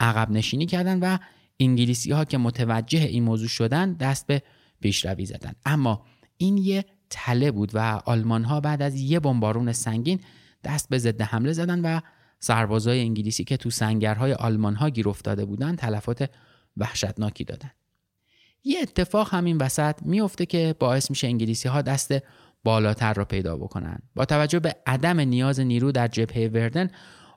عقب 0.00 0.30
نشینی 0.30 0.66
کردند 0.66 0.98
و 1.02 1.18
انگلیسی 1.60 2.12
ها 2.12 2.24
که 2.24 2.38
متوجه 2.38 2.98
این 2.98 3.22
موضوع 3.22 3.48
شدن 3.48 3.92
دست 3.92 4.26
به 4.26 4.42
پیشروی 4.80 5.26
زدن 5.26 5.52
اما 5.66 6.02
این 6.36 6.56
یه 6.56 6.84
تله 7.10 7.50
بود 7.50 7.70
و 7.74 7.78
آلمان 8.04 8.44
ها 8.44 8.60
بعد 8.60 8.82
از 8.82 9.00
یه 9.00 9.20
بمبارون 9.20 9.72
سنگین 9.72 10.20
دست 10.64 10.88
به 10.88 10.98
ضد 10.98 11.22
حمله 11.22 11.52
زدن 11.52 11.80
و 11.80 12.00
سربازای 12.40 13.00
انگلیسی 13.00 13.44
که 13.44 13.56
تو 13.56 13.70
سنگرهای 13.70 14.32
آلمان 14.32 14.74
ها 14.74 14.90
گیر 14.90 15.08
افتاده 15.08 15.44
بودن 15.44 15.76
تلفات 15.76 16.30
وحشتناکی 16.76 17.44
دادن. 17.44 17.70
یه 18.64 18.80
اتفاق 18.82 19.34
همین 19.34 19.56
وسط 19.56 20.02
میفته 20.02 20.46
که 20.46 20.74
باعث 20.78 21.10
میشه 21.10 21.26
انگلیسی 21.26 21.68
ها 21.68 21.82
دست 21.82 22.14
بالاتر 22.64 23.14
را 23.14 23.24
پیدا 23.24 23.56
بکنن. 23.56 23.98
با 24.14 24.24
توجه 24.24 24.58
به 24.58 24.76
عدم 24.86 25.20
نیاز 25.20 25.60
نیرو 25.60 25.92
در 25.92 26.08
جبهه 26.08 26.50
وردن 26.54 26.90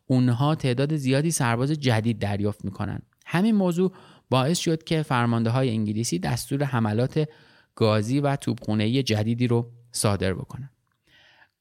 اونها 0.07 0.55
تعداد 0.55 0.95
زیادی 0.95 1.31
سرباز 1.31 1.71
جدید 1.71 2.19
دریافت 2.19 2.65
می‌کنن. 2.65 3.01
همین 3.25 3.55
موضوع 3.55 3.91
باعث 4.29 4.59
شد 4.59 4.83
که 4.83 5.03
فرمانده 5.03 5.49
های 5.49 5.69
انگلیسی 5.69 6.19
دستور 6.19 6.63
حملات 6.63 7.29
گازی 7.75 8.19
و 8.19 8.35
توپخانه‌ای 8.35 9.03
جدیدی 9.03 9.47
رو 9.47 9.71
صادر 9.91 10.33
بکنن. 10.33 10.69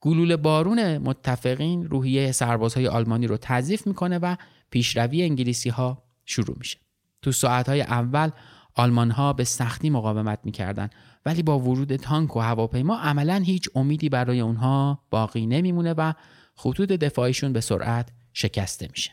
گلوله 0.01 0.37
بارون 0.37 0.99
متفقین 0.99 1.85
روحیه 1.89 2.33
سربازهای 2.33 2.89
آلمانی 2.89 3.27
رو 3.27 3.37
تضعیف 3.41 3.87
می‌کنه 3.87 4.19
و 4.19 4.37
پیشروی 4.71 5.23
انگلیسی 5.23 5.69
ها 5.69 6.03
شروع 6.25 6.57
میشه 6.59 6.79
تو 7.23 7.33
ساعتهای 7.33 7.81
اول 7.81 8.31
آلمان 8.75 9.11
ها 9.11 9.33
به 9.33 9.45
سختی 9.45 9.91
مقاومت 9.91 10.39
می‌کردن 10.45 10.91
ولی 11.27 11.43
با 11.43 11.59
ورود 11.59 11.97
تانک 11.97 12.37
و 12.37 12.41
هواپیما 12.41 12.99
عملا 12.99 13.37
هیچ 13.37 13.69
امیدی 13.75 14.09
برای 14.09 14.41
اونها 14.41 15.03
باقی 15.11 15.47
نمیمونه 15.47 15.93
و 15.93 16.13
خطوط 16.57 16.93
دفاعیشون 16.93 17.53
به 17.53 17.61
سرعت 17.61 18.09
شکسته 18.33 18.89
میشه 18.93 19.11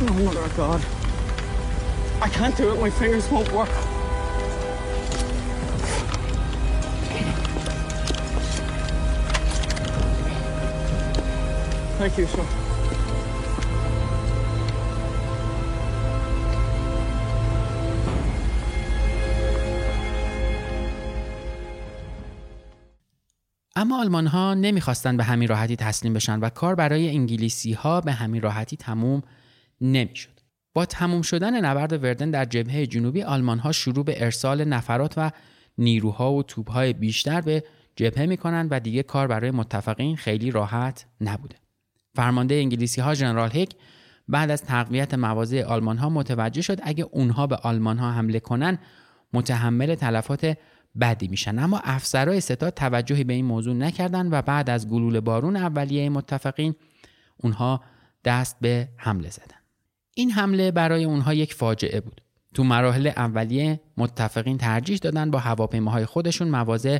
Oh 0.00 0.10
my 0.10 0.48
God. 0.56 0.80
I 2.20 2.28
can't 2.28 2.54
do 2.56 2.72
it. 2.72 2.80
My 2.80 2.90
fingers 2.90 3.26
won't 3.30 3.50
work. 3.52 3.93
Thank 11.98 12.18
you, 12.18 12.26
sir. 12.26 12.44
اما 23.76 24.00
آلمان 24.00 24.26
ها 24.26 24.54
نمی‌خواستن 24.54 25.16
به 25.16 25.24
همین 25.24 25.48
راحتی 25.48 25.76
تسلیم 25.76 26.14
بشن 26.14 26.40
و 26.40 26.48
کار 26.48 26.74
برای 26.74 27.08
انگلیسی 27.08 27.72
ها 27.72 28.00
به 28.00 28.12
همین 28.12 28.42
راحتی 28.42 28.76
تموم 28.76 29.22
نمی‌شد. 29.80 30.40
با 30.74 30.86
تموم 30.86 31.22
شدن 31.22 31.64
نبرد 31.64 32.04
وردن 32.04 32.30
در 32.30 32.44
جبهه 32.44 32.86
جنوبی 32.86 33.22
آلمان 33.22 33.58
ها 33.58 33.72
شروع 33.72 34.04
به 34.04 34.24
ارسال 34.24 34.64
نفرات 34.64 35.14
و 35.16 35.30
نیروها 35.78 36.32
و 36.32 36.42
توپهای 36.42 36.92
بیشتر 36.92 37.40
به 37.40 37.64
جبهه 37.96 38.26
می‌کنن 38.26 38.68
و 38.70 38.80
دیگه 38.80 39.02
کار 39.02 39.26
برای 39.26 39.50
متفقین 39.50 40.16
خیلی 40.16 40.50
راحت 40.50 41.06
نبوده. 41.20 41.63
فرمانده 42.14 42.54
انگلیسی 42.54 43.00
ها 43.00 43.14
جنرال 43.14 43.50
هیک 43.50 43.74
بعد 44.28 44.50
از 44.50 44.62
تقویت 44.62 45.14
مواضع 45.14 45.64
آلمان 45.64 45.98
ها 45.98 46.08
متوجه 46.08 46.62
شد 46.62 46.78
اگه 46.82 47.06
اونها 47.10 47.46
به 47.46 47.56
آلمان 47.56 47.98
ها 47.98 48.12
حمله 48.12 48.40
کنن 48.40 48.78
متحمل 49.32 49.94
تلفات 49.94 50.56
بدی 51.00 51.28
میشن. 51.28 51.58
اما 51.58 51.80
افسرهای 51.84 52.40
ستاد 52.40 52.74
توجهی 52.74 53.24
به 53.24 53.32
این 53.32 53.44
موضوع 53.44 53.74
نکردند 53.74 54.32
و 54.32 54.42
بعد 54.42 54.70
از 54.70 54.88
گلوله 54.88 55.20
بارون 55.20 55.56
اولیه 55.56 56.08
متفقین 56.08 56.74
اونها 57.36 57.80
دست 58.24 58.56
به 58.60 58.88
حمله 58.96 59.30
زدن. 59.30 59.56
این 60.14 60.30
حمله 60.30 60.70
برای 60.70 61.04
اونها 61.04 61.34
یک 61.34 61.54
فاجعه 61.54 62.00
بود. 62.00 62.20
تو 62.54 62.64
مراحل 62.64 63.06
اولیه 63.06 63.80
متفقین 63.96 64.58
ترجیح 64.58 64.98
دادن 64.98 65.30
با 65.30 65.38
هواپیماهای 65.38 66.06
خودشون 66.06 66.48
مواضع 66.48 66.98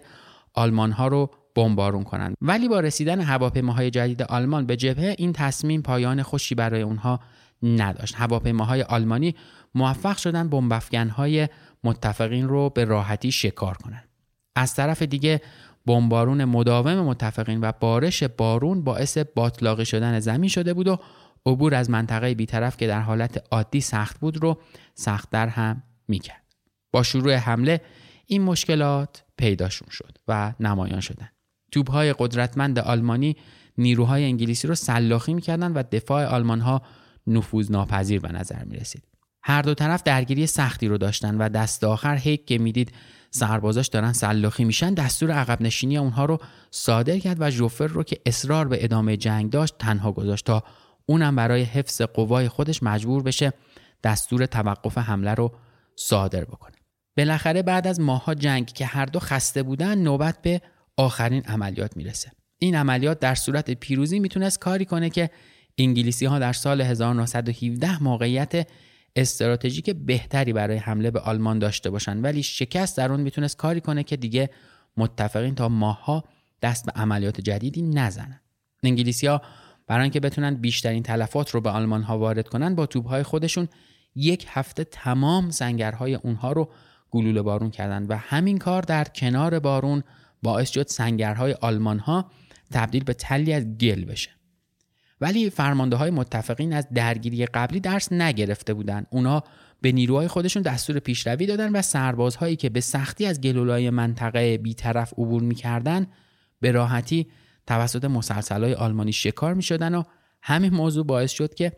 آلمان 0.54 0.92
ها 0.92 1.08
رو 1.08 1.30
بمبارون 1.54 2.04
کنند. 2.04 2.34
ولی 2.40 2.68
با 2.68 2.80
رسیدن 2.80 3.20
هواپیماهای 3.20 3.90
جدید 3.90 4.22
آلمان 4.22 4.66
به 4.66 4.76
جبهه 4.76 5.14
این 5.18 5.32
تصمیم 5.32 5.82
پایان 5.82 6.22
خوشی 6.22 6.54
برای 6.54 6.82
اونها 6.82 7.20
نداشت. 7.62 8.14
هواپیماهای 8.14 8.82
آلمانی 8.82 9.34
موفق 9.74 10.16
شدن 10.16 10.48
بمب 10.48 10.72
های 10.94 11.48
متفقین 11.84 12.48
رو 12.48 12.70
به 12.70 12.84
راحتی 12.84 13.32
شکار 13.32 13.76
کنند. 13.76 14.08
از 14.56 14.74
طرف 14.74 15.02
دیگه 15.02 15.40
بمبارون 15.86 16.44
مداوم 16.44 17.00
متفقین 17.00 17.58
و 17.62 17.72
بارش 17.80 18.22
بارون 18.22 18.84
باعث 18.84 19.18
باطلاقی 19.18 19.84
شدن 19.84 20.20
زمین 20.20 20.48
شده 20.48 20.74
بود 20.74 20.88
و 20.88 20.98
عبور 21.46 21.74
از 21.74 21.90
منطقه 21.90 22.34
بیطرف 22.34 22.76
که 22.76 22.86
در 22.86 23.00
حالت 23.00 23.44
عادی 23.50 23.80
سخت 23.80 24.20
بود 24.20 24.42
رو 24.42 24.58
سختتر 24.94 25.46
هم 25.46 25.82
می‌کرد. 26.08 26.44
با 26.92 27.02
شروع 27.02 27.34
حمله 27.34 27.80
این 28.26 28.42
مشکلات 28.42 29.24
پیداشون 29.36 29.88
شد 29.90 30.18
و 30.28 30.52
نمایان 30.60 31.00
شدن. 31.00 31.28
توبهای 31.74 32.14
قدرتمند 32.18 32.78
آلمانی 32.78 33.36
نیروهای 33.78 34.24
انگلیسی 34.24 34.68
رو 34.68 34.74
سلاخی 34.74 35.34
می‌کردن 35.34 35.72
و 35.72 35.82
دفاع 35.92 36.26
آلمان 36.26 36.60
ها 36.60 36.82
نفوذ 37.26 37.70
ناپذیر 37.70 38.20
به 38.20 38.32
نظر 38.32 38.64
می 38.64 38.76
رسید. 38.76 39.02
هر 39.42 39.62
دو 39.62 39.74
طرف 39.74 40.02
درگیری 40.02 40.46
سختی 40.46 40.88
رو 40.88 40.98
داشتن 40.98 41.38
و 41.38 41.48
دست 41.48 41.84
آخر 41.84 42.16
هیک 42.16 42.46
که 42.46 42.58
می‌دید 42.58 42.92
سربازاش 43.30 43.88
دارن 43.88 44.12
سلاخی 44.12 44.64
میشن 44.64 44.94
دستور 44.94 45.30
عقب 45.30 45.62
نشینی 45.62 45.96
اونها 45.98 46.24
رو 46.24 46.38
صادر 46.70 47.18
کرد 47.18 47.36
و 47.40 47.50
جوفر 47.50 47.86
رو 47.86 48.02
که 48.02 48.20
اصرار 48.26 48.68
به 48.68 48.84
ادامه 48.84 49.16
جنگ 49.16 49.50
داشت 49.50 49.78
تنها 49.78 50.12
گذاشت 50.12 50.46
تا 50.46 50.62
اونم 51.06 51.36
برای 51.36 51.62
حفظ 51.62 52.02
قوای 52.02 52.48
خودش 52.48 52.82
مجبور 52.82 53.22
بشه 53.22 53.52
دستور 54.04 54.46
توقف 54.46 54.98
حمله 54.98 55.34
رو 55.34 55.52
صادر 55.96 56.44
بکنه 56.44 56.74
بالاخره 57.16 57.62
بعد 57.62 57.86
از 57.86 58.00
ماها 58.00 58.34
جنگ 58.34 58.66
که 58.66 58.86
هر 58.86 59.06
دو 59.06 59.18
خسته 59.18 59.62
بودن 59.62 59.98
نوبت 59.98 60.42
به 60.42 60.60
آخرین 60.96 61.42
عملیات 61.42 61.96
می‌رسه. 61.96 62.32
این 62.58 62.74
عملیات 62.74 63.18
در 63.18 63.34
صورت 63.34 63.70
پیروزی 63.70 64.18
می‌تونست 64.20 64.58
کاری 64.58 64.84
کنه 64.84 65.10
که 65.10 65.30
انگلیسی 65.78 66.26
ها 66.26 66.38
در 66.38 66.52
سال 66.52 66.80
1917 66.80 68.02
موقعیت 68.02 68.68
استراتژیک 69.16 69.90
بهتری 69.90 70.52
برای 70.52 70.76
حمله 70.76 71.10
به 71.10 71.20
آلمان 71.20 71.58
داشته 71.58 71.90
باشند 71.90 72.24
ولی 72.24 72.42
شکست 72.42 72.96
در 72.96 73.12
اون 73.12 73.20
می‌تونست 73.20 73.56
کاری 73.56 73.80
کنه 73.80 74.02
که 74.02 74.16
دیگه 74.16 74.50
متفقین 74.96 75.54
تا 75.54 75.68
ماهها 75.68 76.24
دست 76.62 76.86
به 76.86 76.92
عملیات 76.96 77.40
جدیدی 77.40 77.82
نزنن. 77.82 78.40
انگلیسی 78.82 79.26
ها 79.26 79.42
برای 79.86 80.02
اینکه 80.02 80.20
بتونن 80.20 80.54
بیشترین 80.54 81.02
تلفات 81.02 81.50
رو 81.50 81.60
به 81.60 81.70
آلمان 81.70 82.02
ها 82.02 82.18
وارد 82.18 82.48
کنن 82.48 82.74
با 82.74 82.86
توپ 82.86 83.22
خودشون 83.22 83.68
یک 84.14 84.46
هفته 84.48 84.84
تمام 84.84 85.50
سنگرهای 85.50 86.14
اونها 86.14 86.52
رو 86.52 86.70
گلوله 87.10 87.42
بارون 87.42 87.70
کردن 87.70 88.06
و 88.06 88.16
همین 88.16 88.58
کار 88.58 88.82
در 88.82 89.04
کنار 89.04 89.58
بارون 89.58 90.02
باعث 90.44 90.70
شد 90.70 90.86
سنگرهای 90.86 91.52
آلمان 91.52 91.98
ها 91.98 92.30
تبدیل 92.72 93.04
به 93.04 93.14
تلی 93.14 93.52
از 93.52 93.64
گل 93.64 94.04
بشه 94.04 94.30
ولی 95.20 95.50
فرمانده 95.50 95.96
های 95.96 96.10
متفقین 96.10 96.72
از 96.72 96.88
درگیری 96.94 97.46
قبلی 97.46 97.80
درس 97.80 98.12
نگرفته 98.12 98.74
بودند. 98.74 99.06
اونا 99.10 99.42
به 99.80 99.92
نیروهای 99.92 100.28
خودشون 100.28 100.62
دستور 100.62 100.98
پیشروی 100.98 101.46
دادن 101.46 101.72
و 101.72 101.82
سربازهایی 101.82 102.56
که 102.56 102.68
به 102.68 102.80
سختی 102.80 103.26
از 103.26 103.40
گلولای 103.40 103.90
منطقه 103.90 104.58
بیطرف 104.58 105.12
عبور 105.12 105.42
می‌کردن 105.42 106.06
به 106.60 106.72
راحتی 106.72 107.26
توسط 107.66 108.04
مسلسلای 108.04 108.74
آلمانی 108.74 109.12
شکار 109.12 109.54
می‌شدن 109.54 109.94
و 109.94 110.02
همین 110.42 110.74
موضوع 110.74 111.06
باعث 111.06 111.32
شد 111.32 111.54
که 111.54 111.72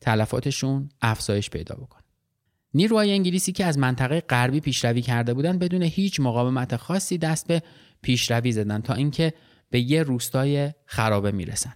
تلفاتشون 0.00 0.88
افزایش 1.02 1.50
پیدا 1.50 1.74
بکنه. 1.74 2.02
نیروهای 2.74 3.12
انگلیسی 3.12 3.52
که 3.52 3.64
از 3.64 3.78
منطقه 3.78 4.20
غربی 4.20 4.60
پیشروی 4.60 5.02
کرده 5.02 5.34
بودند 5.34 5.58
بدون 5.58 5.82
هیچ 5.82 6.20
مقاومت 6.20 6.76
خاصی 6.76 7.18
دست 7.18 7.46
به 7.46 7.62
پیشروی 8.02 8.52
زدن 8.52 8.80
تا 8.80 8.94
اینکه 8.94 9.34
به 9.70 9.80
یه 9.80 10.02
روستای 10.02 10.72
خرابه 10.86 11.32
می‌رسن. 11.32 11.72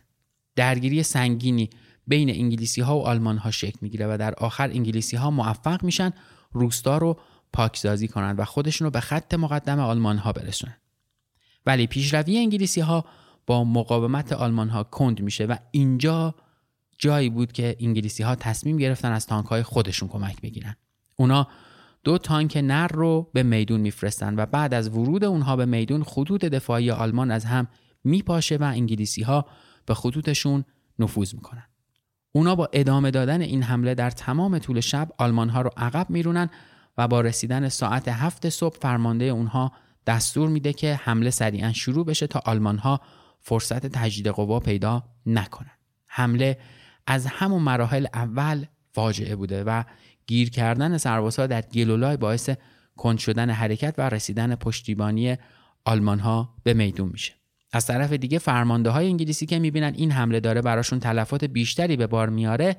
درگیری 0.56 1.02
سنگینی 1.02 1.70
بین 2.06 2.30
انگلیسی 2.30 2.80
ها 2.80 2.98
و 2.98 3.02
آلمان 3.06 3.38
ها 3.38 3.50
شکل 3.50 3.78
می‌گیره 3.80 4.06
و 4.06 4.16
در 4.18 4.34
آخر 4.34 4.70
انگلیسی 4.70 5.16
ها 5.16 5.30
موفق 5.30 5.84
میشن 5.84 6.12
روستا 6.52 6.98
رو 6.98 7.20
پاکسازی 7.52 8.08
کنند 8.08 8.40
و 8.40 8.44
خودشون 8.44 8.84
رو 8.84 8.90
به 8.90 9.00
خط 9.00 9.34
مقدم 9.34 9.80
آلمان 9.80 10.18
ها 10.18 10.32
برسونن 10.32 10.76
ولی 11.66 11.86
پیشروی 11.86 12.38
انگلیسی 12.38 12.80
ها 12.80 13.04
با 13.46 13.64
مقاومت 13.64 14.32
آلمان 14.32 14.68
ها 14.68 14.82
کند 14.82 15.20
میشه 15.20 15.44
و 15.44 15.56
اینجا 15.70 16.34
جایی 16.98 17.30
بود 17.30 17.52
که 17.52 17.76
انگلیسی 17.80 18.22
ها 18.22 18.34
تصمیم 18.34 18.76
گرفتن 18.76 19.12
از 19.12 19.26
تانک 19.26 19.46
های 19.46 19.62
خودشون 19.62 20.08
کمک 20.08 20.40
بگیرن 20.40 20.76
اونا 21.16 21.48
دو 22.04 22.18
تانک 22.18 22.56
نر 22.56 22.88
رو 22.88 23.30
به 23.32 23.42
میدون 23.42 23.80
میفرستن 23.80 24.34
و 24.36 24.46
بعد 24.46 24.74
از 24.74 24.88
ورود 24.88 25.24
اونها 25.24 25.56
به 25.56 25.64
میدون 25.64 26.02
خطوط 26.02 26.44
دفاعی 26.44 26.90
آلمان 26.90 27.30
از 27.30 27.44
هم 27.44 27.66
میپاشه 28.04 28.56
و 28.56 28.62
انگلیسی 28.62 29.22
ها 29.22 29.46
به 29.86 29.94
خطوطشون 29.94 30.64
نفوذ 30.98 31.34
می‌کنن. 31.34 31.64
اونا 32.32 32.54
با 32.54 32.68
ادامه 32.72 33.10
دادن 33.10 33.40
این 33.40 33.62
حمله 33.62 33.94
در 33.94 34.10
تمام 34.10 34.58
طول 34.58 34.80
شب 34.80 35.08
آلمان 35.18 35.48
ها 35.48 35.62
رو 35.62 35.70
عقب 35.76 36.10
میرونن 36.10 36.50
و 36.98 37.08
با 37.08 37.20
رسیدن 37.20 37.68
ساعت 37.68 38.08
هفت 38.08 38.48
صبح 38.48 38.76
فرمانده 38.76 39.24
اونها 39.24 39.72
دستور 40.06 40.48
میده 40.48 40.72
که 40.72 40.94
حمله 40.94 41.30
سریعا 41.30 41.72
شروع 41.72 42.06
بشه 42.06 42.26
تا 42.26 42.42
آلمان 42.44 42.78
ها 42.78 43.00
فرصت 43.40 43.86
تجدید 43.86 44.28
قوا 44.28 44.60
پیدا 44.60 45.02
نکنن. 45.26 45.70
حمله 46.06 46.58
از 47.06 47.26
همون 47.26 47.62
مراحل 47.62 48.06
اول 48.14 48.64
فاجعه 48.92 49.36
بوده 49.36 49.64
و 49.64 49.84
گیر 50.26 50.50
کردن 50.50 50.98
سربازها 50.98 51.46
در 51.46 51.62
گلولای 51.62 52.16
باعث 52.16 52.50
کند 52.96 53.18
شدن 53.18 53.50
حرکت 53.50 53.94
و 53.98 54.08
رسیدن 54.08 54.54
پشتیبانی 54.54 55.36
آلمان 55.84 56.18
ها 56.18 56.54
به 56.62 56.74
میدون 56.74 57.08
میشه. 57.08 57.32
از 57.72 57.86
طرف 57.86 58.12
دیگه 58.12 58.38
فرمانده 58.38 58.90
های 58.90 59.06
انگلیسی 59.08 59.46
که 59.46 59.58
می‌بینن 59.58 59.92
این 59.96 60.10
حمله 60.10 60.40
داره 60.40 60.62
براشون 60.62 61.00
تلفات 61.00 61.44
بیشتری 61.44 61.96
به 61.96 62.06
بار 62.06 62.28
میاره 62.28 62.76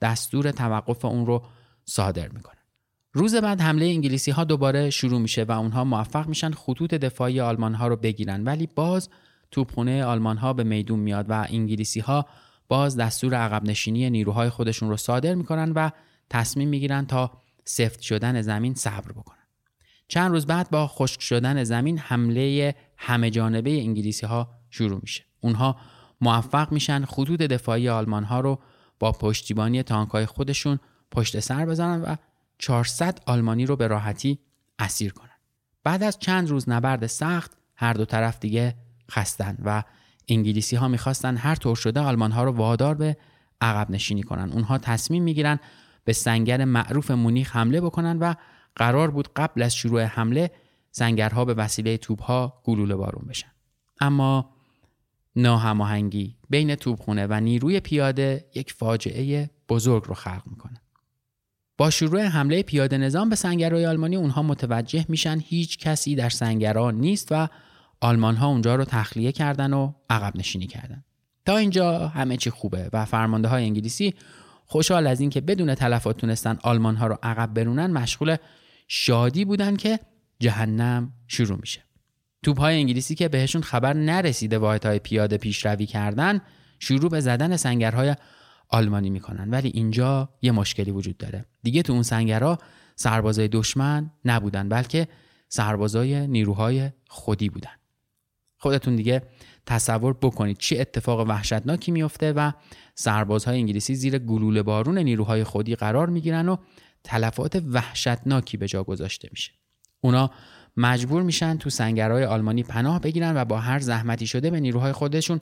دستور 0.00 0.50
توقف 0.50 1.04
اون 1.04 1.26
رو 1.26 1.42
صادر 1.84 2.28
می‌کنن. 2.28 2.54
روز 3.12 3.34
بعد 3.34 3.60
حمله 3.60 3.86
انگلیسی 3.86 4.30
ها 4.30 4.44
دوباره 4.44 4.90
شروع 4.90 5.20
میشه 5.20 5.44
و 5.44 5.52
اونها 5.52 5.84
موفق 5.84 6.28
میشن 6.28 6.50
خطوط 6.50 6.94
دفاعی 6.94 7.40
آلمان 7.40 7.74
ها 7.74 7.88
رو 7.88 7.96
بگیرن. 7.96 8.44
ولی 8.44 8.68
باز 8.74 9.08
توپخونه 9.50 10.04
آلمان 10.04 10.36
ها 10.36 10.52
به 10.52 10.64
میدون 10.64 10.98
میاد 10.98 11.26
و 11.30 11.46
انگلیسی 11.48 12.00
ها 12.00 12.26
باز 12.68 12.96
دستور 12.96 13.34
عقب 13.34 13.64
نشینی 13.64 14.10
نیروهای 14.10 14.50
خودشون 14.50 14.88
رو 14.88 14.96
صادر 14.96 15.34
می‌کنن 15.34 15.72
و 15.72 15.90
تصمیم 16.30 16.68
می‌گیرن 16.68 17.06
تا 17.06 17.32
سفت 17.64 18.00
شدن 18.00 18.42
زمین 18.42 18.74
صبر 18.74 19.12
بکنن. 19.12 19.38
چند 20.08 20.30
روز 20.30 20.46
بعد 20.46 20.70
با 20.70 20.86
خشک 20.86 21.20
شدن 21.20 21.64
زمین 21.64 21.98
حمله 21.98 22.74
همه 22.96 23.30
جانبه 23.30 23.70
انگلیسی 23.70 24.26
ها 24.26 24.50
شروع 24.70 24.98
میشه. 25.02 25.24
اونها 25.40 25.76
موفق 26.20 26.72
میشن 26.72 27.04
خطوط 27.04 27.40
دفاعی 27.40 27.88
آلمان 27.88 28.24
ها 28.24 28.40
رو 28.40 28.58
با 28.98 29.12
پشتیبانی 29.12 29.82
تانک 29.82 30.10
های 30.10 30.26
خودشون 30.26 30.78
پشت 31.10 31.40
سر 31.40 31.66
بزنن 31.66 32.02
و 32.02 32.16
400 32.58 33.20
آلمانی 33.26 33.66
رو 33.66 33.76
به 33.76 33.86
راحتی 33.86 34.38
اسیر 34.78 35.12
کنن. 35.12 35.28
بعد 35.84 36.02
از 36.02 36.18
چند 36.18 36.48
روز 36.48 36.68
نبرد 36.68 37.06
سخت 37.06 37.52
هر 37.76 37.92
دو 37.92 38.04
طرف 38.04 38.40
دیگه 38.40 38.74
خستن 39.10 39.56
و 39.64 39.82
انگلیسی 40.28 40.76
ها 40.76 40.88
می‌خواستن 40.88 41.36
هر 41.36 41.54
طور 41.54 41.76
شده 41.76 42.00
آلمان 42.00 42.32
ها 42.32 42.44
رو 42.44 42.52
وادار 42.52 42.94
به 42.94 43.16
عقب 43.60 43.90
نشینی 43.90 44.22
کنن. 44.22 44.52
اونها 44.52 44.78
تصمیم 44.78 45.22
می‌گیرن 45.22 45.60
به 46.08 46.14
سنگر 46.14 46.64
معروف 46.64 47.10
مونیخ 47.10 47.56
حمله 47.56 47.80
بکنن 47.80 48.18
و 48.18 48.34
قرار 48.76 49.10
بود 49.10 49.28
قبل 49.36 49.62
از 49.62 49.74
شروع 49.74 50.02
حمله 50.02 50.50
سنگرها 50.90 51.44
به 51.44 51.54
وسیله 51.54 51.96
توپها 51.96 52.62
گلوله 52.64 52.96
بارون 52.96 53.26
بشن. 53.28 53.48
اما 54.00 54.50
ناهماهنگی 55.36 56.36
بین 56.50 56.74
توپخونه 56.74 57.26
و 57.26 57.40
نیروی 57.40 57.80
پیاده 57.80 58.44
یک 58.54 58.72
فاجعه 58.72 59.50
بزرگ 59.68 60.04
رو 60.04 60.14
خلق 60.14 60.42
می‌کنه. 60.46 60.80
با 61.78 61.90
شروع 61.90 62.22
حمله 62.22 62.62
پیاده 62.62 62.98
نظام 62.98 63.28
به 63.28 63.36
سنگرهای 63.36 63.86
آلمانی 63.86 64.16
اونها 64.16 64.42
متوجه 64.42 65.06
میشن 65.08 65.40
هیچ 65.44 65.78
کسی 65.78 66.14
در 66.14 66.28
سنگرها 66.28 66.90
نیست 66.90 67.28
و 67.30 67.48
آلمان 68.00 68.36
ها 68.36 68.46
اونجا 68.46 68.74
رو 68.74 68.84
تخلیه 68.84 69.32
کردن 69.32 69.72
و 69.72 69.92
عقب 70.10 70.36
نشینی 70.36 70.66
کردن. 70.66 71.04
تا 71.46 71.56
اینجا 71.56 72.08
همه 72.08 72.36
چی 72.36 72.50
خوبه 72.50 72.90
و 72.92 73.04
فرمانده 73.04 73.48
های 73.48 73.64
انگلیسی 73.64 74.14
خوشحال 74.70 75.06
از 75.06 75.20
اینکه 75.20 75.40
بدون 75.40 75.74
تلفات 75.74 76.16
تونستن 76.16 76.58
آلمان 76.62 76.96
ها 76.96 77.06
رو 77.06 77.18
عقب 77.22 77.54
برونن 77.54 77.90
مشغول 77.90 78.36
شادی 78.88 79.44
بودن 79.44 79.76
که 79.76 79.98
جهنم 80.40 81.12
شروع 81.26 81.58
میشه. 81.60 81.84
توپ 82.42 82.60
های 82.60 82.74
انگلیسی 82.76 83.14
که 83.14 83.28
بهشون 83.28 83.62
خبر 83.62 83.92
نرسیده 83.92 84.58
واحد 84.58 84.86
های 84.86 84.98
پیاده 84.98 85.36
پیشروی 85.38 85.86
کردن 85.86 86.40
شروع 86.78 87.10
به 87.10 87.20
زدن 87.20 87.56
سنگرهای 87.56 88.14
آلمانی 88.68 89.10
می‌کنن. 89.10 89.50
ولی 89.50 89.68
اینجا 89.74 90.28
یه 90.42 90.52
مشکلی 90.52 90.90
وجود 90.90 91.16
داره. 91.16 91.44
دیگه 91.62 91.82
تو 91.82 91.92
اون 91.92 92.02
سنگرها 92.02 92.58
سربازای 92.96 93.48
دشمن 93.48 94.10
نبودن 94.24 94.68
بلکه 94.68 95.08
سربازای 95.48 96.26
نیروهای 96.26 96.90
خودی 97.08 97.48
بودن. 97.48 97.70
خودتون 98.56 98.96
دیگه 98.96 99.22
تصور 99.66 100.12
بکنید 100.22 100.58
چه 100.58 100.80
اتفاق 100.80 101.28
وحشتناکی 101.28 101.92
میفته 101.92 102.32
و 102.32 102.52
سربازهای 103.00 103.58
انگلیسی 103.58 103.94
زیر 103.94 104.18
گلوله 104.18 104.62
بارون 104.62 104.98
نیروهای 104.98 105.44
خودی 105.44 105.74
قرار 105.74 106.08
می‌گیرن 106.08 106.48
و 106.48 106.56
تلفات 107.04 107.62
وحشتناکی 107.72 108.56
به 108.56 108.68
جا 108.68 108.84
گذاشته 108.84 109.28
میشه. 109.30 109.52
اونا 110.00 110.30
مجبور 110.76 111.22
میشن 111.22 111.56
تو 111.56 111.70
سنگرهای 111.70 112.24
آلمانی 112.24 112.62
پناه 112.62 113.00
بگیرن 113.00 113.36
و 113.36 113.44
با 113.44 113.58
هر 113.58 113.78
زحمتی 113.78 114.26
شده 114.26 114.50
به 114.50 114.60
نیروهای 114.60 114.92
خودشون 114.92 115.40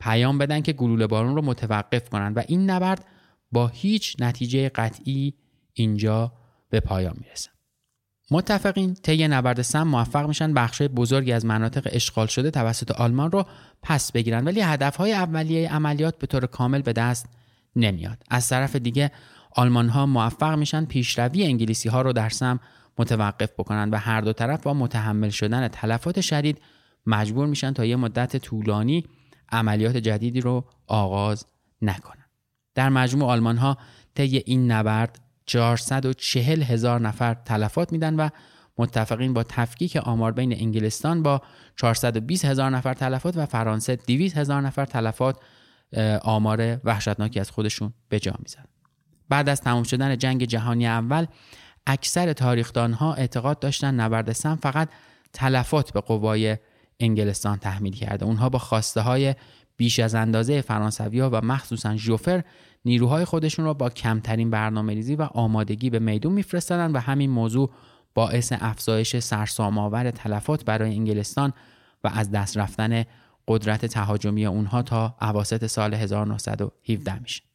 پیام 0.00 0.38
بدن 0.38 0.60
که 0.60 0.72
گلوله 0.72 1.06
بارون 1.06 1.34
رو 1.34 1.42
متوقف 1.42 2.08
کنن 2.08 2.32
و 2.34 2.42
این 2.48 2.70
نبرد 2.70 3.04
با 3.52 3.66
هیچ 3.66 4.16
نتیجه 4.18 4.68
قطعی 4.68 5.34
اینجا 5.72 6.32
به 6.70 6.80
پایان 6.80 7.16
می‌رسه. 7.20 7.50
متفقین 8.30 8.94
طی 8.94 9.28
نبرد 9.28 9.62
سم 9.62 9.82
موفق 9.82 10.28
میشن 10.28 10.54
بخشای 10.54 10.88
بزرگی 10.88 11.32
از 11.32 11.46
مناطق 11.46 11.88
اشغال 11.92 12.26
شده 12.26 12.50
توسط 12.50 12.90
آلمان 12.90 13.30
رو 13.30 13.46
پس 13.82 14.12
بگیرن 14.12 14.44
ولی 14.44 14.60
هدفهای 14.60 15.12
اولیه 15.12 15.72
عملیات 15.72 16.18
به 16.18 16.26
طور 16.26 16.46
کامل 16.46 16.82
به 16.82 16.92
دست 16.92 17.28
نمیاد. 17.76 18.22
از 18.30 18.48
طرف 18.48 18.76
دیگه 18.76 19.10
آلمان 19.56 19.88
ها 19.88 20.06
موفق 20.06 20.58
میشن 20.58 20.84
پیشروی 20.84 21.44
انگلیسی 21.44 21.88
ها 21.88 22.02
رو 22.02 22.12
در 22.12 22.28
سم 22.28 22.60
متوقف 22.98 23.52
بکنن 23.52 23.90
و 23.90 23.96
هر 23.96 24.20
دو 24.20 24.32
طرف 24.32 24.62
با 24.62 24.74
متحمل 24.74 25.30
شدن 25.30 25.68
تلفات 25.68 26.20
شدید 26.20 26.60
مجبور 27.06 27.46
میشن 27.46 27.72
تا 27.72 27.84
یه 27.84 27.96
مدت 27.96 28.36
طولانی 28.36 29.04
عملیات 29.52 29.96
جدیدی 29.96 30.40
رو 30.40 30.64
آغاز 30.86 31.46
نکنن. 31.82 32.24
در 32.74 32.88
مجموع 32.88 33.28
آلمان 33.30 33.56
ها 33.56 33.78
طی 34.14 34.42
این 34.46 34.72
نبرد 34.72 35.20
440 35.48 36.62
هزار 36.62 37.00
نفر 37.00 37.34
تلفات 37.34 37.92
میدن 37.92 38.14
و 38.14 38.28
متفقین 38.78 39.34
با 39.34 39.42
تفکیک 39.42 39.96
آمار 39.96 40.32
بین 40.32 40.52
انگلستان 40.52 41.22
با 41.22 41.42
420 41.76 42.44
هزار 42.44 42.70
نفر 42.70 42.94
تلفات 42.94 43.36
و 43.36 43.46
فرانسه 43.46 43.96
200 43.96 44.36
هزار 44.36 44.60
نفر 44.60 44.84
تلفات 44.84 45.36
آمار 46.22 46.80
وحشتناکی 46.84 47.40
از 47.40 47.50
خودشون 47.50 47.92
به 48.08 48.20
جا 48.20 48.34
میزن. 48.42 48.64
بعد 49.28 49.48
از 49.48 49.60
تمام 49.60 49.82
شدن 49.82 50.18
جنگ 50.18 50.44
جهانی 50.44 50.86
اول 50.86 51.26
اکثر 51.86 52.32
تاریخدان 52.32 52.92
ها 52.92 53.14
اعتقاد 53.14 53.58
داشتن 53.58 53.94
نبرد 53.94 54.32
سم 54.32 54.56
فقط 54.56 54.88
تلفات 55.32 55.92
به 55.92 56.00
قوای 56.00 56.56
انگلستان 57.00 57.58
تحمیل 57.58 57.94
کرده. 57.94 58.24
اونها 58.24 58.48
با 58.48 58.58
خواسته 58.58 59.00
های 59.00 59.34
بیش 59.78 59.98
از 59.98 60.14
اندازه 60.14 60.60
فرانسوی 60.60 61.20
ها 61.20 61.30
و 61.30 61.40
مخصوصا 61.44 61.96
ژوفر 61.96 62.44
نیروهای 62.84 63.24
خودشون 63.24 63.64
را 63.64 63.74
با 63.74 63.90
کمترین 63.90 64.50
برنامه 64.50 64.94
ریزی 64.94 65.14
و 65.14 65.22
آمادگی 65.22 65.90
به 65.90 65.98
میدون 65.98 66.32
میفرستادن 66.32 66.92
و 66.92 66.98
همین 66.98 67.30
موضوع 67.30 67.70
باعث 68.14 68.52
افزایش 68.60 69.18
سرسام‌آور 69.18 70.10
تلفات 70.10 70.64
برای 70.64 70.94
انگلستان 70.94 71.52
و 72.04 72.10
از 72.14 72.30
دست 72.30 72.58
رفتن 72.58 73.04
قدرت 73.48 73.86
تهاجمی 73.86 74.46
اونها 74.46 74.82
تا 74.82 75.16
اواسط 75.20 75.66
سال 75.66 75.94
1917 75.94 77.18
میشه. 77.18 77.47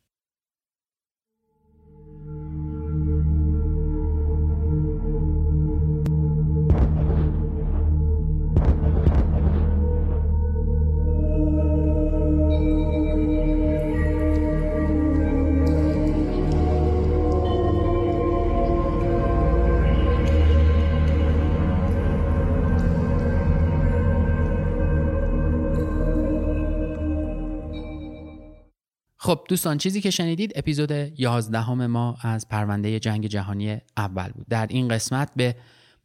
خب 29.33 29.45
دوستان 29.49 29.77
چیزی 29.77 30.01
که 30.01 30.09
شنیدید 30.09 30.53
اپیزود 30.55 30.91
11 30.91 31.69
ما 31.69 32.17
از 32.21 32.47
پرونده 32.47 32.99
جنگ 32.99 33.27
جهانی 33.27 33.77
اول 33.97 34.31
بود. 34.31 34.45
در 34.49 34.67
این 34.69 34.87
قسمت 34.87 35.31
به 35.35 35.55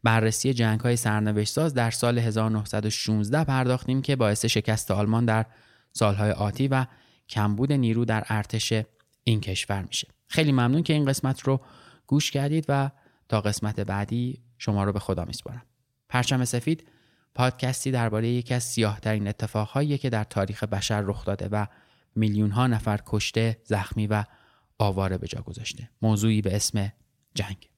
بررسی 0.02 0.54
جنگ 0.54 0.80
های 0.80 0.96
سرنوشت 0.96 1.52
ساز 1.52 1.74
در 1.74 1.90
سال 1.90 2.18
1916 2.18 3.44
پرداختیم 3.44 4.02
که 4.02 4.16
باعث 4.16 4.44
شکست 4.44 4.90
آلمان 4.90 5.24
در 5.24 5.46
سالهای 5.92 6.30
آتی 6.30 6.68
و 6.68 6.86
کمبود 7.28 7.72
نیرو 7.72 8.04
در 8.04 8.24
ارتش 8.28 8.72
این 9.24 9.40
کشور 9.40 9.82
میشه. 9.82 10.08
خیلی 10.26 10.52
ممنون 10.52 10.82
که 10.82 10.92
این 10.92 11.04
قسمت 11.04 11.40
رو 11.40 11.60
گوش 12.06 12.30
کردید 12.30 12.64
و 12.68 12.90
تا 13.28 13.40
قسمت 13.40 13.80
بعدی 13.80 14.42
شما 14.58 14.84
رو 14.84 14.92
به 14.92 14.98
خدا 14.98 15.24
میسپارم. 15.24 15.62
پرچم 16.08 16.44
سفید 16.44 16.88
پادکستی 17.34 17.90
درباره 17.90 18.28
یکی 18.28 18.54
از 18.54 18.64
سیاهترین 18.64 19.28
اتفاقهایی 19.28 19.98
که 19.98 20.10
در 20.10 20.24
تاریخ 20.24 20.64
بشر 20.64 21.00
رخ 21.00 21.24
داده 21.24 21.48
و 21.52 21.66
میلیون 22.18 22.50
ها 22.50 22.66
نفر 22.66 23.00
کشته، 23.06 23.60
زخمی 23.64 24.06
و 24.06 24.24
آواره 24.78 25.18
به 25.18 25.26
جا 25.26 25.42
گذاشته. 25.42 25.90
موضوعی 26.02 26.42
به 26.42 26.56
اسم 26.56 26.92
جنگ. 27.34 27.70